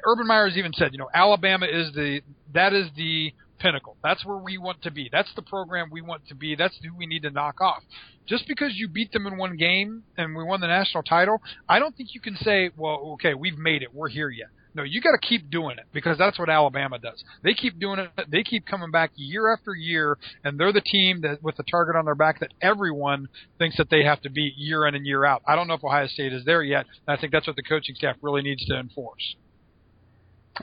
Urban 0.05 0.27
Meyer 0.27 0.47
has 0.47 0.57
even 0.57 0.73
said 0.73 0.91
you 0.91 0.99
know 0.99 1.09
Alabama 1.13 1.65
is 1.65 1.93
the 1.93 2.21
that 2.53 2.73
is 2.73 2.87
the 2.95 3.33
pinnacle. 3.59 3.97
That's 4.03 4.25
where 4.25 4.37
we 4.37 4.57
want 4.57 4.81
to 4.83 4.91
be. 4.91 5.09
That's 5.11 5.33
the 5.35 5.41
program 5.41 5.89
we 5.91 6.01
want 6.01 6.27
to 6.27 6.35
be. 6.35 6.55
That's 6.55 6.77
who 6.83 6.95
we 6.95 7.05
need 7.05 7.23
to 7.23 7.31
knock 7.31 7.61
off. 7.61 7.83
Just 8.27 8.47
because 8.47 8.71
you 8.75 8.87
beat 8.87 9.11
them 9.11 9.27
in 9.27 9.37
one 9.37 9.55
game 9.55 10.03
and 10.17 10.35
we 10.35 10.43
won 10.43 10.61
the 10.61 10.67
national 10.67 11.03
title, 11.03 11.41
I 11.69 11.79
don't 11.79 11.95
think 11.95 12.13
you 12.13 12.21
can 12.21 12.35
say, 12.37 12.71
well, 12.75 13.13
okay, 13.13 13.33
we've 13.33 13.57
made 13.57 13.81
it. 13.81 13.93
We're 13.93 14.09
here 14.09 14.29
yet. 14.29 14.47
No, 14.75 14.83
you 14.83 15.01
got 15.01 15.11
to 15.11 15.17
keep 15.17 15.49
doing 15.49 15.77
it 15.77 15.85
because 15.93 16.17
that's 16.17 16.37
what 16.37 16.49
Alabama 16.49 16.99
does. 16.99 17.23
They 17.43 17.53
keep 17.53 17.79
doing 17.79 17.99
it. 17.99 18.11
They 18.29 18.43
keep 18.43 18.65
coming 18.65 18.91
back 18.91 19.11
year 19.15 19.51
after 19.51 19.73
year, 19.73 20.17
and 20.43 20.59
they're 20.59 20.73
the 20.73 20.81
team 20.81 21.21
that 21.21 21.41
with 21.41 21.55
the 21.55 21.63
target 21.63 21.95
on 21.95 22.03
their 22.03 22.15
back 22.15 22.41
that 22.41 22.51
everyone 22.61 23.29
thinks 23.57 23.77
that 23.77 23.89
they 23.89 24.03
have 24.03 24.21
to 24.23 24.29
beat 24.29 24.53
year 24.57 24.85
in 24.85 24.93
and 24.93 25.05
year 25.05 25.23
out. 25.23 25.41
I 25.47 25.55
don't 25.55 25.67
know 25.67 25.75
if 25.75 25.83
Ohio 25.83 26.07
State 26.07 26.33
is 26.33 26.43
there 26.43 26.61
yet. 26.61 26.85
And 27.07 27.17
I 27.17 27.19
think 27.19 27.31
that's 27.31 27.47
what 27.47 27.55
the 27.55 27.63
coaching 27.63 27.95
staff 27.95 28.17
really 28.21 28.41
needs 28.41 28.65
to 28.65 28.77
enforce. 28.77 29.35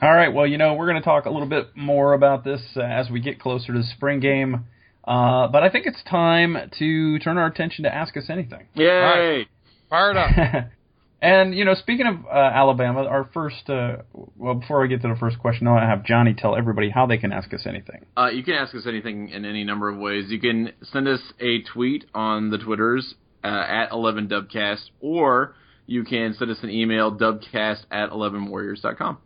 All 0.00 0.12
right. 0.12 0.32
Well, 0.32 0.46
you 0.46 0.58
know, 0.58 0.74
we're 0.74 0.88
going 0.88 1.00
to 1.00 1.04
talk 1.04 1.26
a 1.26 1.30
little 1.30 1.48
bit 1.48 1.76
more 1.76 2.12
about 2.12 2.44
this 2.44 2.60
uh, 2.76 2.80
as 2.80 3.10
we 3.10 3.20
get 3.20 3.40
closer 3.40 3.72
to 3.72 3.78
the 3.78 3.84
spring 3.96 4.20
game. 4.20 4.66
Uh, 5.04 5.48
but 5.48 5.62
I 5.62 5.70
think 5.70 5.86
it's 5.86 6.02
time 6.08 6.56
to 6.78 7.18
turn 7.18 7.38
our 7.38 7.46
attention 7.46 7.84
to 7.84 7.94
Ask 7.94 8.16
Us 8.16 8.24
Anything. 8.28 8.68
Yay! 8.74 8.86
Right. 8.86 9.46
Fire 9.90 10.10
it 10.12 10.16
up. 10.16 10.70
and, 11.22 11.54
you 11.54 11.64
know, 11.64 11.74
speaking 11.74 12.06
of 12.06 12.26
uh, 12.26 12.30
Alabama, 12.30 13.04
our 13.04 13.30
first, 13.32 13.70
uh, 13.70 13.98
well, 14.36 14.54
before 14.54 14.82
I 14.82 14.88
get 14.88 15.02
to 15.02 15.08
the 15.08 15.16
first 15.16 15.38
question, 15.38 15.68
I 15.68 15.70
want 15.70 15.84
to 15.84 15.86
have 15.86 16.04
Johnny 16.04 16.34
tell 16.34 16.56
everybody 16.56 16.90
how 16.90 17.06
they 17.06 17.16
can 17.16 17.32
ask 17.32 17.54
us 17.54 17.64
anything. 17.64 18.04
Uh, 18.16 18.30
you 18.30 18.42
can 18.42 18.54
ask 18.54 18.74
us 18.74 18.86
anything 18.88 19.28
in 19.28 19.44
any 19.44 19.62
number 19.62 19.88
of 19.88 19.96
ways. 19.98 20.24
You 20.30 20.40
can 20.40 20.72
send 20.82 21.06
us 21.06 21.20
a 21.38 21.62
tweet 21.62 22.06
on 22.12 22.50
the 22.50 22.58
Twitters 22.58 23.14
uh, 23.44 23.46
at 23.46 23.90
11dubcast, 23.92 24.90
or 25.00 25.54
you 25.86 26.02
can 26.02 26.34
send 26.34 26.50
us 26.50 26.58
an 26.64 26.70
email, 26.70 27.16
dubcast 27.16 27.84
at 27.90 28.10
11warriors.com. 28.10 29.18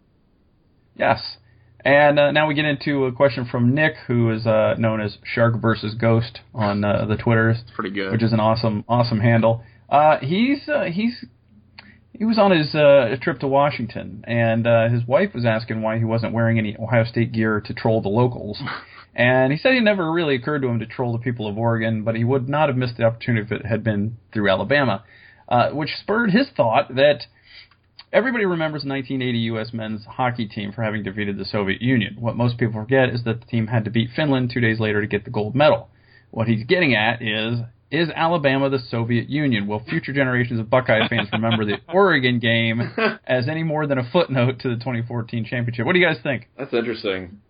Yes. 0.96 1.38
And 1.82 2.18
uh, 2.18 2.32
now 2.32 2.46
we 2.46 2.54
get 2.54 2.64
into 2.64 3.04
a 3.04 3.12
question 3.12 3.46
from 3.50 3.74
Nick, 3.74 3.94
who 4.06 4.30
is 4.32 4.46
uh, 4.46 4.74
known 4.76 5.00
as 5.00 5.18
Shark 5.24 5.62
versus 5.62 5.94
Ghost 5.94 6.40
on 6.52 6.84
uh, 6.84 7.06
the 7.06 7.16
Twitters. 7.16 7.58
Pretty 7.74 7.90
good. 7.90 8.12
which 8.12 8.22
is 8.22 8.32
an 8.32 8.40
awesome, 8.40 8.84
awesome 8.88 9.20
handle. 9.20 9.62
Uh, 9.88 10.18
he's 10.18 10.68
uh, 10.68 10.84
he's 10.84 11.24
he 12.18 12.24
was 12.24 12.38
on 12.38 12.50
his 12.50 12.74
uh, 12.74 13.14
trip 13.20 13.40
to 13.40 13.46
Washington, 13.46 14.24
and 14.26 14.66
uh, 14.66 14.88
his 14.88 15.06
wife 15.06 15.34
was 15.34 15.44
asking 15.44 15.82
why 15.82 15.98
he 15.98 16.04
wasn't 16.04 16.32
wearing 16.32 16.58
any 16.58 16.76
Ohio 16.76 17.04
State 17.04 17.32
gear 17.32 17.60
to 17.60 17.74
troll 17.74 18.00
the 18.00 18.08
locals. 18.08 18.60
And 19.18 19.50
he 19.50 19.56
said 19.56 19.72
it 19.72 19.80
never 19.80 20.12
really 20.12 20.34
occurred 20.34 20.60
to 20.60 20.68
him 20.68 20.78
to 20.80 20.84
troll 20.84 21.14
the 21.14 21.18
people 21.18 21.48
of 21.48 21.56
Oregon, 21.56 22.04
but 22.04 22.16
he 22.16 22.22
would 22.22 22.50
not 22.50 22.68
have 22.68 22.76
missed 22.76 22.98
the 22.98 23.04
opportunity 23.04 23.46
if 23.46 23.50
it 23.50 23.64
had 23.64 23.82
been 23.82 24.18
through 24.30 24.50
Alabama, 24.50 25.04
uh, 25.48 25.70
which 25.70 25.88
spurred 25.98 26.32
his 26.32 26.48
thought 26.54 26.94
that 26.96 27.22
everybody 28.12 28.44
remembers 28.44 28.82
the 28.82 28.90
1980 28.90 29.38
U.S. 29.38 29.72
men's 29.72 30.04
hockey 30.04 30.46
team 30.46 30.70
for 30.70 30.82
having 30.82 31.02
defeated 31.02 31.38
the 31.38 31.46
Soviet 31.46 31.80
Union. 31.80 32.16
What 32.20 32.36
most 32.36 32.58
people 32.58 32.74
forget 32.74 33.08
is 33.08 33.24
that 33.24 33.40
the 33.40 33.46
team 33.46 33.68
had 33.68 33.86
to 33.86 33.90
beat 33.90 34.10
Finland 34.14 34.50
two 34.52 34.60
days 34.60 34.80
later 34.80 35.00
to 35.00 35.06
get 35.06 35.24
the 35.24 35.30
gold 35.30 35.54
medal. 35.54 35.88
What 36.30 36.46
he's 36.46 36.66
getting 36.66 36.94
at 36.94 37.22
is 37.22 37.60
is 37.90 38.08
Alabama 38.14 38.68
the 38.68 38.80
Soviet 38.90 39.28
Union? 39.28 39.66
Will 39.66 39.82
future 39.88 40.12
generations 40.12 40.58
of 40.58 40.68
Buckeye 40.68 41.06
fans 41.08 41.28
remember 41.32 41.64
the 41.64 41.76
Oregon 41.92 42.38
game 42.40 42.80
as 43.26 43.48
any 43.48 43.62
more 43.62 43.86
than 43.86 43.98
a 43.98 44.10
footnote 44.10 44.58
to 44.60 44.68
the 44.68 44.76
2014 44.76 45.44
championship? 45.44 45.86
What 45.86 45.92
do 45.92 45.98
you 45.98 46.06
guys 46.06 46.18
think? 46.22 46.48
That's 46.58 46.72
interesting. 46.74 47.40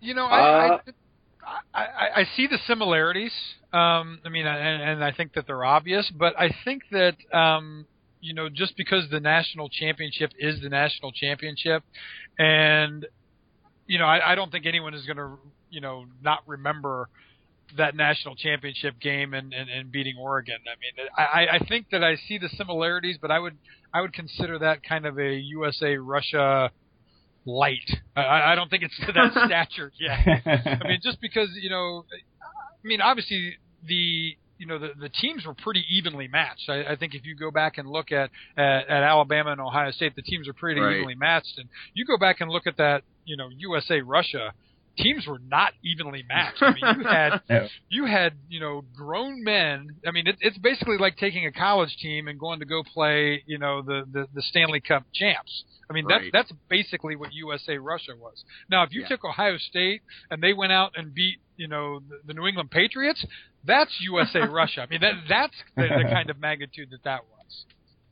You 0.00 0.14
know, 0.14 0.26
I, 0.26 0.68
Uh, 0.68 0.78
I, 1.74 1.80
I 1.80 2.20
I 2.20 2.24
see 2.36 2.46
the 2.46 2.58
similarities. 2.66 3.32
Um, 3.72 4.20
I 4.24 4.28
mean, 4.28 4.46
and, 4.46 4.82
and 4.82 5.04
I 5.04 5.12
think 5.12 5.32
that 5.34 5.46
they're 5.46 5.64
obvious, 5.64 6.10
but 6.16 6.38
I 6.38 6.50
think 6.64 6.82
that 6.90 7.16
um, 7.32 7.86
you 8.20 8.34
know, 8.34 8.48
just 8.48 8.76
because 8.76 9.08
the 9.10 9.20
national 9.20 9.68
championship 9.68 10.32
is 10.38 10.60
the 10.60 10.68
national 10.68 11.12
championship, 11.12 11.82
and 12.38 13.06
you 13.86 13.98
know, 13.98 14.04
I, 14.04 14.32
I 14.32 14.34
don't 14.34 14.52
think 14.52 14.66
anyone 14.66 14.94
is 14.94 15.06
going 15.06 15.16
to 15.16 15.38
you 15.70 15.80
know 15.80 16.06
not 16.22 16.40
remember 16.46 17.08
that 17.76 17.94
national 17.94 18.34
championship 18.36 18.98
game 19.00 19.34
and, 19.34 19.52
and, 19.52 19.68
and 19.68 19.92
beating 19.92 20.16
Oregon. 20.18 20.56
I 20.66 20.74
mean, 20.80 21.08
I, 21.16 21.56
I 21.56 21.66
think 21.68 21.86
that 21.90 22.02
I 22.02 22.16
see 22.28 22.38
the 22.38 22.48
similarities, 22.50 23.18
but 23.20 23.30
I 23.30 23.38
would 23.38 23.56
I 23.92 24.00
would 24.00 24.12
consider 24.12 24.58
that 24.60 24.82
kind 24.82 25.06
of 25.06 25.18
a 25.18 25.34
USA 25.34 25.96
Russia 25.96 26.70
light. 27.44 27.88
I, 28.16 28.52
I 28.52 28.54
don't 28.54 28.68
think 28.70 28.82
it's 28.82 28.96
to 29.06 29.12
that 29.12 29.32
stature 29.46 29.92
yet. 29.98 30.18
I 30.46 30.86
mean, 30.88 31.00
just 31.02 31.20
because 31.20 31.48
you 31.60 31.70
know, 31.70 32.04
I 32.42 32.86
mean, 32.86 33.00
obviously 33.00 33.56
the 33.86 34.36
you 34.58 34.66
know 34.66 34.78
the 34.78 34.90
the 34.98 35.08
teams 35.08 35.46
were 35.46 35.54
pretty 35.54 35.84
evenly 35.90 36.28
matched. 36.28 36.68
I, 36.68 36.84
I 36.92 36.96
think 36.96 37.14
if 37.14 37.24
you 37.24 37.36
go 37.36 37.50
back 37.50 37.78
and 37.78 37.88
look 37.88 38.12
at, 38.12 38.30
at 38.56 38.88
at 38.88 39.02
Alabama 39.02 39.52
and 39.52 39.60
Ohio 39.60 39.90
State, 39.92 40.16
the 40.16 40.22
teams 40.22 40.48
are 40.48 40.52
pretty 40.54 40.80
Right. 40.80 40.96
evenly 40.96 41.14
matched. 41.14 41.58
And 41.58 41.68
you 41.94 42.04
go 42.04 42.18
back 42.18 42.40
and 42.40 42.50
look 42.50 42.66
at 42.66 42.76
that, 42.78 43.02
you 43.24 43.36
know, 43.36 43.48
USA 43.56 44.00
Russia. 44.00 44.52
Teams 44.98 45.26
were 45.26 45.38
not 45.38 45.72
evenly 45.84 46.24
matched. 46.28 46.62
I 46.62 46.74
mean, 46.74 47.00
you 47.02 47.08
had 47.08 47.40
No. 47.48 47.68
you 47.88 48.04
had 48.06 48.32
you 48.48 48.60
know 48.60 48.82
grown 48.96 49.42
men. 49.44 49.88
I 50.06 50.10
mean, 50.10 50.26
it, 50.26 50.36
it's 50.40 50.58
basically 50.58 50.98
like 50.98 51.16
taking 51.16 51.46
a 51.46 51.52
college 51.52 51.96
team 52.02 52.28
and 52.28 52.38
going 52.38 52.58
to 52.60 52.66
go 52.66 52.82
play 52.82 53.42
you 53.46 53.58
know 53.58 53.82
the 53.82 54.02
the, 54.10 54.26
the 54.34 54.42
Stanley 54.42 54.80
Cup 54.80 55.04
champs. 55.14 55.64
I 55.90 55.94
mean, 55.94 56.04
Right. 56.06 56.30
that's 56.32 56.48
that's 56.50 56.60
basically 56.68 57.16
what 57.16 57.32
USA 57.32 57.78
Russia 57.78 58.12
was. 58.18 58.44
Now, 58.70 58.82
if 58.82 58.92
you 58.92 59.02
Yeah. 59.02 59.08
took 59.08 59.24
Ohio 59.24 59.56
State 59.58 60.02
and 60.30 60.42
they 60.42 60.52
went 60.52 60.72
out 60.72 60.92
and 60.96 61.14
beat 61.14 61.38
you 61.56 61.68
know 61.68 62.00
the, 62.00 62.18
the 62.26 62.34
New 62.34 62.46
England 62.46 62.70
Patriots, 62.70 63.24
that's 63.64 63.96
USA 64.00 64.40
Russia. 64.50 64.82
I 64.82 64.86
mean, 64.86 65.00
that 65.00 65.14
that's 65.28 65.54
the, 65.76 65.82
the 65.82 66.08
kind 66.10 66.28
of 66.30 66.38
magnitude 66.40 66.88
that 66.90 67.04
that 67.04 67.20
was. 67.24 67.64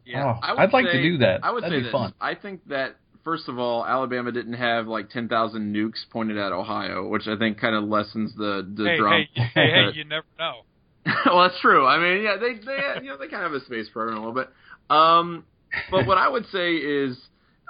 Yeah, 0.04 0.24
Oh, 0.24 0.38
I 0.40 0.52
would 0.52 0.60
I'd 0.60 0.72
like 0.72 0.86
to 0.86 1.02
do 1.02 1.18
that. 1.18 1.44
I 1.44 1.50
would 1.50 1.64
That'd 1.64 1.74
say 1.74 1.80
be 1.80 1.82
this. 1.84 1.92
fun. 1.92 2.14
I 2.20 2.36
think 2.36 2.60
that 2.68 2.94
first 3.26 3.48
of 3.48 3.58
all, 3.58 3.84
Alabama 3.84 4.30
didn't 4.30 4.54
have 4.54 4.86
like 4.86 5.10
ten 5.10 5.28
thousand 5.28 5.74
nukes 5.74 6.08
pointed 6.10 6.38
at 6.38 6.52
Ohio, 6.52 7.08
which 7.08 7.26
I 7.26 7.36
think 7.36 7.60
kind 7.60 7.74
of 7.74 7.84
lessens 7.84 8.34
the 8.36 8.66
the 8.74 8.84
hey, 8.84 8.96
drum. 8.96 9.12
hey, 9.34 9.42
hey, 9.54 9.70
hey, 9.72 9.90
you 9.94 10.04
never 10.04 10.24
know. 10.38 10.62
well, 11.26 11.42
that's 11.42 11.60
true. 11.60 11.84
I 11.84 11.98
mean, 11.98 12.22
yeah, 12.22 12.36
they 12.40 12.54
they 12.54 13.02
you 13.02 13.10
know 13.10 13.18
they 13.18 13.28
kind 13.28 13.44
of 13.44 13.52
have 13.52 13.60
a 13.60 13.64
space 13.66 13.88
program 13.92 14.16
a 14.16 14.20
little 14.20 14.34
bit. 14.34 14.48
Um, 14.88 15.44
but 15.90 16.06
what 16.06 16.16
I 16.16 16.28
would 16.28 16.46
say 16.46 16.74
is, 16.76 17.18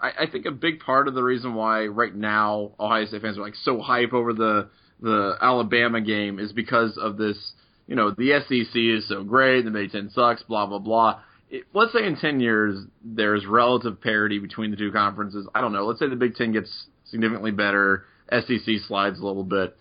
I, 0.01 0.25
I 0.25 0.27
think 0.31 0.45
a 0.45 0.51
big 0.51 0.81
part 0.81 1.09
of 1.09 1.15
the 1.15 1.23
reason 1.23 1.55
why 1.55 1.87
right 1.87 2.15
now 2.15 2.73
Ohio 2.79 3.07
State 3.07 3.23
fans 3.23 3.39
are 3.39 3.43
like 3.43 3.57
so 3.57 3.81
hype 3.81 4.13
over 4.13 4.35
the 4.35 4.69
the 5.01 5.37
Alabama 5.41 6.01
game 6.03 6.39
is 6.39 6.53
because 6.53 6.97
of 6.99 7.17
this. 7.17 7.37
You 7.89 7.95
know, 7.95 8.11
the 8.11 8.41
SEC 8.49 8.75
is 8.75 9.09
so 9.09 9.23
great, 9.23 9.65
the 9.65 9.71
Big 9.71 9.93
Ten 9.93 10.11
sucks, 10.11 10.43
blah 10.43 10.67
blah 10.67 10.81
blah. 10.81 11.21
It, 11.51 11.65
let's 11.75 11.93
say 11.93 12.05
in 12.07 12.17
ten 12.17 12.41
years 12.41 12.79
there's 13.05 13.47
relative 13.47 14.01
parity 14.01 14.39
between 14.39 14.71
the 14.71 14.77
two 14.77 14.93
conferences. 14.93 15.47
I 15.55 15.61
don't 15.61 15.73
know. 15.73 15.87
Let's 15.87 16.01
say 16.01 16.09
the 16.09 16.17
Big 16.17 16.35
Ten 16.35 16.53
gets 16.53 16.87
significantly 17.05 17.53
better, 17.53 18.05
SEC 18.31 18.81
slides 18.87 19.21
a 19.21 19.25
little 19.27 19.45
bit 19.45 19.77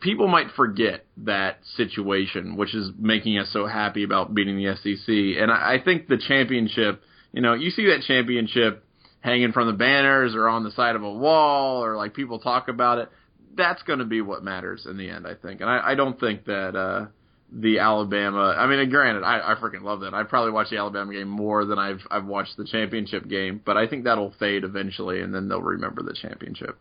people 0.00 0.28
might 0.28 0.50
forget 0.54 1.04
that 1.18 1.58
situation, 1.76 2.56
which 2.56 2.74
is 2.74 2.90
making 2.98 3.38
us 3.38 3.48
so 3.52 3.66
happy 3.66 4.04
about 4.04 4.34
beating 4.34 4.56
the 4.56 4.74
SEC. 4.76 5.42
And 5.42 5.50
I, 5.50 5.74
I 5.74 5.84
think 5.84 6.06
the 6.06 6.18
championship, 6.18 7.02
you 7.32 7.40
know, 7.40 7.54
you 7.54 7.70
see 7.70 7.86
that 7.86 8.02
championship 8.06 8.84
hanging 9.20 9.52
from 9.52 9.66
the 9.66 9.72
banners 9.72 10.34
or 10.34 10.48
on 10.48 10.64
the 10.64 10.70
side 10.70 10.96
of 10.96 11.02
a 11.02 11.12
wall 11.12 11.84
or 11.84 11.96
like 11.96 12.14
people 12.14 12.38
talk 12.38 12.68
about 12.68 12.98
it. 12.98 13.08
That's 13.56 13.82
going 13.82 13.98
to 13.98 14.04
be 14.04 14.20
what 14.20 14.44
matters 14.44 14.86
in 14.88 14.96
the 14.96 15.10
end, 15.10 15.26
I 15.26 15.34
think. 15.34 15.60
And 15.60 15.68
I, 15.68 15.90
I 15.90 15.94
don't 15.94 16.18
think 16.20 16.44
that 16.44 16.76
uh, 16.76 17.06
the 17.52 17.80
Alabama. 17.80 18.54
I 18.56 18.66
mean, 18.66 18.88
granted, 18.90 19.24
I, 19.24 19.52
I 19.52 19.54
freaking 19.56 19.82
love 19.82 20.00
that. 20.00 20.14
I 20.14 20.22
probably 20.22 20.52
watch 20.52 20.70
the 20.70 20.78
Alabama 20.78 21.12
game 21.12 21.28
more 21.28 21.64
than 21.64 21.78
I've 21.78 22.00
I've 22.10 22.24
watched 22.24 22.56
the 22.56 22.64
championship 22.64 23.28
game, 23.28 23.60
but 23.64 23.76
I 23.76 23.86
think 23.86 24.04
that'll 24.04 24.32
fade 24.38 24.64
eventually, 24.64 25.20
and 25.20 25.34
then 25.34 25.48
they'll 25.48 25.60
remember 25.60 26.02
the 26.02 26.14
championship. 26.14 26.78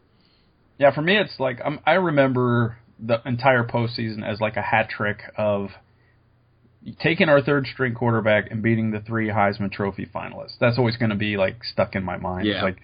Yeah, 0.77 0.93
for 0.93 1.01
me, 1.01 1.17
it's 1.17 1.39
like 1.39 1.59
I'm, 1.63 1.79
I 1.85 1.93
remember 1.93 2.77
the 2.99 3.21
entire 3.25 3.63
postseason 3.63 4.23
as 4.23 4.39
like 4.39 4.57
a 4.57 4.61
hat 4.61 4.89
trick 4.89 5.19
of 5.37 5.69
taking 7.01 7.29
our 7.29 7.41
third 7.41 7.67
string 7.67 7.93
quarterback 7.93 8.51
and 8.51 8.61
beating 8.61 8.91
the 8.91 8.99
three 8.99 9.29
Heisman 9.29 9.71
Trophy 9.71 10.05
finalists. 10.05 10.57
That's 10.59 10.77
always 10.77 10.97
going 10.97 11.09
to 11.09 11.15
be 11.15 11.37
like 11.37 11.63
stuck 11.63 11.95
in 11.95 12.03
my 12.03 12.17
mind. 12.17 12.47
Yeah. 12.47 12.55
It's 12.55 12.63
like 12.63 12.77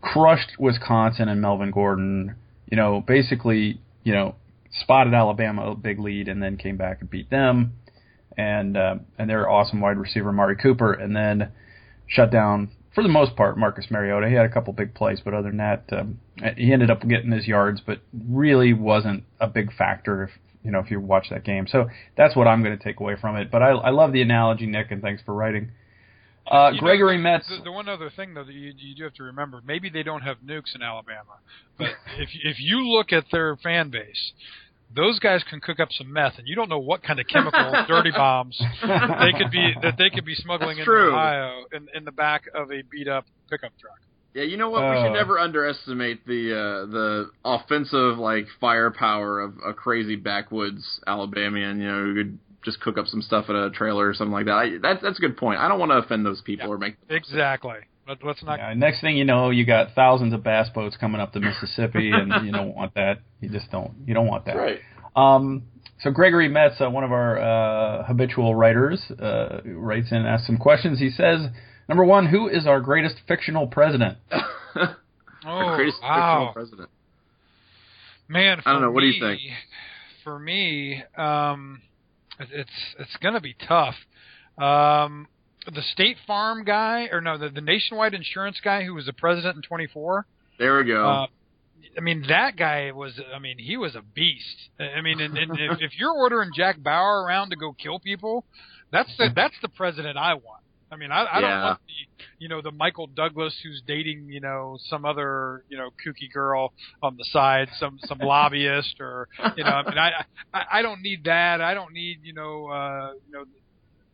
crushed 0.00 0.52
Wisconsin 0.58 1.28
and 1.28 1.40
Melvin 1.40 1.70
Gordon. 1.70 2.36
You 2.70 2.76
know, 2.76 3.02
basically, 3.06 3.80
you 4.04 4.12
know, 4.12 4.34
spotted 4.80 5.14
Alabama 5.14 5.70
a 5.70 5.74
big 5.74 5.98
lead 5.98 6.28
and 6.28 6.42
then 6.42 6.56
came 6.56 6.76
back 6.76 7.00
and 7.00 7.10
beat 7.10 7.30
them. 7.30 7.74
And 8.36 8.76
uh, 8.76 8.94
and 9.18 9.28
their 9.28 9.48
awesome 9.48 9.80
wide 9.82 9.98
receiver 9.98 10.30
Amari 10.30 10.56
Cooper, 10.56 10.94
and 10.94 11.14
then 11.14 11.52
shut 12.06 12.30
down 12.30 12.70
for 12.94 13.02
the 13.02 13.08
most 13.08 13.36
part 13.36 13.58
Marcus 13.58 13.86
Mariota. 13.90 14.28
He 14.28 14.34
had 14.34 14.46
a 14.46 14.48
couple 14.48 14.72
big 14.72 14.94
plays, 14.94 15.20
but 15.24 15.34
other 15.34 15.48
than 15.48 15.58
that, 15.58 15.84
um, 15.92 16.18
he 16.56 16.72
ended 16.72 16.90
up 16.90 17.06
getting 17.06 17.30
his 17.30 17.46
yards, 17.46 17.82
but 17.84 18.00
really 18.12 18.72
wasn't 18.72 19.24
a 19.40 19.46
big 19.46 19.72
factor 19.74 20.24
if 20.24 20.30
you 20.64 20.70
know 20.70 20.78
if 20.78 20.90
you 20.90 21.00
watch 21.00 21.26
that 21.30 21.44
game. 21.44 21.66
So 21.66 21.88
that's 22.16 22.34
what 22.36 22.46
I'm 22.46 22.62
going 22.62 22.76
to 22.76 22.82
take 22.82 23.00
away 23.00 23.16
from 23.20 23.36
it. 23.36 23.50
But 23.50 23.62
I, 23.62 23.70
I 23.70 23.90
love 23.90 24.12
the 24.12 24.22
analogy, 24.22 24.66
Nick, 24.66 24.90
and 24.90 25.02
thanks 25.02 25.22
for 25.24 25.34
writing. 25.34 25.72
Uh, 26.50 26.70
You 26.72 26.80
know, 26.80 26.86
Gregory 26.86 27.16
the, 27.16 27.22
Metz. 27.22 27.48
The, 27.48 27.64
the 27.64 27.72
one 27.72 27.88
other 27.88 28.10
thing 28.10 28.34
though 28.34 28.44
that 28.44 28.52
you, 28.52 28.72
you 28.76 28.94
do 28.94 29.04
have 29.04 29.14
to 29.14 29.24
remember, 29.24 29.60
maybe 29.64 29.88
they 29.90 30.02
don't 30.02 30.22
have 30.22 30.38
nukes 30.38 30.74
in 30.74 30.82
Alabama, 30.82 31.38
but 31.78 31.88
if 32.18 32.30
if 32.44 32.60
you 32.60 32.88
look 32.88 33.12
at 33.12 33.24
their 33.30 33.56
fan 33.56 33.90
base, 33.90 34.32
those 34.94 35.18
guys 35.18 35.42
can 35.48 35.60
cook 35.60 35.80
up 35.80 35.88
some 35.92 36.12
meth, 36.12 36.38
and 36.38 36.46
you 36.46 36.54
don't 36.54 36.68
know 36.68 36.78
what 36.78 37.02
kind 37.02 37.18
of 37.20 37.26
chemical 37.26 37.72
dirty 37.88 38.10
bombs 38.10 38.58
that 38.82 39.18
they 39.20 39.38
could 39.38 39.50
be 39.50 39.74
that 39.82 39.96
they 39.98 40.10
could 40.10 40.24
be 40.24 40.34
smuggling 40.34 40.76
That's 40.76 40.88
into 40.88 40.90
true. 40.90 41.12
Ohio 41.12 41.64
in, 41.72 41.88
in 41.94 42.04
the 42.04 42.12
back 42.12 42.44
of 42.54 42.70
a 42.70 42.82
beat 42.90 43.08
up 43.08 43.24
pickup 43.50 43.72
truck. 43.80 43.98
Yeah, 44.34 44.44
you 44.44 44.56
know 44.56 44.70
what? 44.70 44.82
We 44.82 44.96
should 44.96 45.10
Uh. 45.10 45.12
never 45.12 45.38
underestimate 45.38 46.26
the 46.26 46.52
uh, 46.54 46.86
the 46.90 47.30
offensive 47.44 48.18
like 48.18 48.46
firepower 48.60 49.40
of 49.40 49.54
a 49.64 49.74
crazy 49.74 50.16
backwoods 50.16 51.00
Alabamian. 51.06 51.80
You 51.80 51.88
know, 51.88 52.02
who 52.04 52.14
could 52.14 52.38
just 52.64 52.80
cook 52.80 52.96
up 52.96 53.06
some 53.08 53.20
stuff 53.22 53.46
at 53.50 53.54
a 53.56 53.70
trailer 53.70 54.08
or 54.08 54.14
something 54.14 54.32
like 54.32 54.46
that. 54.46 54.52
I, 54.54 54.70
that's 54.80 55.02
that's 55.02 55.18
a 55.18 55.20
good 55.20 55.36
point. 55.36 55.60
I 55.60 55.68
don't 55.68 55.78
want 55.78 55.90
to 55.90 55.96
offend 55.96 56.24
those 56.24 56.40
people 56.40 56.66
Yeah. 56.68 56.72
or 56.74 56.78
make 56.78 56.96
Exactly. 57.10 57.76
Let, 58.08 58.24
let's 58.24 58.42
not. 58.42 58.58
Yeah, 58.58 58.74
next 58.74 59.00
thing 59.00 59.16
you 59.16 59.24
know, 59.24 59.50
you 59.50 59.64
got 59.64 59.94
thousands 59.94 60.34
of 60.34 60.42
bass 60.42 60.68
boats 60.74 60.96
coming 60.96 61.20
up 61.20 61.32
the 61.32 61.40
Mississippi, 61.40 62.10
and 62.12 62.44
you 62.46 62.52
don't 62.52 62.74
want 62.74 62.94
that. 62.94 63.20
You 63.40 63.48
just 63.48 63.70
don't. 63.70 63.92
You 64.06 64.14
don't 64.14 64.26
want 64.26 64.44
that. 64.46 64.56
right. 64.56 64.80
Um, 65.14 65.64
so 66.00 66.10
Gregory 66.10 66.48
Metz, 66.48 66.80
uh, 66.80 66.90
one 66.90 67.04
of 67.04 67.12
our 67.12 67.38
uh, 67.38 68.04
habitual 68.04 68.54
writers, 68.56 69.00
uh, 69.20 69.60
writes 69.64 70.10
in 70.10 70.16
and 70.18 70.26
asks 70.26 70.46
some 70.48 70.56
questions. 70.58 70.98
He 70.98 71.10
says, 71.10 71.46
number 71.88 72.04
one, 72.04 72.26
who 72.26 72.48
is 72.48 72.66
our 72.66 72.80
greatest 72.80 73.16
fictional 73.28 73.66
president? 73.68 74.18
the 74.74 74.96
Oh, 75.46 75.76
greatest 75.76 75.98
wow. 76.02 76.46
fictional 76.48 76.52
president. 76.54 76.88
Man, 78.28 78.60
for 78.62 78.68
I 78.68 78.72
don't 78.72 78.82
know. 78.82 78.90
What 78.90 79.00
do 79.00 79.06
you 79.06 79.20
think? 79.20 79.40
For 80.24 80.38
me, 80.38 81.02
um, 81.16 81.82
it's 82.38 82.70
it's 82.98 83.16
gonna 83.22 83.40
be 83.40 83.54
tough. 83.68 83.94
Um, 84.58 85.26
the 85.66 85.82
State 85.92 86.16
Farm 86.26 86.64
guy, 86.64 87.08
or 87.12 87.20
no, 87.20 87.38
the, 87.38 87.48
the 87.48 87.60
Nationwide 87.60 88.14
Insurance 88.14 88.58
guy 88.62 88.84
who 88.84 88.94
was 88.94 89.06
the 89.06 89.12
president 89.12 89.56
in 89.56 89.62
24. 89.62 90.26
There 90.58 90.76
we 90.78 90.84
go. 90.84 91.08
Uh, 91.08 91.26
I 91.96 92.00
mean, 92.00 92.24
that 92.28 92.56
guy 92.56 92.90
was. 92.92 93.20
I 93.34 93.38
mean, 93.38 93.58
he 93.58 93.76
was 93.76 93.94
a 93.94 94.02
beast. 94.02 94.70
I 94.78 95.00
mean, 95.00 95.20
and, 95.20 95.36
and 95.36 95.52
if, 95.58 95.78
if 95.80 95.98
you're 95.98 96.12
ordering 96.12 96.50
Jack 96.54 96.82
Bauer 96.82 97.22
around 97.22 97.50
to 97.50 97.56
go 97.56 97.72
kill 97.72 97.98
people, 97.98 98.44
that's 98.90 99.14
the 99.18 99.28
that's 99.34 99.54
the 99.62 99.68
president 99.68 100.16
I 100.16 100.34
want. 100.34 100.62
I 100.90 100.96
mean, 100.96 101.10
I, 101.10 101.26
I 101.32 101.40
don't 101.40 101.50
want 101.50 101.80
the 101.86 102.24
you 102.38 102.48
know 102.48 102.60
the 102.60 102.70
Michael 102.70 103.06
Douglas 103.06 103.58
who's 103.62 103.82
dating 103.86 104.28
you 104.28 104.40
know 104.40 104.78
some 104.88 105.04
other 105.04 105.64
you 105.68 105.78
know 105.78 105.88
kooky 106.04 106.30
girl 106.32 106.72
on 107.02 107.16
the 107.16 107.24
side, 107.32 107.68
some 107.78 107.98
some 108.04 108.18
lobbyist 108.22 108.96
or 109.00 109.28
you 109.56 109.64
know. 109.64 109.70
I 109.70 109.88
mean, 109.88 109.98
I 109.98 110.10
I, 110.52 110.64
I 110.72 110.82
don't 110.82 111.00
need 111.02 111.24
that. 111.24 111.62
I 111.62 111.72
don't 111.74 111.94
need 111.94 112.20
you 112.22 112.34
know 112.34 112.66
uh, 112.66 113.12
you 113.26 113.32
know. 113.32 113.44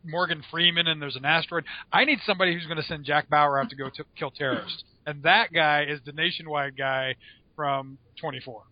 Morgan 0.03 0.43
Freeman 0.49 0.87
and 0.87 1.01
there's 1.01 1.15
an 1.15 1.25
asteroid. 1.25 1.63
I 1.91 2.05
need 2.05 2.19
somebody 2.25 2.53
who's 2.53 2.65
going 2.65 2.77
to 2.77 2.83
send 2.83 3.05
Jack 3.05 3.29
Bauer 3.29 3.59
out 3.59 3.69
to 3.69 3.75
go 3.75 3.89
to 3.89 4.03
kill 4.17 4.31
terrorists, 4.31 4.83
and 5.05 5.23
that 5.23 5.51
guy 5.53 5.85
is 5.87 5.99
the 6.05 6.11
nationwide 6.11 6.77
guy 6.77 7.15
from 7.55 7.97
24. 8.21 8.63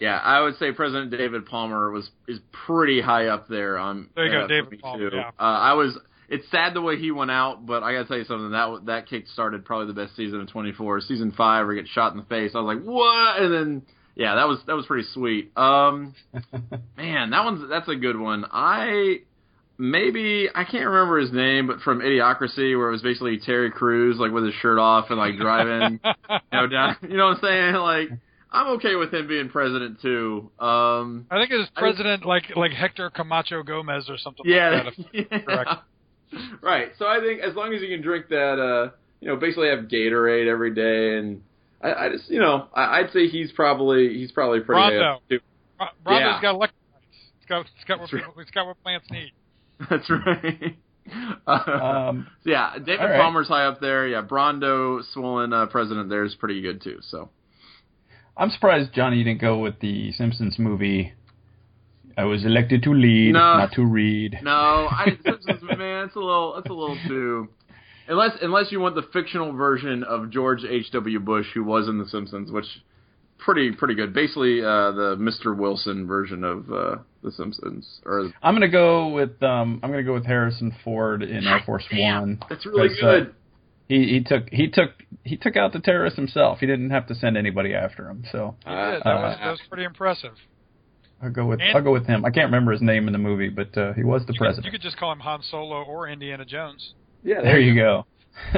yeah, 0.00 0.18
I 0.18 0.42
would 0.42 0.56
say 0.56 0.72
President 0.72 1.10
David 1.10 1.46
Palmer 1.46 1.90
was 1.90 2.10
is 2.28 2.38
pretty 2.66 3.00
high 3.00 3.26
up 3.28 3.48
there 3.48 3.78
on. 3.78 4.10
There 4.14 4.26
you 4.26 4.32
go, 4.32 4.38
uh, 4.38 4.42
for 4.42 4.48
David 4.48 4.70
me, 4.72 4.76
Palmer, 4.78 5.10
too. 5.10 5.16
yeah. 5.16 5.28
Uh, 5.38 5.42
I 5.42 5.72
was. 5.74 5.96
It's 6.28 6.50
sad 6.50 6.72
the 6.74 6.80
way 6.80 6.98
he 6.98 7.10
went 7.10 7.30
out, 7.30 7.66
but 7.66 7.82
I 7.82 7.92
gotta 7.92 8.06
tell 8.06 8.16
you 8.18 8.24
something. 8.24 8.50
That 8.50 8.86
that 8.86 9.06
kick 9.08 9.26
started 9.28 9.64
probably 9.64 9.88
the 9.88 9.92
best 9.92 10.16
season 10.16 10.40
of 10.40 10.48
24. 10.50 11.02
Season 11.02 11.32
five, 11.36 11.66
where 11.66 11.74
he 11.74 11.80
gets 11.80 11.92
shot 11.92 12.12
in 12.12 12.18
the 12.18 12.24
face. 12.24 12.52
I 12.54 12.60
was 12.60 12.76
like, 12.76 12.84
what? 12.84 13.42
And 13.42 13.52
then 13.54 13.82
yeah, 14.14 14.34
that 14.36 14.48
was 14.48 14.58
that 14.66 14.74
was 14.74 14.86
pretty 14.86 15.06
sweet. 15.12 15.52
Um, 15.56 16.14
man, 16.96 17.30
that 17.30 17.44
one's 17.44 17.68
that's 17.68 17.88
a 17.88 17.94
good 17.94 18.18
one. 18.18 18.46
I 18.50 19.20
maybe 19.78 20.48
I 20.54 20.64
can't 20.64 20.86
remember 20.86 21.18
his 21.18 21.32
name, 21.32 21.66
but 21.66 21.80
from 21.80 22.00
Idiocracy, 22.00 22.76
where 22.78 22.88
it 22.88 22.92
was 22.92 23.02
basically 23.02 23.38
Terry 23.38 23.70
Crews 23.70 24.16
like 24.18 24.32
with 24.32 24.44
his 24.44 24.54
shirt 24.54 24.78
off 24.78 25.06
and 25.10 25.18
like 25.18 25.36
driving, 25.36 26.00
you 26.04 26.38
know, 26.52 26.66
down. 26.66 26.96
You 27.02 27.16
know 27.16 27.26
what 27.26 27.38
I'm 27.38 27.42
saying? 27.42 27.74
Like, 27.74 28.08
I'm 28.52 28.66
okay 28.78 28.94
with 28.94 29.12
him 29.12 29.26
being 29.26 29.48
president 29.48 30.00
too. 30.00 30.50
Um, 30.60 31.26
I 31.30 31.38
think 31.38 31.50
it 31.50 31.56
was 31.56 31.68
I- 31.76 31.80
President 31.80 32.24
like 32.24 32.54
like 32.56 32.72
Hector 32.72 33.10
Camacho 33.10 33.62
Gomez 33.62 34.08
or 34.08 34.16
something 34.18 34.44
yeah, 34.46 34.82
like 34.84 35.28
that. 35.28 35.28
yeah. 36.32 36.38
right. 36.62 36.88
So 36.98 37.06
I 37.06 37.20
think 37.20 37.40
as 37.42 37.54
long 37.54 37.74
as 37.74 37.82
you 37.82 37.88
can 37.88 38.02
drink 38.02 38.28
that, 38.28 38.58
uh, 38.60 38.90
you 39.20 39.28
know, 39.28 39.36
basically 39.36 39.68
have 39.68 39.86
Gatorade 39.86 40.46
every 40.48 40.74
day, 40.74 41.18
and 41.18 41.42
I, 41.82 42.06
I 42.06 42.08
just, 42.10 42.30
you 42.30 42.38
know, 42.40 42.68
I, 42.74 43.00
I'd 43.00 43.10
say 43.12 43.28
he's 43.28 43.50
probably 43.52 44.14
he's 44.16 44.30
probably 44.32 44.60
pretty 44.60 44.80
high 44.80 44.90
Brawndo. 44.92 45.14
up, 45.16 45.22
too. 45.28 45.40
Bro- 45.78 45.86
Brawndo's 46.04 46.20
Yeah. 46.20 46.42
got 46.42 46.54
electrolytes. 46.54 46.70
It's 47.38 47.46
got 47.48 47.60
it's 47.60 47.84
got, 47.86 48.00
what, 48.00 48.10
it's 48.38 48.50
got 48.52 48.66
what 48.66 48.82
plants 48.82 49.06
need. 49.10 49.32
That's 49.90 50.08
right. 50.10 50.76
Uh, 51.46 51.58
Um, 52.08 52.26
yeah, 52.44 52.78
David 52.78 53.04
right. 53.04 53.20
Palmer's 53.20 53.48
high 53.48 53.66
up 53.66 53.80
there. 53.80 54.06
Yeah, 54.08 54.22
Brawndo, 54.22 55.02
swollen 55.12 55.52
uh, 55.52 55.66
president 55.66 56.08
there 56.08 56.24
is 56.24 56.34
pretty 56.34 56.62
good 56.62 56.80
too. 56.82 56.98
So 57.02 57.28
I'm 58.36 58.50
surprised, 58.50 58.92
Johnny, 58.94 59.22
didn't 59.22 59.40
go 59.40 59.58
with 59.58 59.80
the 59.80 60.12
Simpsons 60.12 60.58
movie. 60.58 61.12
I 62.16 62.24
was 62.24 62.44
elected 62.44 62.82
to 62.84 62.94
lead, 62.94 63.32
No. 63.32 63.38
not 63.58 63.72
to 63.72 63.84
read. 63.84 64.38
no, 64.42 64.50
I 64.50 65.18
Simpsons, 65.24 65.62
man, 65.76 66.06
it's 66.06 66.16
a 66.16 66.20
little, 66.20 66.56
it's 66.56 66.68
a 66.70 66.72
little 66.72 66.96
too. 67.08 67.48
Unless, 68.06 68.38
unless 68.42 68.70
you 68.70 68.80
want 68.80 68.94
the 68.94 69.02
fictional 69.12 69.52
version 69.52 70.04
of 70.04 70.30
George 70.30 70.62
H. 70.64 70.90
W. 70.92 71.18
Bush, 71.20 71.46
who 71.54 71.64
was 71.64 71.88
in 71.88 71.98
The 71.98 72.06
Simpsons, 72.06 72.50
which 72.52 72.66
pretty, 73.44 73.72
pretty 73.72 73.94
good. 73.94 74.12
Basically, 74.12 74.60
uh, 74.60 74.90
the 74.92 75.16
Mr. 75.18 75.56
Wilson 75.56 76.06
version 76.06 76.44
of 76.44 76.70
uh, 76.72 76.96
The 77.22 77.32
Simpsons, 77.32 78.00
or 78.04 78.30
I'm 78.42 78.54
gonna 78.54 78.68
go 78.68 79.08
with 79.08 79.42
um, 79.42 79.80
I'm 79.82 79.90
gonna 79.90 80.02
go 80.02 80.14
with 80.14 80.26
Harrison 80.26 80.74
Ford 80.84 81.22
in 81.22 81.46
Air 81.46 81.60
Force 81.66 81.84
One. 81.92 82.40
It's 82.50 82.64
really 82.66 82.88
Because, 82.88 83.02
uh, 83.02 83.06
good. 83.24 83.34
He 83.88 84.04
he 84.08 84.20
took 84.24 84.48
he 84.50 84.68
took 84.70 84.90
he 85.24 85.36
took 85.36 85.56
out 85.56 85.72
the 85.74 85.80
terrorist 85.80 86.16
himself. 86.16 86.58
He 86.60 86.66
didn't 86.66 86.90
have 86.90 87.06
to 87.08 87.14
send 87.14 87.36
anybody 87.36 87.74
after 87.74 88.08
him. 88.08 88.24
So 88.32 88.56
He 88.64 88.70
Uh, 88.72 88.90
did. 88.92 89.02
That 89.04 89.14
was 89.20 89.36
uh, 89.40 89.44
that 89.44 89.50
was 89.50 89.60
pretty 89.68 89.84
impressive. 89.84 90.32
I'll 91.22 91.30
go 91.30 91.46
with 91.46 91.60
And- 91.60 91.76
I'll 91.76 91.82
go 91.82 91.92
with 91.92 92.06
him. 92.06 92.24
I 92.24 92.30
can't 92.30 92.46
remember 92.46 92.72
his 92.72 92.82
name 92.82 93.06
in 93.06 93.12
the 93.12 93.18
movie, 93.18 93.48
but 93.50 93.76
uh, 93.78 93.92
he 93.92 94.02
was 94.02 94.22
the 94.26 94.32
You 94.32 94.38
could, 94.38 94.44
president. 94.44 94.64
you 94.66 94.70
could 94.72 94.80
just 94.82 94.96
call 94.96 95.12
him 95.12 95.20
Han 95.20 95.42
Solo 95.42 95.82
or 95.82 96.08
Indiana 96.08 96.44
Jones. 96.44 96.94
yeah, 97.22 97.40
There 97.42 97.60
you 97.60 97.74
go. 97.74 98.06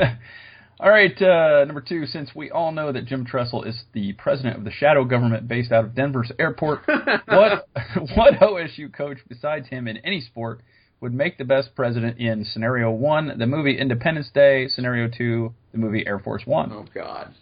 all 0.78 0.90
right, 0.90 1.22
uh, 1.22 1.64
number 1.64 1.80
two. 1.80 2.04
Since 2.04 2.34
we 2.34 2.50
all 2.50 2.70
know 2.70 2.92
that 2.92 3.06
Jim 3.06 3.24
Tressel 3.24 3.62
is 3.64 3.84
the 3.94 4.12
president 4.14 4.58
of 4.58 4.64
the 4.64 4.70
shadow 4.70 5.04
government 5.04 5.48
based 5.48 5.72
out 5.72 5.84
of 5.84 5.94
Denver's 5.94 6.30
airport, 6.38 6.80
what 7.26 7.66
what 8.14 8.34
OSU 8.40 8.92
coach 8.92 9.18
besides 9.26 9.68
him 9.68 9.88
in 9.88 9.96
any 9.98 10.20
sport 10.20 10.60
would 11.00 11.14
make 11.14 11.38
the 11.38 11.44
best 11.44 11.74
president 11.74 12.18
in 12.18 12.44
scenario 12.44 12.90
one, 12.90 13.38
the 13.38 13.46
movie 13.46 13.78
Independence 13.78 14.30
Day, 14.34 14.68
scenario 14.68 15.08
two, 15.08 15.54
the 15.72 15.78
movie 15.78 16.06
Air 16.06 16.18
Force 16.18 16.42
One? 16.44 16.70
Oh 16.72 16.84
God. 16.94 17.34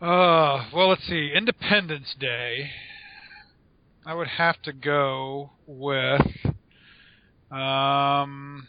Uh, 0.00 0.68
well, 0.72 0.90
let's 0.90 1.06
see. 1.08 1.32
Independence 1.34 2.14
Day. 2.20 2.70
I 4.06 4.14
would 4.14 4.28
have 4.28 4.62
to 4.62 4.72
go 4.72 5.50
with. 5.66 6.22
Um, 7.50 8.68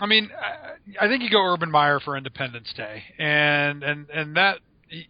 I 0.00 0.06
mean, 0.06 0.30
I, 0.38 1.04
I 1.04 1.08
think 1.08 1.22
you 1.22 1.30
go 1.30 1.44
Urban 1.44 1.70
Meyer 1.70 2.00
for 2.00 2.16
Independence 2.16 2.72
Day, 2.76 3.02
and 3.18 3.82
and 3.82 4.08
and 4.10 4.36
that 4.36 4.58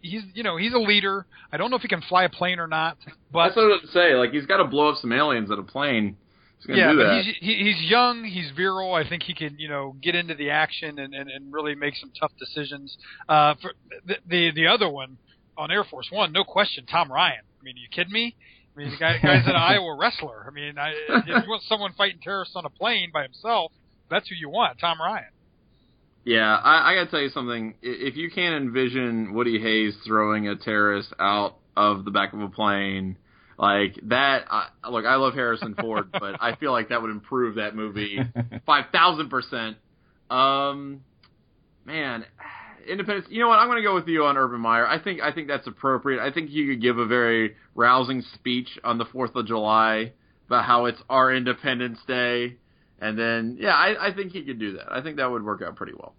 he's 0.01 0.23
you 0.33 0.43
know 0.43 0.57
he's 0.57 0.73
a 0.73 0.79
leader. 0.79 1.25
I 1.51 1.57
don't 1.57 1.69
know 1.69 1.77
if 1.77 1.81
he 1.81 1.87
can 1.87 2.01
fly 2.01 2.23
a 2.23 2.29
plane 2.29 2.59
or 2.59 2.67
not, 2.67 2.97
but 3.31 3.45
That's 3.45 3.55
what 3.55 3.63
I 3.63 3.67
was 3.67 3.89
say. 3.93 4.15
Like 4.15 4.31
he's 4.31 4.45
got 4.45 4.57
to 4.57 4.65
blow 4.65 4.89
up 4.89 4.97
some 4.97 5.11
aliens 5.11 5.51
at 5.51 5.59
a 5.59 5.63
plane. 5.63 6.17
He's 6.59 6.77
yeah, 6.77 6.91
do 6.91 6.97
but 6.97 7.03
that. 7.03 7.23
he's 7.23 7.35
he, 7.39 7.71
he's 7.71 7.89
young, 7.89 8.23
he's 8.23 8.51
virile. 8.55 8.93
I 8.93 9.07
think 9.07 9.23
he 9.23 9.33
can 9.33 9.57
you 9.57 9.69
know 9.69 9.95
get 10.01 10.15
into 10.15 10.35
the 10.35 10.49
action 10.49 10.99
and, 10.99 11.13
and, 11.13 11.29
and 11.29 11.53
really 11.53 11.75
make 11.75 11.95
some 11.95 12.11
tough 12.19 12.31
decisions. 12.39 12.97
Uh, 13.27 13.55
for 13.61 13.73
the, 14.05 14.15
the 14.27 14.51
the 14.55 14.67
other 14.67 14.89
one 14.89 15.17
on 15.57 15.71
Air 15.71 15.83
Force 15.83 16.07
One, 16.11 16.31
no 16.31 16.43
question, 16.43 16.85
Tom 16.85 17.11
Ryan. 17.11 17.41
I 17.59 17.63
mean, 17.63 17.75
are 17.75 17.79
you 17.79 17.89
kidding 17.89 18.13
me? 18.13 18.35
I 18.75 18.79
mean, 18.79 18.89
the 18.89 18.97
guy, 18.97 19.19
guy's 19.21 19.45
an 19.45 19.55
Iowa 19.55 19.95
wrestler. 19.95 20.45
I 20.47 20.51
mean, 20.51 20.79
I, 20.79 20.93
if 21.09 21.27
you 21.27 21.49
want 21.49 21.61
someone 21.63 21.93
fighting 21.93 22.19
terrorists 22.23 22.55
on 22.55 22.65
a 22.65 22.69
plane 22.69 23.11
by 23.13 23.21
himself, 23.21 23.71
that's 24.13 24.29
who 24.29 24.35
you 24.35 24.49
want, 24.49 24.79
Tom 24.79 24.99
Ryan. 24.99 25.25
Yeah, 26.25 26.55
I, 26.55 26.91
I 26.91 26.95
gotta 26.95 27.11
tell 27.11 27.21
you 27.21 27.29
something. 27.29 27.75
If 27.81 28.15
you 28.15 28.31
can't 28.31 28.63
envision 28.63 29.33
Woody 29.33 29.59
Hayes 29.59 29.95
throwing 30.05 30.47
a 30.47 30.55
terrorist 30.55 31.13
out 31.19 31.57
of 31.75 32.05
the 32.05 32.11
back 32.11 32.33
of 32.33 32.39
a 32.39 32.47
plane, 32.47 33.17
like 33.57 33.99
that, 34.03 34.45
I, 34.49 34.69
look, 34.89 35.05
I 35.05 35.15
love 35.15 35.33
Harrison 35.33 35.75
Ford, 35.75 36.09
but 36.11 36.41
I 36.41 36.55
feel 36.55 36.71
like 36.71 36.89
that 36.89 37.01
would 37.01 37.11
improve 37.11 37.55
that 37.55 37.75
movie 37.75 38.19
five 38.65 38.85
thousand 38.93 39.29
percent. 39.29 39.77
Um, 40.29 41.01
man, 41.85 42.25
Independence. 42.87 43.27
You 43.29 43.41
know 43.41 43.49
what? 43.49 43.59
I'm 43.59 43.67
going 43.67 43.77
to 43.77 43.83
go 43.83 43.95
with 43.95 44.07
you 44.07 44.25
on 44.25 44.37
Urban 44.37 44.59
Meyer. 44.59 44.87
I 44.87 45.01
think 45.01 45.21
I 45.21 45.31
think 45.31 45.47
that's 45.47 45.67
appropriate. 45.67 46.21
I 46.21 46.31
think 46.31 46.51
you 46.51 46.67
could 46.67 46.81
give 46.81 46.97
a 46.97 47.05
very 47.05 47.55
rousing 47.75 48.23
speech 48.33 48.67
on 48.83 48.97
the 48.97 49.05
Fourth 49.05 49.35
of 49.35 49.45
July 49.45 50.13
about 50.47 50.65
how 50.65 50.85
it's 50.85 51.01
our 51.09 51.33
Independence 51.33 51.99
Day, 52.07 52.57
and 53.03 53.19
then 53.19 53.57
yeah, 53.59 53.73
I, 53.73 54.07
I 54.07 54.13
think 54.13 54.31
he 54.31 54.43
could 54.43 54.59
do 54.59 54.77
that. 54.77 54.91
I 54.91 55.01
think 55.01 55.17
that 55.17 55.29
would 55.29 55.43
work 55.43 55.61
out 55.61 55.75
pretty 55.75 55.93
well. 55.93 56.15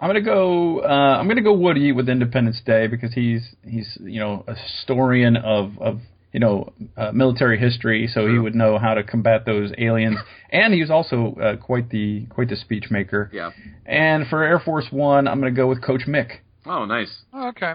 I'm 0.00 0.08
gonna 0.08 0.22
go. 0.22 0.80
Uh, 0.80 1.18
I'm 1.18 1.28
gonna 1.28 1.42
go 1.42 1.52
Woody 1.52 1.92
with 1.92 2.08
Independence 2.08 2.60
Day 2.64 2.86
because 2.86 3.12
he's 3.12 3.54
he's 3.64 3.96
you 4.00 4.18
know 4.18 4.44
a 4.48 4.54
historian 4.54 5.36
of 5.36 5.78
of 5.78 6.00
you 6.32 6.40
know 6.40 6.72
uh, 6.96 7.12
military 7.12 7.58
history, 7.58 8.08
so 8.12 8.26
he 8.26 8.38
would 8.38 8.54
know 8.54 8.78
how 8.78 8.94
to 8.94 9.04
combat 9.04 9.46
those 9.46 9.72
aliens. 9.78 10.18
and 10.50 10.74
he 10.74 10.80
was 10.80 10.90
also 10.90 11.36
uh, 11.40 11.56
quite 11.56 11.90
the 11.90 12.26
quite 12.26 12.48
the 12.48 12.56
speech 12.56 12.86
maker. 12.90 13.30
Yeah. 13.32 13.50
And 13.86 14.26
for 14.26 14.42
Air 14.42 14.58
Force 14.58 14.86
One, 14.90 15.28
I'm 15.28 15.38
gonna 15.38 15.52
go 15.52 15.68
with 15.68 15.82
Coach 15.82 16.02
Mick. 16.08 16.38
Oh, 16.66 16.86
nice. 16.86 17.22
Oh, 17.32 17.48
okay. 17.48 17.74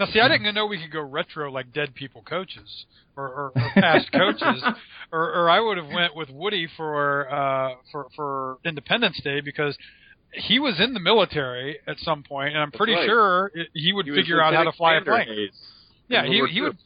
Now, 0.00 0.06
see, 0.06 0.18
I 0.18 0.28
didn't 0.28 0.54
know 0.54 0.64
we 0.66 0.80
could 0.80 0.90
go 0.90 1.02
retro 1.02 1.52
like 1.52 1.72
dead 1.72 1.94
people 1.94 2.22
coaches 2.22 2.86
or, 3.16 3.26
or, 3.28 3.52
or 3.54 3.70
past 3.74 4.10
coaches, 4.12 4.64
or, 5.12 5.20
or 5.34 5.50
I 5.50 5.60
would 5.60 5.76
have 5.76 5.88
went 5.88 6.16
with 6.16 6.30
Woody 6.30 6.66
for 6.76 7.30
uh, 7.30 7.74
for 7.92 8.06
for 8.16 8.56
Independence 8.64 9.20
Day 9.22 9.40
because 9.42 9.76
he 10.32 10.58
was 10.58 10.80
in 10.80 10.94
the 10.94 11.00
military 11.00 11.78
at 11.86 11.98
some 11.98 12.22
point, 12.22 12.54
and 12.54 12.58
I'm 12.58 12.72
pretty 12.72 12.94
right. 12.94 13.06
sure 13.06 13.50
it, 13.54 13.68
he 13.74 13.92
would 13.92 14.06
He 14.06 14.14
figure 14.14 14.42
out 14.42 14.54
how 14.54 14.64
to 14.64 14.72
fly 14.72 14.94
a 14.94 15.02
plane. 15.02 15.26
Hayes 15.28 15.50
Yeah, 16.08 16.24
he 16.24 16.42
he 16.50 16.56
II. 16.58 16.62
would 16.62 16.76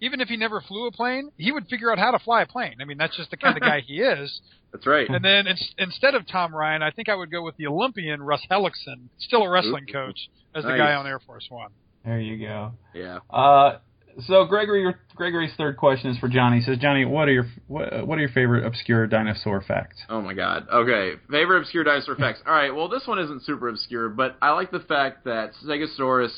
even 0.00 0.20
if 0.20 0.28
he 0.28 0.36
never 0.36 0.60
flew 0.62 0.86
a 0.86 0.90
plane, 0.92 1.30
he 1.36 1.52
would 1.52 1.66
figure 1.68 1.92
out 1.92 1.98
how 1.98 2.10
to 2.12 2.18
fly 2.18 2.42
a 2.42 2.46
plane. 2.46 2.76
I 2.80 2.84
mean, 2.84 2.98
that's 2.98 3.16
just 3.16 3.30
the 3.30 3.36
kind 3.36 3.56
of 3.56 3.62
guy 3.62 3.80
he 3.86 4.00
is. 4.00 4.40
That's 4.72 4.86
right. 4.86 5.08
And 5.08 5.24
then 5.24 5.46
in, 5.46 5.56
instead 5.78 6.14
of 6.14 6.26
Tom 6.26 6.54
Ryan, 6.54 6.82
I 6.82 6.90
think 6.90 7.08
I 7.08 7.14
would 7.14 7.30
go 7.30 7.42
with 7.42 7.56
the 7.56 7.66
Olympian 7.66 8.20
Russ 8.22 8.42
Hellickson, 8.50 9.08
still 9.18 9.42
a 9.42 9.48
wrestling 9.50 9.84
Ooh. 9.88 9.92
coach, 9.92 10.18
as 10.54 10.64
the 10.64 10.70
Nice. 10.70 10.78
guy 10.78 10.94
on 10.94 11.06
Air 11.06 11.20
Force 11.20 11.46
One. 11.48 11.70
There 12.04 12.20
you 12.20 12.38
go. 12.46 12.72
Yeah. 12.92 13.18
Uh, 13.30 13.78
so 14.26 14.44
Gregory, 14.44 14.94
Gregory's 15.16 15.52
third 15.56 15.76
question 15.76 16.10
is 16.10 16.18
for 16.18 16.28
Johnny. 16.28 16.58
He 16.58 16.64
says, 16.64 16.78
Johnny, 16.78 17.04
what 17.04 17.28
are 17.28 17.32
your 17.32 17.46
what, 17.66 18.06
what 18.06 18.18
are 18.18 18.20
your 18.20 18.30
favorite 18.30 18.64
obscure 18.64 19.06
dinosaur 19.06 19.62
facts? 19.62 19.96
Oh 20.08 20.20
my 20.20 20.34
god. 20.34 20.66
Okay. 20.72 21.18
Favorite 21.30 21.60
obscure 21.60 21.84
dinosaur 21.84 22.16
facts. 22.16 22.40
All 22.46 22.52
right. 22.52 22.74
Well, 22.74 22.88
this 22.88 23.06
one 23.06 23.18
isn't 23.18 23.44
super 23.44 23.68
obscure, 23.68 24.08
but 24.08 24.36
I 24.40 24.52
like 24.52 24.70
the 24.70 24.80
fact 24.80 25.24
that 25.24 25.52
Stegosaurus 25.64 26.32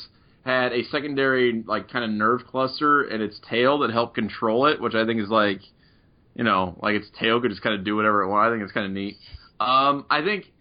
had 0.45 0.73
a 0.73 0.85
secondary, 0.85 1.65
like, 1.67 1.91
kind 1.91 2.05
of 2.05 2.11
nerve 2.13 2.47
cluster 2.47 3.03
in 3.03 3.21
its 3.21 3.41
tail 3.51 3.81
that 3.81 3.91
helped 3.91 4.15
control 4.15 4.67
it, 4.67 4.81
which 4.81 4.95
I 4.95 5.05
think 5.05 5.21
is 5.21 5.29
like, 5.29 5.61
you 6.37 6.45
know, 6.45 6.79
like 6.81 6.95
its 6.95 7.09
tail 7.19 7.41
could 7.41 7.51
just 7.51 7.63
kind 7.63 7.75
of 7.75 7.85
do 7.85 7.97
whatever 7.97 8.23
it 8.23 8.29
wanted. 8.29 8.49
I 8.49 8.53
think 8.53 8.63
it's 8.63 8.73
kind 8.73 8.87
of 8.87 8.93
neat. 8.93 9.17
Um, 9.59 10.07
I 10.09 10.23
think 10.23 10.53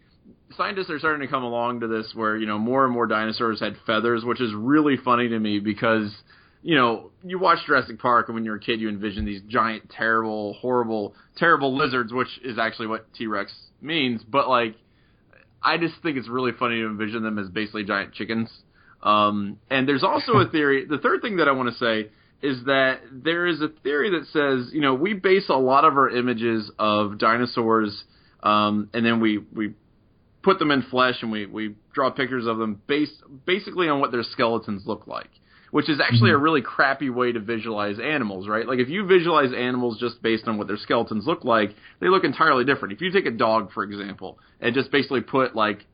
scientists 0.58 0.90
are 0.90 1.00
starting 1.00 1.22
to 1.22 1.32
come 1.32 1.44
along 1.44 1.82
to 1.82 1.88
this 1.88 2.12
where 2.14 2.38
you 2.38 2.46
know 2.46 2.58
more 2.58 2.86
and 2.86 2.94
more 2.94 3.08
dinosaurs 3.08 3.60
had 3.60 3.76
feathers, 3.86 4.24
which 4.24 4.42
is 4.42 4.54
really 4.54 4.98
funny 4.98 5.28
to 5.30 5.40
me 5.40 5.60
because 5.60 6.14
you 6.62 6.76
know 6.76 7.12
you 7.24 7.40
watch 7.40 7.60
Jurassic 7.66 8.00
Park 8.00 8.28
and 8.28 8.36
when 8.36 8.46
you're 8.46 8.56
a 8.56 8.60
kid 8.60 8.80
you 8.80 8.90
envision 8.90 9.26
these 9.26 9.42
giant, 9.48 9.90
terrible, 9.90 10.54
horrible, 10.54 11.16
terrible 11.38 11.76
lizards, 11.76 12.14
which 12.14 12.40
is 12.44 12.58
actually 12.58 12.88
what 12.88 13.12
T 13.14 13.28
Rex 13.28 13.54
means. 13.82 14.24
But 14.24 14.48
like, 14.48 14.76
I 15.64 15.78
just 15.78 15.96
think 16.04 16.18
it's 16.18 16.30
really 16.30 16.52
funny 16.58 16.76
to 16.76 16.86
envision 16.86 17.24
them 17.24 17.40
as 17.40 17.50
basically 17.50 17.84
giant 17.84 18.14
chickens. 18.14 18.50
Um, 19.02 19.60
and 19.70 19.88
there's 19.88 20.04
also 20.04 20.34
a 20.34 20.50
theory. 20.52 20.86
The 20.86 20.98
third 20.98 21.22
thing 21.22 21.38
that 21.38 21.48
I 21.48 21.52
want 21.52 21.70
to 21.70 21.76
say 21.76 22.10
is 22.42 22.64
that 22.66 23.00
there 23.12 23.48
is 23.48 23.62
a 23.62 23.70
theory 23.84 24.12
that 24.12 24.28
says, 24.28 24.74
you 24.74 24.82
know, 24.82 24.94
we 24.94 25.14
base 25.14 25.50
a 25.50 25.56
lot 25.56 25.86
of 25.86 25.94
our 25.94 26.10
images 26.10 26.70
of 26.78 27.18
dinosaurs, 27.18 28.04
um, 28.44 28.90
and 28.94 29.06
then 29.06 29.20
we 29.20 29.40
we 29.54 29.74
put 30.46 30.60
them 30.60 30.72
in 30.72 30.84
flesh 30.84 31.16
and 31.22 31.32
we 31.32 31.46
we 31.48 31.76
draw 31.94 32.12
pictures 32.12 32.46
of 32.46 32.58
them 32.58 32.82
based 32.88 33.22
basically 33.46 33.90
on 33.90 34.00
what 34.00 34.12
their 34.12 34.24
skeletons 34.24 34.84
look 34.86 35.08
like. 35.08 35.30
Which 35.72 35.90
is 35.90 36.00
actually 36.00 36.30
a 36.30 36.36
mm-hmm. 36.36 36.44
really 36.44 36.62
crappy 36.62 37.10
way 37.10 37.34
to 37.34 37.40
visualize 37.42 37.98
animals, 38.00 38.48
right? 38.48 38.66
Like 38.66 38.80
if 38.80 38.88
you 38.88 39.06
visualize 39.06 39.52
animals 39.52 40.00
just 40.00 40.22
based 40.22 40.48
on 40.48 40.58
what 40.58 40.68
their 40.68 40.78
skeletons 40.78 41.26
look 41.28 41.44
like, 41.44 41.76
they 42.00 42.08
look 42.08 42.24
entirely 42.24 42.64
different. 42.64 42.94
If 42.94 43.02
you 43.02 43.12
take 43.12 43.26
a 43.26 43.32
dog, 43.32 43.74
for 43.74 43.84
example, 43.84 44.40
and 44.62 44.74
just 44.74 44.90
basically 44.90 45.20
put 45.20 45.54
like 45.54 45.86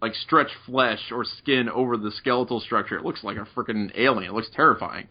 like 0.00 0.14
stretch 0.14 0.50
flesh 0.64 1.00
or 1.10 1.24
skin 1.24 1.68
over 1.68 1.98
the 1.98 2.12
skeletal 2.12 2.60
structure, 2.60 2.96
it 2.96 3.04
looks 3.04 3.22
like 3.24 3.36
a 3.36 3.46
freaking 3.54 3.90
alien. 3.94 4.30
It 4.30 4.32
looks 4.32 4.48
terrifying. 4.54 5.08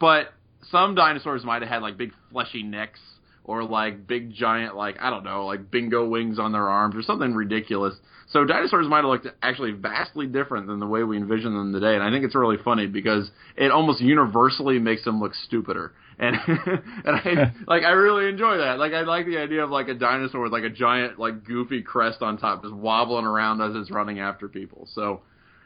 But 0.00 0.32
some 0.72 0.96
dinosaurs 0.96 1.44
might 1.44 1.62
have 1.62 1.70
had 1.70 1.82
like 1.82 1.96
big 1.96 2.12
fleshy 2.32 2.64
necks 2.64 3.00
or 3.48 3.64
like 3.64 4.06
big 4.06 4.30
giant 4.32 4.76
like 4.76 4.96
I 5.00 5.08
don't 5.08 5.24
know 5.24 5.46
like 5.46 5.70
bingo 5.70 6.06
wings 6.06 6.38
on 6.38 6.52
their 6.52 6.68
arms 6.68 6.94
or 6.94 7.02
something 7.02 7.34
ridiculous. 7.34 7.94
So 8.30 8.44
dinosaurs 8.44 8.86
might 8.86 8.98
have 8.98 9.06
looked 9.06 9.26
actually 9.42 9.72
vastly 9.72 10.26
different 10.26 10.66
than 10.66 10.80
the 10.80 10.86
way 10.86 11.02
we 11.02 11.16
envision 11.16 11.54
them 11.54 11.72
today, 11.72 11.94
and 11.94 12.02
I 12.02 12.10
think 12.10 12.26
it's 12.26 12.34
really 12.34 12.58
funny 12.62 12.86
because 12.86 13.30
it 13.56 13.72
almost 13.72 14.02
universally 14.02 14.78
makes 14.78 15.02
them 15.02 15.18
look 15.18 15.34
stupider. 15.34 15.94
And 16.18 16.36
and 16.46 17.16
I 17.16 17.52
like 17.66 17.84
I 17.84 17.92
really 17.92 18.28
enjoy 18.28 18.58
that. 18.58 18.78
Like 18.78 18.92
I 18.92 19.00
like 19.00 19.24
the 19.24 19.38
idea 19.38 19.64
of 19.64 19.70
like 19.70 19.88
a 19.88 19.94
dinosaur 19.94 20.42
with 20.42 20.52
like 20.52 20.64
a 20.64 20.70
giant 20.70 21.18
like 21.18 21.44
goofy 21.44 21.80
crest 21.80 22.20
on 22.20 22.36
top 22.36 22.62
just 22.62 22.74
wobbling 22.74 23.24
around 23.24 23.62
as 23.62 23.74
it's 23.74 23.90
running 23.90 24.20
after 24.20 24.46
people. 24.46 24.86
So 24.92 25.22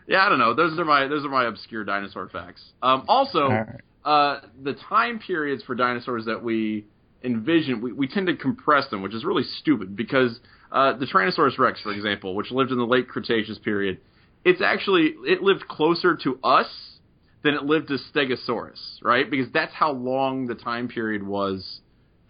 yeah, 0.06 0.24
I 0.24 0.28
don't 0.28 0.38
know. 0.38 0.54
Those 0.54 0.78
are 0.78 0.84
my 0.84 1.08
those 1.08 1.24
are 1.24 1.30
my 1.30 1.46
obscure 1.48 1.82
dinosaur 1.82 2.28
facts. 2.28 2.62
Um, 2.80 3.06
also, 3.08 3.48
right. 3.48 3.80
uh, 4.04 4.40
the 4.62 4.74
time 4.88 5.18
periods 5.18 5.64
for 5.64 5.74
dinosaurs 5.74 6.26
that 6.26 6.44
we 6.44 6.84
envision, 7.24 7.80
we, 7.80 7.92
we 7.92 8.08
tend 8.08 8.26
to 8.26 8.36
compress 8.36 8.88
them, 8.90 9.02
which 9.02 9.14
is 9.14 9.24
really 9.24 9.44
stupid 9.60 9.96
because 9.96 10.40
uh, 10.70 10.96
the 10.96 11.06
Tyrannosaurus 11.06 11.58
Rex, 11.58 11.80
for 11.82 11.92
example, 11.92 12.34
which 12.34 12.50
lived 12.50 12.70
in 12.70 12.78
the 12.78 12.86
late 12.86 13.08
Cretaceous 13.08 13.58
period, 13.58 14.00
it's 14.44 14.60
actually 14.62 15.14
it 15.24 15.42
lived 15.42 15.68
closer 15.68 16.16
to 16.24 16.38
us 16.42 16.68
than 17.44 17.54
it 17.54 17.64
lived 17.64 17.88
to 17.88 17.98
Stegosaurus, 18.12 19.02
right? 19.02 19.30
Because 19.30 19.52
that's 19.52 19.72
how 19.72 19.92
long 19.92 20.46
the 20.46 20.54
time 20.54 20.88
period 20.88 21.22
was 21.22 21.80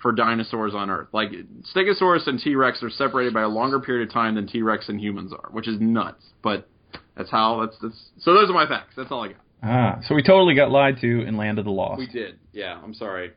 for 0.01 0.13
dinosaurs 0.13 0.75
on 0.75 0.91
Earth. 0.91 1.09
Like 1.13 1.31
Stegosaurus 1.75 2.27
and 2.27 2.41
T 2.41 2.55
Rex 2.55 2.83
are 2.83 2.91
separated 2.91 3.33
by 3.33 3.43
a 3.43 3.49
longer 3.49 3.81
period 3.81 4.09
of 4.09 4.13
time 4.13 4.35
than 4.35 4.47
T 4.47 4.63
Rex 4.63 4.89
and 4.89 5.01
humans 5.01 5.33
are, 5.33 5.51
which 5.53 5.69
is 5.69 5.81
nuts. 5.81 6.25
But 6.43 6.69
that's 7.17 7.31
how 7.31 7.65
that's 7.65 7.79
that's. 7.81 8.11
So 8.19 8.35
those 8.35 8.51
are 8.51 8.55
my 8.55 8.67
facts. 8.67 8.95
That's 8.97 9.11
all 9.11 9.23
I 9.23 9.29
got. 9.29 9.37
Ah, 9.63 10.01
so 10.09 10.15
we 10.17 10.23
totally 10.23 10.57
got 10.57 10.73
lied 10.73 10.99
to 11.03 11.23
in 11.23 11.37
Land 11.37 11.61
of 11.61 11.65
the 11.65 11.71
Lost. 11.71 12.01
We 12.01 12.09
did. 12.09 12.39
Yeah, 12.53 12.81
I'm 12.83 12.95
sorry. 12.95 13.33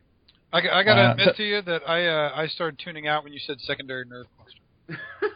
I, 0.55 0.79
I 0.79 0.83
got 0.83 0.95
to 0.95 1.01
Uh, 1.01 1.11
admit 1.11 1.27
so- 1.27 1.33
to 1.37 1.43
you 1.43 1.61
that 1.63 1.81
I 1.87 2.05
uh, 2.07 2.31
I 2.35 2.47
started 2.47 2.79
tuning 2.83 3.07
out 3.07 3.23
when 3.23 3.33
you 3.33 3.39
said 3.39 3.59
secondary 3.61 4.05
nerve 4.05 4.27
cluster. 4.37 4.61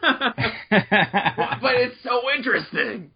but 1.60 1.74
it's 1.74 1.96
so 2.02 2.22
interesting. 2.36 3.10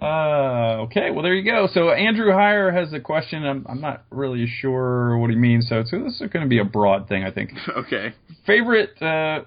Uh, 0.00 0.84
okay, 0.86 1.10
well 1.10 1.22
there 1.22 1.34
you 1.34 1.44
go. 1.44 1.68
So 1.74 1.90
Andrew 1.90 2.30
Heyer 2.32 2.72
has 2.72 2.92
a 2.94 3.00
question. 3.00 3.44
I'm, 3.44 3.66
I'm 3.68 3.80
not 3.82 4.04
really 4.10 4.46
sure 4.46 5.18
what 5.18 5.28
he 5.28 5.36
means. 5.36 5.68
So, 5.68 5.82
so 5.84 6.02
this 6.02 6.14
is 6.22 6.30
going 6.30 6.42
to 6.42 6.48
be 6.48 6.58
a 6.58 6.64
broad 6.64 7.06
thing, 7.08 7.22
I 7.24 7.30
think. 7.30 7.50
Okay. 7.76 8.14
Favorite. 8.46 9.00
Uh, 9.02 9.44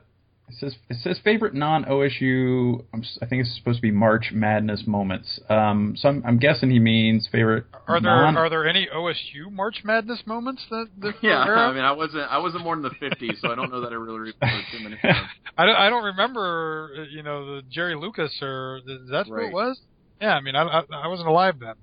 it 0.54 0.60
says 0.60 0.76
it 0.89 0.97
says 1.04 1.20
favorite 1.24 1.54
non 1.54 1.86
OSU. 1.86 2.84
I'm, 2.93 3.01
s- 3.01 3.18
I 3.22 3.26
think 3.26 3.41
it's 3.41 3.56
supposed 3.58 3.78
to 3.78 3.82
be 3.82 3.91
March 3.91 4.32
Madness 4.34 4.84
moments. 4.88 5.39
Um, 5.49 5.95
so 5.97 6.10
I'm, 6.10 6.24
I'm 6.26 6.38
guessing 6.38 6.70
he 6.72 6.80
means 6.80 7.28
favorite. 7.32 7.66
Are 7.88 7.99
there 7.99 8.12
non- 8.12 8.38
are 8.38 8.49
there 8.49 8.68
any 8.68 8.88
OSU 8.93 9.51
March 9.51 9.82
Madness 9.84 10.22
moments 10.26 10.64
that, 10.70 10.88
that 11.01 11.14
Yeah, 11.22 11.45
you're 11.45 11.58
I 11.58 11.74
mean, 11.74 11.84
I 11.84 11.91
wasn't 11.91 12.24
I 12.32 12.38
wasn't 12.39 12.64
born 12.64 12.80
in 12.80 12.84
the 12.84 12.89
'50s, 13.06 13.39
so 13.41 13.51
I 13.51 13.56
don't 13.56 13.72
know 13.72 13.82
that 13.82 13.91
I 13.91 13.95
really 13.95 14.20
remember 14.41 14.64
too 14.72 14.80
many. 14.84 14.95
of. 14.95 15.16
I 15.58 15.66
don't 15.66 15.76
I 15.76 15.89
don't 15.89 16.04
remember 16.06 16.89
uh, 16.97 17.01
you 17.12 17.24
know 17.24 17.56
the 17.58 17.62
Jerry 17.70 17.95
Lucas 17.95 18.32
or 18.41 18.78
is 18.88 19.10
that 19.12 19.28
what 19.28 19.38
Right. 19.38 19.47
it 19.47 19.54
was? 19.54 19.80
Yeah, 20.22 20.36
I 20.36 20.41
mean 20.41 20.56
I 20.56 20.64
I, 20.64 20.84
I 21.04 21.08
wasn't 21.08 21.28
alive 21.30 21.56
then. 21.60 21.76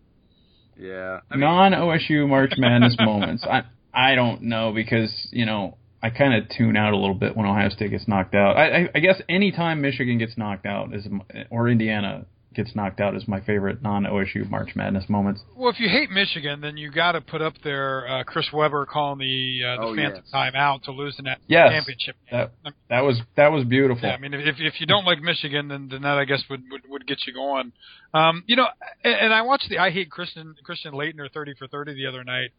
Yeah. 0.79 1.21
I 1.31 1.35
mean, 1.35 1.41
non 1.41 1.73
OSU 1.73 2.29
March 2.29 2.53
Madness 2.57 2.97
moments. 2.99 3.45
I 3.45 3.62
I 3.93 4.14
don't 4.14 4.43
know 4.43 4.73
because 4.73 5.11
you 5.33 5.45
know 5.47 5.77
I 6.03 6.11
kind 6.11 6.35
of 6.35 6.49
tune 6.57 6.77
out 6.77 6.93
a 6.93 6.97
little 6.97 7.15
bit 7.15 7.37
when 7.37 7.47
Ohio 7.47 7.69
State 7.69 7.91
gets 7.91 8.09
knocked 8.09 8.35
out. 8.35 8.57
I, 8.57 8.85
I, 8.85 8.89
I 8.95 9.01
guess 9.01 9.21
anytime 9.29 9.81
Michigan 9.83 10.19
gets 10.19 10.37
knocked 10.39 10.65
out 10.67 10.95
is 10.95 11.07
or 11.51 11.69
Indiana 11.69 12.25
gets 12.53 12.75
knocked 12.75 12.99
out 13.01 13.15
is 13.15 13.29
my 13.29 13.39
favorite 13.43 13.81
non 13.81 14.03
OSU 14.05 14.49
March 14.51 14.71
Madness 14.75 15.09
moments. 15.09 15.43
Well, 15.55 15.71
if 15.71 15.79
you 15.79 15.89
hate 15.89 16.11
Michigan, 16.11 16.61
then 16.61 16.77
you 16.77 16.91
got 16.91 17.13
to 17.13 17.21
put 17.21 17.41
up 17.41 17.53
there 17.63 18.09
uh, 18.09 18.25
Chris 18.25 18.47
Webber 18.53 18.87
calling 18.87 19.19
the 19.21 19.61
uh, 19.65 19.77
the 19.77 19.87
Oh, 19.89 19.95
phantom 19.95 20.23
yes. 20.25 20.33
timeout 20.35 20.83
to 20.85 20.91
lose 20.91 21.17
the 21.17 21.23
national 21.23 21.45
Yes. 21.47 21.71
championship. 21.71 22.17
game. 22.31 22.49
That 22.65 22.73
that 22.89 23.01
was 23.03 23.21
that 23.37 23.53
was 23.53 23.65
beautiful. 23.67 24.09
Yeah, 24.09 24.15
I 24.15 24.19
mean, 24.19 24.35
if 24.35 24.57
if 24.59 24.81
you 24.81 24.87
don't 24.87 25.05
like 25.05 25.21
Michigan, 25.21 25.69
then 25.69 25.89
then 25.91 26.03
that 26.03 26.19
I 26.19 26.25
guess 26.25 26.43
would 26.51 26.63
would, 26.73 26.83
would 26.89 27.07
get 27.07 27.19
you 27.27 27.35
going. 27.35 27.73
Um, 28.15 28.43
you 28.49 28.57
know, 28.57 28.67
and, 29.05 29.15
and 29.15 29.33
I 29.35 29.43
watched 29.43 29.69
the 29.69 29.79
I 29.79 29.91
hate 29.91 30.11
Christian 30.11 30.55
Christian 30.65 30.93
Laettner 30.95 31.31
thirty 31.33 31.55
for 31.57 31.69
thirty 31.69 31.95
the 31.95 32.07
other 32.07 32.25
night. 32.25 32.51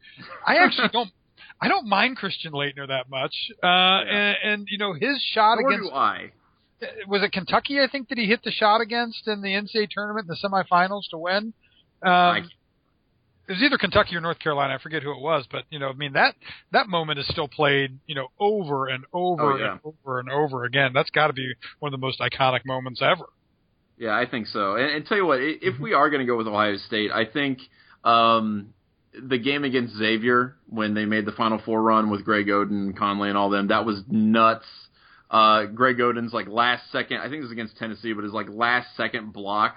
I 0.47 0.55
actually 0.63 0.87
don't. 0.93 1.09
I 1.61 1.67
don't 1.67 1.87
mind 1.87 2.17
Christian 2.17 2.53
Laettner 2.53 2.87
that 2.87 3.09
much. 3.09 3.33
Uh, 3.63 3.67
yeah. 3.67 4.03
and, 4.09 4.37
and 4.43 4.67
you 4.69 4.77
know 4.77 4.93
his 4.93 5.21
shot 5.33 5.57
Nor 5.59 5.71
against 5.71 5.89
do 5.89 5.95
I. 5.95 6.31
was 7.07 7.21
it 7.23 7.31
Kentucky? 7.31 7.79
I 7.79 7.87
think 7.91 8.09
that 8.09 8.17
he 8.17 8.25
hit 8.25 8.41
the 8.43 8.51
shot 8.51 8.81
against 8.81 9.27
in 9.27 9.41
the 9.41 9.49
NCAA 9.49 9.87
tournament 9.91 10.27
in 10.27 10.35
the 10.35 10.47
semifinals 10.47 11.03
to 11.11 11.17
win. 11.17 11.53
Um, 12.03 12.49
it 13.47 13.53
was 13.55 13.61
either 13.63 13.77
Kentucky 13.77 14.15
or 14.15 14.21
North 14.21 14.39
Carolina. 14.39 14.75
I 14.75 14.77
forget 14.81 15.03
who 15.03 15.11
it 15.11 15.19
was, 15.21 15.45
but 15.51 15.63
you 15.69 15.77
know, 15.79 15.89
I 15.89 15.93
mean 15.93 16.13
that 16.13 16.35
that 16.71 16.87
moment 16.87 17.19
is 17.19 17.27
still 17.27 17.47
played, 17.47 17.99
you 18.07 18.15
know, 18.15 18.27
over 18.39 18.87
and 18.87 19.03
over 19.13 19.53
Oh, 19.53 19.57
yeah. 19.57 19.71
and 19.73 19.79
over 19.83 20.19
and 20.19 20.29
over 20.31 20.63
again. 20.63 20.91
That's 20.93 21.09
got 21.09 21.27
to 21.27 21.33
be 21.33 21.53
one 21.79 21.93
of 21.93 21.99
the 21.99 22.03
most 22.05 22.19
iconic 22.21 22.61
moments 22.65 23.01
ever. 23.03 23.25
Yeah, 23.97 24.11
I 24.17 24.25
think 24.25 24.47
so. 24.47 24.75
And, 24.77 24.89
and 24.91 25.05
tell 25.05 25.17
you 25.17 25.25
what, 25.27 25.39
if 25.41 25.79
we 25.79 25.93
are 25.93 26.09
going 26.09 26.21
to 26.21 26.25
go 26.25 26.35
with 26.37 26.47
Ohio 26.47 26.77
State, 26.77 27.11
I 27.11 27.25
think 27.25 27.59
um, 28.03 28.73
the 29.13 29.37
game 29.37 29.63
against 29.63 29.95
Xavier 29.95 30.55
when 30.69 30.93
they 30.93 31.05
made 31.05 31.25
the 31.25 31.31
Final 31.31 31.61
Four 31.63 31.81
run 31.81 32.09
with 32.09 32.23
Greg 32.23 32.47
Oden, 32.47 32.95
Conley, 32.97 33.29
and 33.29 33.37
all 33.37 33.49
them, 33.49 33.67
that 33.67 33.85
was 33.85 34.01
nuts. 34.07 34.65
Uh, 35.29 35.65
Greg 35.65 35.99
Oden's 35.99 36.33
like 36.33 36.47
last 36.47 36.83
second, 36.91 37.17
I 37.17 37.23
think 37.23 37.35
it 37.35 37.43
was 37.43 37.51
against 37.51 37.77
Tennessee, 37.77 38.13
but 38.13 38.23
his 38.23 38.33
like 38.33 38.47
last 38.49 38.87
second 38.97 39.33
block 39.33 39.75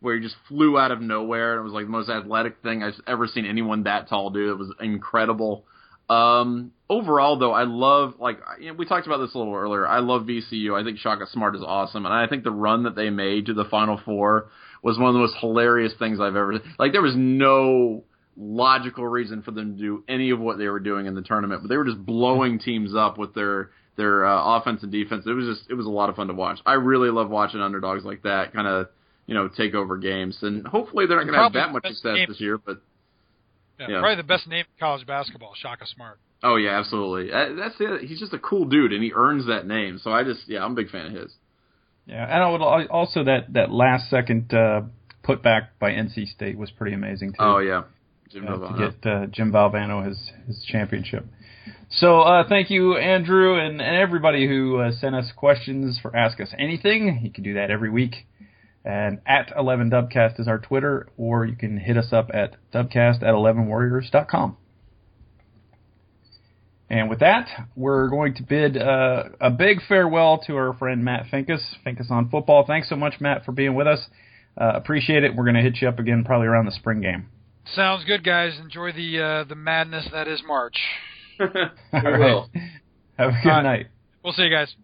where 0.00 0.16
he 0.16 0.22
just 0.22 0.36
flew 0.48 0.78
out 0.78 0.90
of 0.90 1.00
nowhere 1.00 1.52
and 1.52 1.60
it 1.60 1.64
was 1.64 1.72
like 1.72 1.86
the 1.86 1.90
most 1.90 2.10
athletic 2.10 2.62
thing 2.62 2.82
I've 2.82 3.00
ever 3.06 3.26
seen 3.26 3.46
anyone 3.46 3.84
that 3.84 4.08
tall 4.08 4.30
do. 4.30 4.50
It 4.50 4.58
was 4.58 4.72
incredible. 4.80 5.64
Um, 6.10 6.72
overall, 6.90 7.38
though, 7.38 7.52
I 7.52 7.64
love 7.64 8.14
like 8.18 8.38
you 8.60 8.68
know, 8.68 8.74
we 8.74 8.84
talked 8.84 9.06
about 9.06 9.18
this 9.18 9.34
a 9.34 9.38
little 9.38 9.54
earlier. 9.54 9.86
I 9.86 10.00
love 10.00 10.22
VCU. 10.22 10.78
I 10.78 10.84
think 10.84 10.98
Shaka 10.98 11.26
Smart 11.26 11.56
is 11.56 11.62
awesome, 11.62 12.04
and 12.04 12.14
I 12.14 12.26
think 12.26 12.44
the 12.44 12.50
run 12.50 12.82
that 12.82 12.94
they 12.94 13.08
made 13.08 13.46
to 13.46 13.54
the 13.54 13.64
Final 13.64 13.98
Four 14.04 14.50
was 14.82 14.98
one 14.98 15.08
of 15.08 15.14
the 15.14 15.20
most 15.20 15.36
hilarious 15.40 15.94
things 15.98 16.20
I've 16.20 16.36
ever. 16.36 16.60
Like 16.78 16.92
there 16.92 17.00
was 17.00 17.14
no 17.16 18.04
logical 18.36 19.06
reason 19.06 19.42
for 19.42 19.50
them 19.50 19.76
to 19.76 19.82
do 19.82 20.04
any 20.08 20.30
of 20.30 20.40
what 20.40 20.58
they 20.58 20.68
were 20.68 20.80
doing 20.80 21.06
in 21.06 21.14
the 21.14 21.22
tournament, 21.22 21.62
but 21.62 21.68
they 21.68 21.76
were 21.76 21.84
just 21.84 22.04
blowing 22.04 22.58
teams 22.64 22.94
up 22.94 23.18
with 23.18 23.34
their 23.34 23.70
their 23.96 24.26
uh, 24.26 24.58
offense 24.58 24.82
and 24.82 24.90
defense. 24.90 25.24
It 25.26 25.32
was 25.32 25.46
just 25.46 25.70
it 25.70 25.74
was 25.74 25.86
a 25.86 25.90
lot 25.90 26.10
of 26.10 26.16
fun 26.16 26.28
to 26.28 26.34
watch. 26.34 26.58
I 26.66 26.74
really 26.74 27.10
love 27.10 27.30
watching 27.30 27.60
underdogs 27.60 28.04
like 28.04 28.22
that 28.22 28.52
kind 28.52 28.66
of 28.66 28.88
you 29.26 29.34
know 29.34 29.48
take 29.48 29.74
over 29.74 29.96
games, 29.98 30.38
and 30.42 30.66
hopefully 30.66 31.06
they're 31.06 31.16
not 31.16 31.24
going 31.24 31.34
to 31.34 31.42
have 31.42 31.52
that 31.54 31.72
much 31.72 31.86
success 31.86 32.16
game. 32.16 32.26
this 32.28 32.40
year, 32.40 32.58
but. 32.58 32.80
Yeah, 33.80 33.88
Yeah. 33.88 33.98
Probably 33.98 34.16
the 34.16 34.22
best 34.22 34.46
name 34.46 34.60
in 34.60 34.78
college 34.78 35.04
basketball, 35.04 35.52
Shaka 35.60 35.84
Smart. 35.84 36.20
Oh 36.44 36.56
yeah, 36.56 36.78
absolutely. 36.78 37.32
Uh, 37.32 37.54
That's 37.58 37.74
it. 37.80 38.06
He's 38.06 38.20
just 38.20 38.32
a 38.34 38.38
cool 38.38 38.66
dude, 38.66 38.92
and 38.92 39.02
he 39.02 39.12
earns 39.12 39.46
that 39.46 39.66
name. 39.66 39.98
So 39.98 40.12
I 40.12 40.22
just, 40.22 40.42
yeah, 40.46 40.62
I'm 40.62 40.72
a 40.72 40.74
big 40.74 40.90
fan 40.90 41.06
of 41.06 41.12
his. 41.12 41.32
Yeah, 42.06 42.22
and 42.22 42.42
I 42.42 42.50
would 42.50 42.60
also 42.88 43.24
that 43.24 43.52
that 43.54 43.72
last 43.72 44.10
second 44.10 44.52
uh, 44.52 44.82
putback 45.24 45.68
by 45.80 45.92
NC 45.92 46.26
State 46.28 46.58
was 46.58 46.70
pretty 46.70 46.94
amazing 46.94 47.30
too. 47.30 47.38
Oh 47.40 47.58
yeah, 47.58 47.84
Jim 48.34 48.46
to 48.46 48.74
get 48.76 49.10
uh, 49.10 49.26
Jim 49.26 49.52
Valvano 49.52 50.06
his 50.06 50.32
his 50.46 50.64
championship. 50.66 51.24
So 51.88 52.20
uh, 52.22 52.48
thank 52.48 52.68
you, 52.70 52.96
Andrew, 52.96 53.56
and, 53.56 53.80
and 53.80 53.96
everybody 53.96 54.48
who 54.48 54.78
uh, 54.78 54.90
sent 54.90 55.14
us 55.14 55.30
questions 55.36 56.00
for 56.02 56.14
Ask 56.16 56.40
Us 56.40 56.52
Anything. 56.58 57.20
You 57.22 57.30
can 57.30 57.44
do 57.44 57.54
that 57.54 57.70
every 57.70 57.90
week. 57.90 58.26
And 58.84 59.20
at 59.24 59.52
11 59.56 59.90
Dubcast 59.90 60.40
is 60.40 60.48
our 60.48 60.58
Twitter, 60.58 61.06
or 61.16 61.46
you 61.46 61.56
can 61.56 61.78
hit 61.78 61.96
us 61.96 62.12
up 62.12 62.30
at 62.34 62.56
dubcast 62.72 63.22
at 63.22 63.32
11warriors.com. 63.34 64.56
And 66.90 67.08
with 67.08 67.20
that, 67.20 67.48
we're 67.76 68.08
going 68.08 68.34
to 68.34 68.42
bid 68.42 68.76
uh, 68.76 69.24
a 69.40 69.50
big 69.50 69.78
farewell 69.88 70.38
to 70.46 70.56
our 70.56 70.74
friend 70.74 71.04
Matt 71.04 71.26
Finkes, 71.32 71.62
Finkes 71.86 72.10
on 72.10 72.28
Football. 72.28 72.64
Thanks 72.66 72.88
so 72.88 72.96
much, 72.96 73.20
Matt, 73.20 73.44
for 73.44 73.52
being 73.52 73.74
with 73.74 73.86
us. 73.86 74.06
Uh, 74.60 74.72
appreciate 74.74 75.24
it. 75.24 75.34
We're 75.34 75.44
going 75.44 75.56
to 75.56 75.62
hit 75.62 75.78
you 75.80 75.88
up 75.88 75.98
again 75.98 76.24
probably 76.24 76.48
around 76.48 76.66
the 76.66 76.72
spring 76.72 77.00
game. 77.00 77.28
Sounds 77.72 78.04
good, 78.04 78.22
guys. 78.22 78.58
Enjoy 78.60 78.92
the 78.92 79.20
uh, 79.20 79.44
the 79.44 79.54
madness 79.54 80.06
that 80.12 80.28
is 80.28 80.42
March. 80.46 80.76
we 81.40 81.46
All 81.46 82.02
right. 82.02 82.18
will. 82.20 82.50
Have 83.18 83.30
a 83.30 83.32
good 83.42 83.50
All 83.50 83.56
right. 83.56 83.62
night. 83.62 83.86
We'll 84.22 84.32
see 84.34 84.42
you 84.42 84.50
guys. 84.50 84.74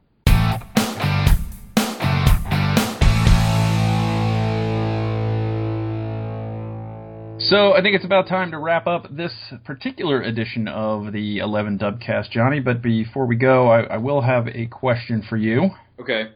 So 7.49 7.73
I 7.75 7.81
think 7.83 7.97
it's 7.97 8.05
about 8.05 8.29
time 8.29 8.51
to 8.51 8.59
wrap 8.59 8.87
up 8.87 9.07
this 9.17 9.33
particular 9.65 10.21
edition 10.21 10.69
of 10.69 11.11
the 11.13 11.39
11 11.39 11.79
Dubcast, 11.79 12.31
Johnny. 12.31 12.61
But 12.61 12.83
before 12.83 13.25
we 13.27 13.35
go, 13.35 13.69
I, 13.69 13.81
I 13.81 13.97
will 13.97 14.21
have 14.21 14.47
a 14.49 14.67
question 14.67 15.25
for 15.29 15.37
you, 15.39 15.71
Okay. 15.99 16.31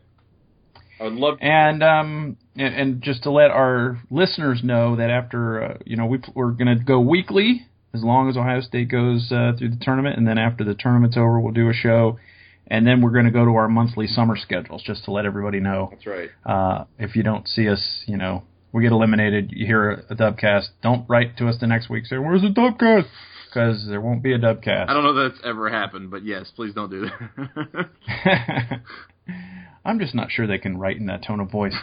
I 1.00 1.04
would 1.04 1.14
love. 1.14 1.38
and 1.40 1.82
um, 1.82 2.36
and, 2.56 2.74
and 2.74 3.02
just 3.02 3.24
to 3.24 3.30
let 3.30 3.50
our 3.50 4.00
listeners 4.10 4.60
know 4.62 4.96
that 4.96 5.10
after 5.10 5.62
uh, 5.62 5.78
you 5.84 5.96
know 5.96 6.06
we, 6.06 6.20
we're 6.34 6.52
going 6.52 6.78
to 6.78 6.82
go 6.82 7.00
weekly 7.00 7.66
as 7.94 8.02
long 8.02 8.28
as 8.28 8.36
Ohio 8.36 8.60
State 8.60 8.88
goes 8.88 9.30
uh, 9.30 9.52
through 9.56 9.70
the 9.70 9.78
tournament, 9.80 10.18
and 10.18 10.26
then 10.26 10.36
after 10.38 10.64
the 10.64 10.74
tournament's 10.74 11.16
over, 11.16 11.38
we'll 11.38 11.52
do 11.52 11.70
a 11.70 11.72
show, 11.72 12.18
and 12.66 12.86
then 12.86 13.00
we're 13.00 13.12
going 13.12 13.24
to 13.24 13.30
go 13.30 13.44
to 13.44 13.52
our 13.52 13.68
monthly 13.68 14.06
summer 14.06 14.36
schedules 14.36 14.82
just 14.84 15.04
to 15.04 15.12
let 15.12 15.26
everybody 15.26 15.60
know. 15.60 15.90
That's 15.92 16.06
right. 16.06 16.30
Uh, 16.44 16.84
if 16.98 17.14
you 17.14 17.22
don't 17.22 17.46
see 17.46 17.68
us, 17.68 18.02
you 18.06 18.16
know, 18.16 18.42
we 18.72 18.82
get 18.82 18.92
eliminated. 18.92 19.52
You 19.52 19.66
hear 19.66 19.90
a, 19.90 20.12
a 20.12 20.16
dubcast. 20.16 20.68
Don't 20.82 21.08
write 21.08 21.36
to 21.38 21.48
us 21.48 21.56
the 21.60 21.66
next 21.66 21.88
week. 21.88 22.06
Say, 22.06 22.18
"Where's 22.18 22.42
the 22.42 22.48
dubcast?" 22.48 23.08
Because 23.48 23.86
there 23.88 24.00
won't 24.00 24.20
be 24.20 24.32
a 24.32 24.38
dubcast. 24.38 24.88
I 24.88 24.94
don't 24.94 25.04
know 25.04 25.16
if 25.16 25.32
that's 25.32 25.44
ever 25.46 25.70
happened, 25.70 26.10
but 26.10 26.24
yes, 26.24 26.50
please 26.56 26.74
don't 26.74 26.90
do 26.90 27.08
that. 27.08 28.80
I'm 29.84 29.98
just 29.98 30.14
not 30.14 30.30
sure 30.30 30.46
they 30.46 30.58
can 30.58 30.78
write 30.78 30.96
in 30.96 31.06
that 31.06 31.22
tone 31.24 31.40
of 31.40 31.50
voice. 31.50 31.74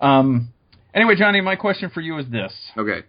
um, 0.00 0.48
anyway, 0.94 1.14
Johnny, 1.16 1.40
my 1.40 1.56
question 1.56 1.90
for 1.90 2.00
you 2.00 2.18
is 2.18 2.26
this: 2.30 2.52
okay. 2.76 3.00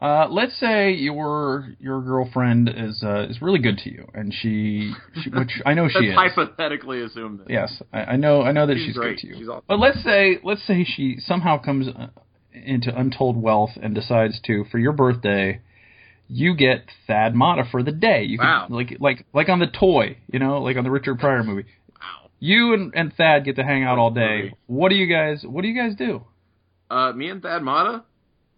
uh, 0.00 0.28
Let's 0.28 0.58
say 0.58 0.92
your 0.92 1.68
your 1.80 2.00
girlfriend 2.02 2.68
is 2.74 3.02
uh, 3.02 3.26
is 3.28 3.40
really 3.42 3.58
good 3.60 3.78
to 3.78 3.90
you, 3.90 4.06
and 4.14 4.32
she, 4.34 4.92
she 5.22 5.30
which 5.30 5.60
I 5.64 5.74
know 5.74 5.88
she 5.90 6.06
is. 6.06 6.14
hypothetically 6.14 7.02
assume 7.02 7.38
this. 7.38 7.46
Yes, 7.48 7.82
I, 7.92 8.00
I 8.00 8.16
know. 8.16 8.42
I 8.42 8.52
know 8.52 8.66
that 8.66 8.74
She's 8.76 8.86
she's, 8.86 8.96
good 8.96 9.18
to 9.18 9.26
you. 9.26 9.50
Awesome. 9.50 9.64
But 9.68 9.78
let's 9.78 10.02
say, 10.02 10.38
let's 10.42 10.66
say 10.66 10.84
she 10.84 11.16
somehow 11.20 11.58
comes 11.60 11.88
uh, 11.88 12.08
into 12.52 12.94
untold 12.98 13.40
wealth 13.40 13.70
and 13.80 13.94
decides 13.94 14.40
to, 14.46 14.64
for 14.70 14.78
your 14.78 14.92
birthday, 14.92 15.60
you 16.28 16.54
get 16.56 16.84
Thad 17.06 17.34
Matta 17.34 17.64
for 17.70 17.82
the 17.82 17.92
day. 17.92 18.24
You 18.24 18.38
Wow. 18.38 18.66
can, 18.66 18.76
like, 18.76 18.96
like, 19.00 19.26
like 19.32 19.48
on 19.48 19.58
the 19.58 19.66
toy, 19.66 20.16
you 20.32 20.38
know, 20.38 20.60
like 20.62 20.76
on 20.76 20.84
the 20.84 20.90
Richard 20.90 21.18
Pryor 21.18 21.42
movie. 21.44 21.64
You 22.40 22.72
and, 22.74 22.92
and 22.94 23.14
Thad 23.14 23.44
get 23.44 23.56
to 23.56 23.62
hang 23.62 23.84
out 23.84 23.98
all 23.98 24.10
day. 24.10 24.54
What 24.66 24.88
do 24.88 24.96
you 24.96 25.06
guys? 25.06 25.44
What 25.44 25.62
do 25.62 25.68
you 25.68 25.74
guys 25.80 25.94
do? 25.94 26.24
Uh, 26.90 27.12
me 27.12 27.28
and 27.28 27.42
Thad 27.42 27.62
Matta, 27.62 28.02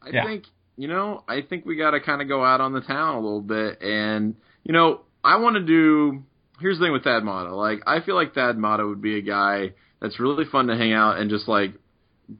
I 0.00 0.10
Yeah. 0.10 0.24
think 0.24 0.44
you 0.78 0.88
know, 0.88 1.22
I 1.28 1.42
think 1.42 1.66
we 1.66 1.76
got 1.76 1.90
to 1.90 2.00
kind 2.00 2.22
of 2.22 2.28
go 2.28 2.42
out 2.42 2.62
on 2.62 2.72
the 2.72 2.80
town 2.80 3.16
a 3.16 3.20
little 3.20 3.42
bit, 3.42 3.82
and 3.82 4.34
you 4.64 4.72
know, 4.72 5.02
I 5.22 5.36
want 5.36 5.56
to 5.56 5.62
do. 5.62 6.22
Here's 6.60 6.78
the 6.78 6.84
thing 6.86 6.92
with 6.92 7.04
Thad 7.04 7.24
Matta, 7.24 7.54
like 7.54 7.82
I 7.86 8.00
feel 8.00 8.14
like 8.14 8.34
Thad 8.34 8.56
Matta 8.56 8.86
would 8.86 9.02
be 9.02 9.18
a 9.18 9.22
guy 9.22 9.72
that's 10.00 10.18
really 10.18 10.44
fun 10.44 10.68
to 10.68 10.76
hang 10.76 10.92
out 10.92 11.18
and 11.18 11.28
just 11.28 11.46
like 11.48 11.72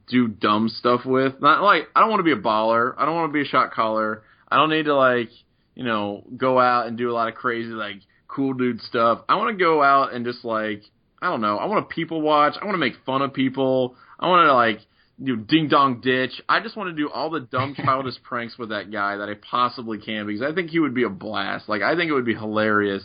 do 0.07 0.27
dumb 0.27 0.69
stuff 0.69 1.05
with. 1.05 1.39
Not 1.41 1.61
like 1.61 1.89
I 1.95 1.99
don't 1.99 2.09
want 2.09 2.21
to 2.21 2.23
be 2.23 2.31
a 2.31 2.41
baller. 2.41 2.93
I 2.97 3.05
don't 3.05 3.15
want 3.15 3.29
to 3.29 3.33
be 3.33 3.41
a 3.41 3.49
shot 3.49 3.71
caller. 3.71 4.23
I 4.49 4.55
don't 4.55 4.69
need 4.69 4.85
to 4.85 4.95
like 4.95 5.29
you 5.75 5.83
know 5.83 6.23
go 6.35 6.59
out 6.59 6.87
and 6.87 6.97
do 6.97 7.11
a 7.11 7.13
lot 7.13 7.27
of 7.27 7.35
crazy 7.35 7.69
like 7.69 7.97
cool 8.27 8.53
dude 8.53 8.81
stuff. 8.81 9.21
I 9.29 9.35
want 9.35 9.55
to 9.57 9.63
go 9.63 9.83
out 9.83 10.13
and 10.13 10.25
just 10.25 10.43
like 10.43 10.81
I 11.23 11.27
don't 11.27 11.39
know. 11.39 11.57
I 11.57 11.67
want 11.67 11.87
to 11.87 11.95
people 11.95 12.21
watch. 12.21 12.55
I 12.61 12.65
want 12.65 12.75
to 12.75 12.79
make 12.79 12.95
fun 13.05 13.21
of 13.21 13.33
people. 13.33 13.95
I 14.19 14.27
want 14.27 14.45
to 14.45 14.53
like 14.53 14.79
do 15.23 15.37
ding 15.37 15.69
dong 15.69 16.01
ditch. 16.01 16.41
I 16.49 16.59
just 16.59 16.75
want 16.75 16.89
to 16.89 17.01
do 17.01 17.09
all 17.09 17.29
the 17.29 17.39
dumb 17.39 17.75
childish 17.81 18.15
pranks 18.23 18.57
with 18.57 18.69
that 18.69 18.91
guy 18.91 19.15
that 19.15 19.29
I 19.29 19.35
possibly 19.35 19.99
can 19.99 20.27
because 20.27 20.41
I 20.41 20.53
think 20.53 20.71
he 20.71 20.79
would 20.79 20.93
be 20.93 21.03
a 21.03 21.09
blast. 21.09 21.69
Like 21.69 21.81
I 21.81 21.95
think 21.95 22.09
it 22.09 22.13
would 22.13 22.25
be 22.25 22.35
hilarious 22.35 23.03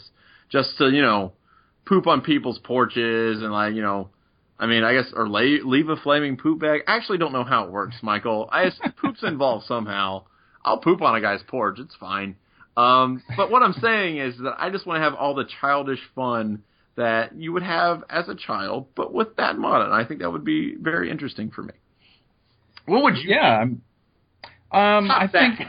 just 0.50 0.76
to 0.78 0.90
you 0.90 1.00
know 1.00 1.32
poop 1.86 2.08
on 2.08 2.22
people's 2.22 2.58
porches 2.58 3.40
and 3.40 3.52
like 3.52 3.74
you 3.74 3.82
know. 3.82 4.10
I 4.60 4.66
mean, 4.66 4.82
I 4.82 4.92
guess, 4.92 5.12
or 5.14 5.28
lay, 5.28 5.60
leave 5.64 5.88
a 5.88 5.94
flaming 5.94 6.36
poop 6.36 6.58
bag. 6.58 6.80
I 6.88 6.96
actually 6.96 7.18
don't 7.18 7.32
know 7.32 7.44
how 7.44 7.66
it 7.66 7.70
works, 7.70 7.94
Michael. 8.02 8.48
I 8.50 8.68
poop's 9.00 9.22
involved 9.22 9.66
somehow. 9.66 10.24
I'll 10.64 10.78
poop 10.78 11.00
on 11.00 11.14
a 11.14 11.20
guy's 11.20 11.44
porch. 11.46 11.78
It's 11.78 11.94
fine. 11.94 12.34
Um, 12.76 13.22
but 13.36 13.52
what 13.52 13.62
I'm 13.62 13.74
saying 13.74 14.16
is 14.16 14.36
that 14.38 14.56
I 14.58 14.70
just 14.70 14.84
want 14.84 14.98
to 14.98 15.04
have 15.04 15.14
all 15.14 15.36
the 15.36 15.48
childish 15.60 16.00
fun 16.16 16.64
that 16.98 17.34
you 17.36 17.52
would 17.52 17.62
have 17.62 18.02
as 18.10 18.28
a 18.28 18.34
child, 18.34 18.88
but 18.94 19.12
with 19.14 19.36
Thad 19.36 19.56
Matta. 19.56 19.84
And 19.84 19.94
I 19.94 20.04
think 20.04 20.20
that 20.20 20.30
would 20.30 20.44
be 20.44 20.74
very 20.74 21.10
interesting 21.10 21.50
for 21.50 21.62
me. 21.62 21.72
What 22.86 23.04
would 23.04 23.16
you 23.16 23.30
Yeah, 23.34 23.62
I'm, 23.62 23.82
um, 24.70 25.08
top 25.08 25.22
I 25.22 25.28
think? 25.28 25.60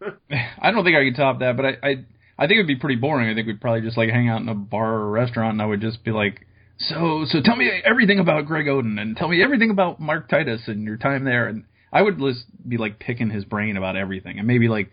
I 0.62 0.70
don't 0.70 0.84
think 0.84 0.96
I 0.96 1.04
could 1.04 1.16
top 1.16 1.40
that, 1.40 1.56
but 1.56 1.66
I, 1.66 1.70
I 1.82 2.04
I 2.38 2.46
think 2.46 2.58
it'd 2.58 2.66
be 2.66 2.76
pretty 2.76 2.96
boring. 2.96 3.28
I 3.28 3.34
think 3.34 3.46
we'd 3.46 3.60
probably 3.60 3.80
just 3.80 3.96
like 3.96 4.10
hang 4.10 4.28
out 4.28 4.40
in 4.40 4.48
a 4.48 4.54
bar 4.54 4.94
or 4.94 5.06
a 5.06 5.10
restaurant, 5.10 5.54
and 5.54 5.62
I 5.62 5.66
would 5.66 5.80
just 5.80 6.04
be 6.04 6.12
like, 6.12 6.46
"So, 6.78 7.24
so 7.26 7.40
tell 7.42 7.56
me 7.56 7.70
everything 7.84 8.18
about 8.18 8.46
Greg 8.46 8.66
Oden, 8.66 9.00
and 9.00 9.16
tell 9.16 9.28
me 9.28 9.42
everything 9.42 9.70
about 9.70 10.00
Mark 10.00 10.28
Titus 10.28 10.62
and 10.66 10.84
your 10.84 10.98
time 10.98 11.24
there." 11.24 11.48
And 11.48 11.64
I 11.92 12.02
would 12.02 12.18
just 12.18 12.44
be 12.68 12.76
like 12.76 12.98
picking 12.98 13.30
his 13.30 13.44
brain 13.44 13.76
about 13.76 13.96
everything, 13.96 14.38
and 14.38 14.46
maybe 14.46 14.68
like 14.68 14.90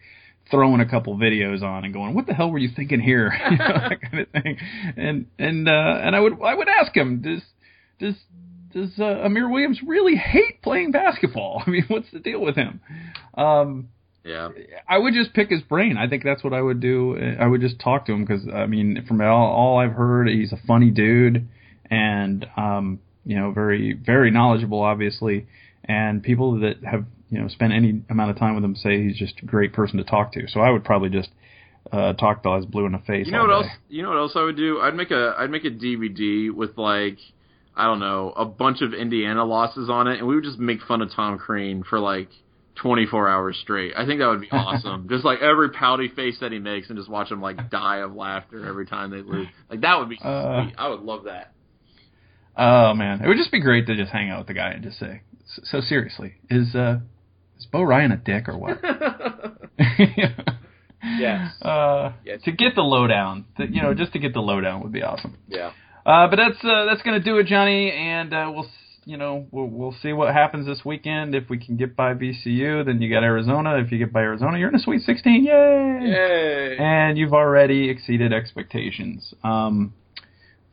throwing 0.51 0.81
a 0.81 0.89
couple 0.89 1.15
videos 1.17 1.61
on 1.63 1.85
and 1.85 1.93
going, 1.93 2.13
"What 2.13 2.25
the 2.27 2.33
hell 2.33 2.51
were 2.51 2.57
you 2.57 2.69
thinking 2.75 2.99
here?" 2.99 3.31
you 3.51 3.57
know, 3.57 3.67
that 3.67 4.01
kind 4.11 4.19
of 4.19 4.29
thing. 4.43 4.57
And 4.97 5.25
and 5.39 5.67
uh, 5.67 5.99
and 6.01 6.15
I 6.15 6.19
would 6.19 6.41
I 6.41 6.53
would 6.53 6.67
ask 6.69 6.95
him, 6.95 7.21
"Does 7.21 7.41
does 7.99 8.15
does 8.73 8.99
uh, 8.99 9.25
Amir 9.25 9.49
Williams 9.49 9.79
really 9.85 10.15
hate 10.15 10.61
playing 10.61 10.91
basketball? 10.91 11.63
I 11.67 11.69
mean, 11.69 11.85
what's 11.87 12.11
the 12.11 12.19
deal 12.19 12.41
with 12.41 12.55
him?" 12.55 12.81
Um, 13.35 13.89
Yeah. 14.25 14.49
I 14.87 14.97
would 14.97 15.13
just 15.13 15.33
pick 15.33 15.49
his 15.49 15.61
brain. 15.61 15.97
I 15.97 16.07
think 16.07 16.23
that's 16.23 16.43
what 16.43 16.53
I 16.53 16.61
would 16.61 16.79
do. 16.79 17.17
I 17.39 17.45
would 17.45 17.61
just 17.61 17.79
talk 17.79 18.05
to 18.05 18.13
him 18.13 18.23
because 18.25 18.47
I 18.47 18.65
mean, 18.67 19.05
from 19.07 19.21
all, 19.21 19.51
all 19.51 19.79
I've 19.79 19.91
heard, 19.91 20.27
he's 20.29 20.53
a 20.53 20.59
funny 20.67 20.91
dude, 20.91 21.47
and 21.89 22.45
um, 22.55 22.99
you 23.25 23.35
know, 23.37 23.51
very 23.51 23.93
very 23.93 24.31
knowledgeable, 24.31 24.81
obviously. 24.81 25.47
And 25.85 26.23
people 26.23 26.61
that 26.61 26.83
have 26.89 27.05
you 27.34 27.41
know 27.41 27.47
spend 27.47 27.73
any 27.73 28.01
amount 28.09 28.29
of 28.31 28.38
time 28.38 28.55
with 28.55 28.63
him 28.63 28.75
say 28.75 29.01
he's 29.03 29.17
just 29.17 29.34
a 29.41 29.45
great 29.45 29.73
person 29.73 29.97
to 29.97 30.03
talk 30.03 30.31
to. 30.34 30.47
So 30.47 30.59
I 30.61 30.69
would 30.69 30.84
probably 30.84 31.09
just 31.09 31.29
uh, 31.91 32.13
talk 32.13 32.43
till 32.43 32.51
I 32.53 32.57
was 32.57 32.65
blue 32.65 32.86
in 32.86 32.91
the 32.91 32.99
face. 32.99 33.25
You 33.25 33.31
know 33.34 33.41
what 33.41 33.47
day. 33.47 33.53
else? 33.67 33.77
You 33.89 34.03
know 34.03 34.09
what 34.09 34.17
else 34.19 34.31
I 34.36 34.43
would 34.43 34.55
do? 34.57 34.79
I'd 34.79 34.95
make 34.95 35.11
a 35.11 35.34
I'd 35.38 35.49
make 35.49 35.65
a 35.65 35.71
DVD 35.71 36.51
with 36.53 36.77
like 36.77 37.17
I 37.75 37.86
don't 37.86 37.99
know 37.99 38.31
a 38.36 38.45
bunch 38.45 38.81
of 38.81 38.93
Indiana 38.93 39.43
losses 39.43 39.89
on 39.89 40.07
it, 40.07 40.19
and 40.19 40.27
we 40.27 40.36
would 40.36 40.43
just 40.43 40.59
make 40.59 40.81
fun 40.84 41.01
of 41.01 41.11
Tom 41.11 41.39
Crean 41.39 41.84
for 41.84 41.99
like 41.99 42.29
24 42.75 43.29
hours 43.29 43.57
straight. 43.61 43.93
I 43.97 44.05
think 44.05 44.19
that 44.19 44.27
would 44.27 44.41
be 44.41 44.49
awesome. 44.51 45.07
just 45.09 45.25
like 45.25 45.39
every 45.41 45.69
pouty 45.71 46.07
face 46.09 46.38
that 46.41 46.51
he 46.51 46.59
makes, 46.59 46.89
and 46.89 46.97
just 46.97 47.09
watch 47.09 47.31
him 47.31 47.41
like 47.41 47.69
die 47.71 47.97
of 47.97 48.13
laughter 48.15 48.67
every 48.67 48.86
time 48.86 49.09
they 49.11 49.21
lose. 49.21 49.47
Like 49.69 49.81
that 49.81 49.99
would 49.99 50.09
be 50.09 50.17
Uh, 50.23 50.65
sweet. 50.65 50.75
I 50.77 50.88
would 50.89 51.01
love 51.01 51.23
that. 51.25 51.51
Oh 52.55 52.93
man, 52.93 53.21
it 53.23 53.27
would 53.27 53.38
just 53.38 53.51
be 53.51 53.59
great 53.61 53.88
to 53.88 53.95
just 53.95 54.11
hang 54.11 54.29
out 54.29 54.39
with 54.39 54.47
the 54.47 54.53
guy 54.53 54.69
and 54.71 54.84
just 54.84 54.99
say, 54.99 55.21
"So 55.63 55.81
seriously, 55.81 56.36
is 56.51 56.75
uh, 56.75 56.99
is 57.64 57.68
Bo 57.72 57.82
Ryan 57.82 58.11
a 58.11 58.18
dick 58.18 58.47
or 58.49 58.57
what?" 58.57 58.80
Yes. 61.18 61.61
Uh, 61.61 62.14
Yes. 62.26 62.41
To 62.45 62.51
get 62.51 62.76
the 62.76 62.82
lowdown, 62.82 63.45
to, 63.57 63.66
you 63.70 63.82
know, 63.82 63.93
just 63.93 64.14
to 64.14 64.20
get 64.20 64.34
the 64.34 64.39
lowdown 64.39 64.82
would 64.84 64.91
be 64.93 65.03
awesome. 65.03 65.38
yeah. 65.49 65.72
Uh, 66.05 66.28
but 66.30 66.36
that's 66.38 66.57
uh, 66.64 66.86
that's 66.86 67.01
gonna 67.01 67.20
do 67.22 67.38
it, 67.38 67.45
Johnny, 67.47 67.89
and 67.91 68.34
uh, 68.34 68.51
we'll 68.53 68.68
you 69.05 69.16
know 69.18 69.47
we'll 69.51 69.68
we'll 69.68 69.95
see 70.01 70.11
what 70.11 70.34
happens 70.34 70.66
this 70.66 70.82
weekend. 70.84 71.34
If 71.34 71.49
we 71.49 71.57
can 71.57 71.78
get 71.78 71.95
by 71.95 72.14
VCU, 72.14 72.86
then 72.86 73.01
you 73.01 73.09
got 73.09 73.24
Arizona. 73.24 73.78
If 73.78 73.89
you 73.91 73.97
get 73.99 74.11
by 74.11 74.20
Arizona, 74.22 74.57
you're 74.59 74.68
in 74.70 74.76
a 74.76 74.80
Sweet 74.80 75.01
16. 75.01 75.45
Yay! 75.45 75.99
Yay. 76.01 76.78
And 76.78 77.18
you've 77.18 77.32
already 77.34 77.89
exceeded 77.89 78.34
expectations. 78.34 79.34
Um, 79.45 79.93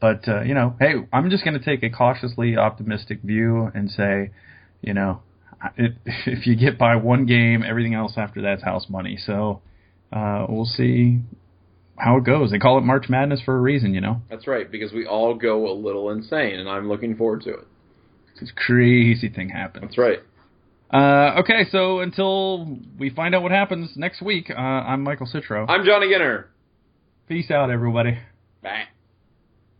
but 0.00 0.26
uh, 0.28 0.42
you 0.42 0.54
know, 0.54 0.74
hey, 0.80 0.94
I'm 1.12 1.30
just 1.30 1.44
gonna 1.44 1.60
take 1.60 1.84
a 1.84 1.90
cautiously 1.90 2.56
optimistic 2.56 3.20
view 3.22 3.70
and 3.72 3.88
say, 3.88 4.30
you 4.82 4.94
know, 4.94 5.22
it, 5.76 5.94
if 6.04 6.46
you 6.46 6.56
get 6.56 6.78
by 6.78 6.96
one 6.96 7.26
game, 7.26 7.62
everything 7.66 7.94
else 7.94 8.14
after 8.16 8.42
that's 8.42 8.62
house 8.62 8.86
money. 8.88 9.18
So 9.24 9.62
uh, 10.12 10.46
we'll 10.48 10.64
see 10.64 11.20
how 11.96 12.16
it 12.16 12.24
goes. 12.24 12.50
They 12.50 12.58
call 12.58 12.78
it 12.78 12.82
March 12.82 13.08
Madness 13.08 13.42
for 13.44 13.56
a 13.56 13.60
reason, 13.60 13.94
you 13.94 14.00
know. 14.00 14.22
That's 14.30 14.46
right, 14.46 14.70
because 14.70 14.92
we 14.92 15.06
all 15.06 15.34
go 15.34 15.70
a 15.70 15.74
little 15.74 16.10
insane, 16.10 16.58
and 16.58 16.68
I'm 16.68 16.88
looking 16.88 17.16
forward 17.16 17.42
to 17.42 17.54
it. 17.54 17.66
This 18.40 18.52
crazy 18.56 19.28
thing 19.28 19.50
happens. 19.50 19.84
That's 19.84 19.98
right. 19.98 20.20
Uh, 20.92 21.40
okay, 21.40 21.66
so 21.70 22.00
until 22.00 22.78
we 22.98 23.10
find 23.10 23.34
out 23.34 23.42
what 23.42 23.52
happens 23.52 23.90
next 23.96 24.22
week, 24.22 24.50
uh, 24.50 24.54
I'm 24.58 25.02
Michael 25.02 25.28
Citro. 25.32 25.66
I'm 25.68 25.84
Johnny 25.84 26.08
Ginter. 26.08 26.46
Peace 27.28 27.50
out, 27.50 27.70
everybody. 27.70 28.18
Bye. 28.62 28.84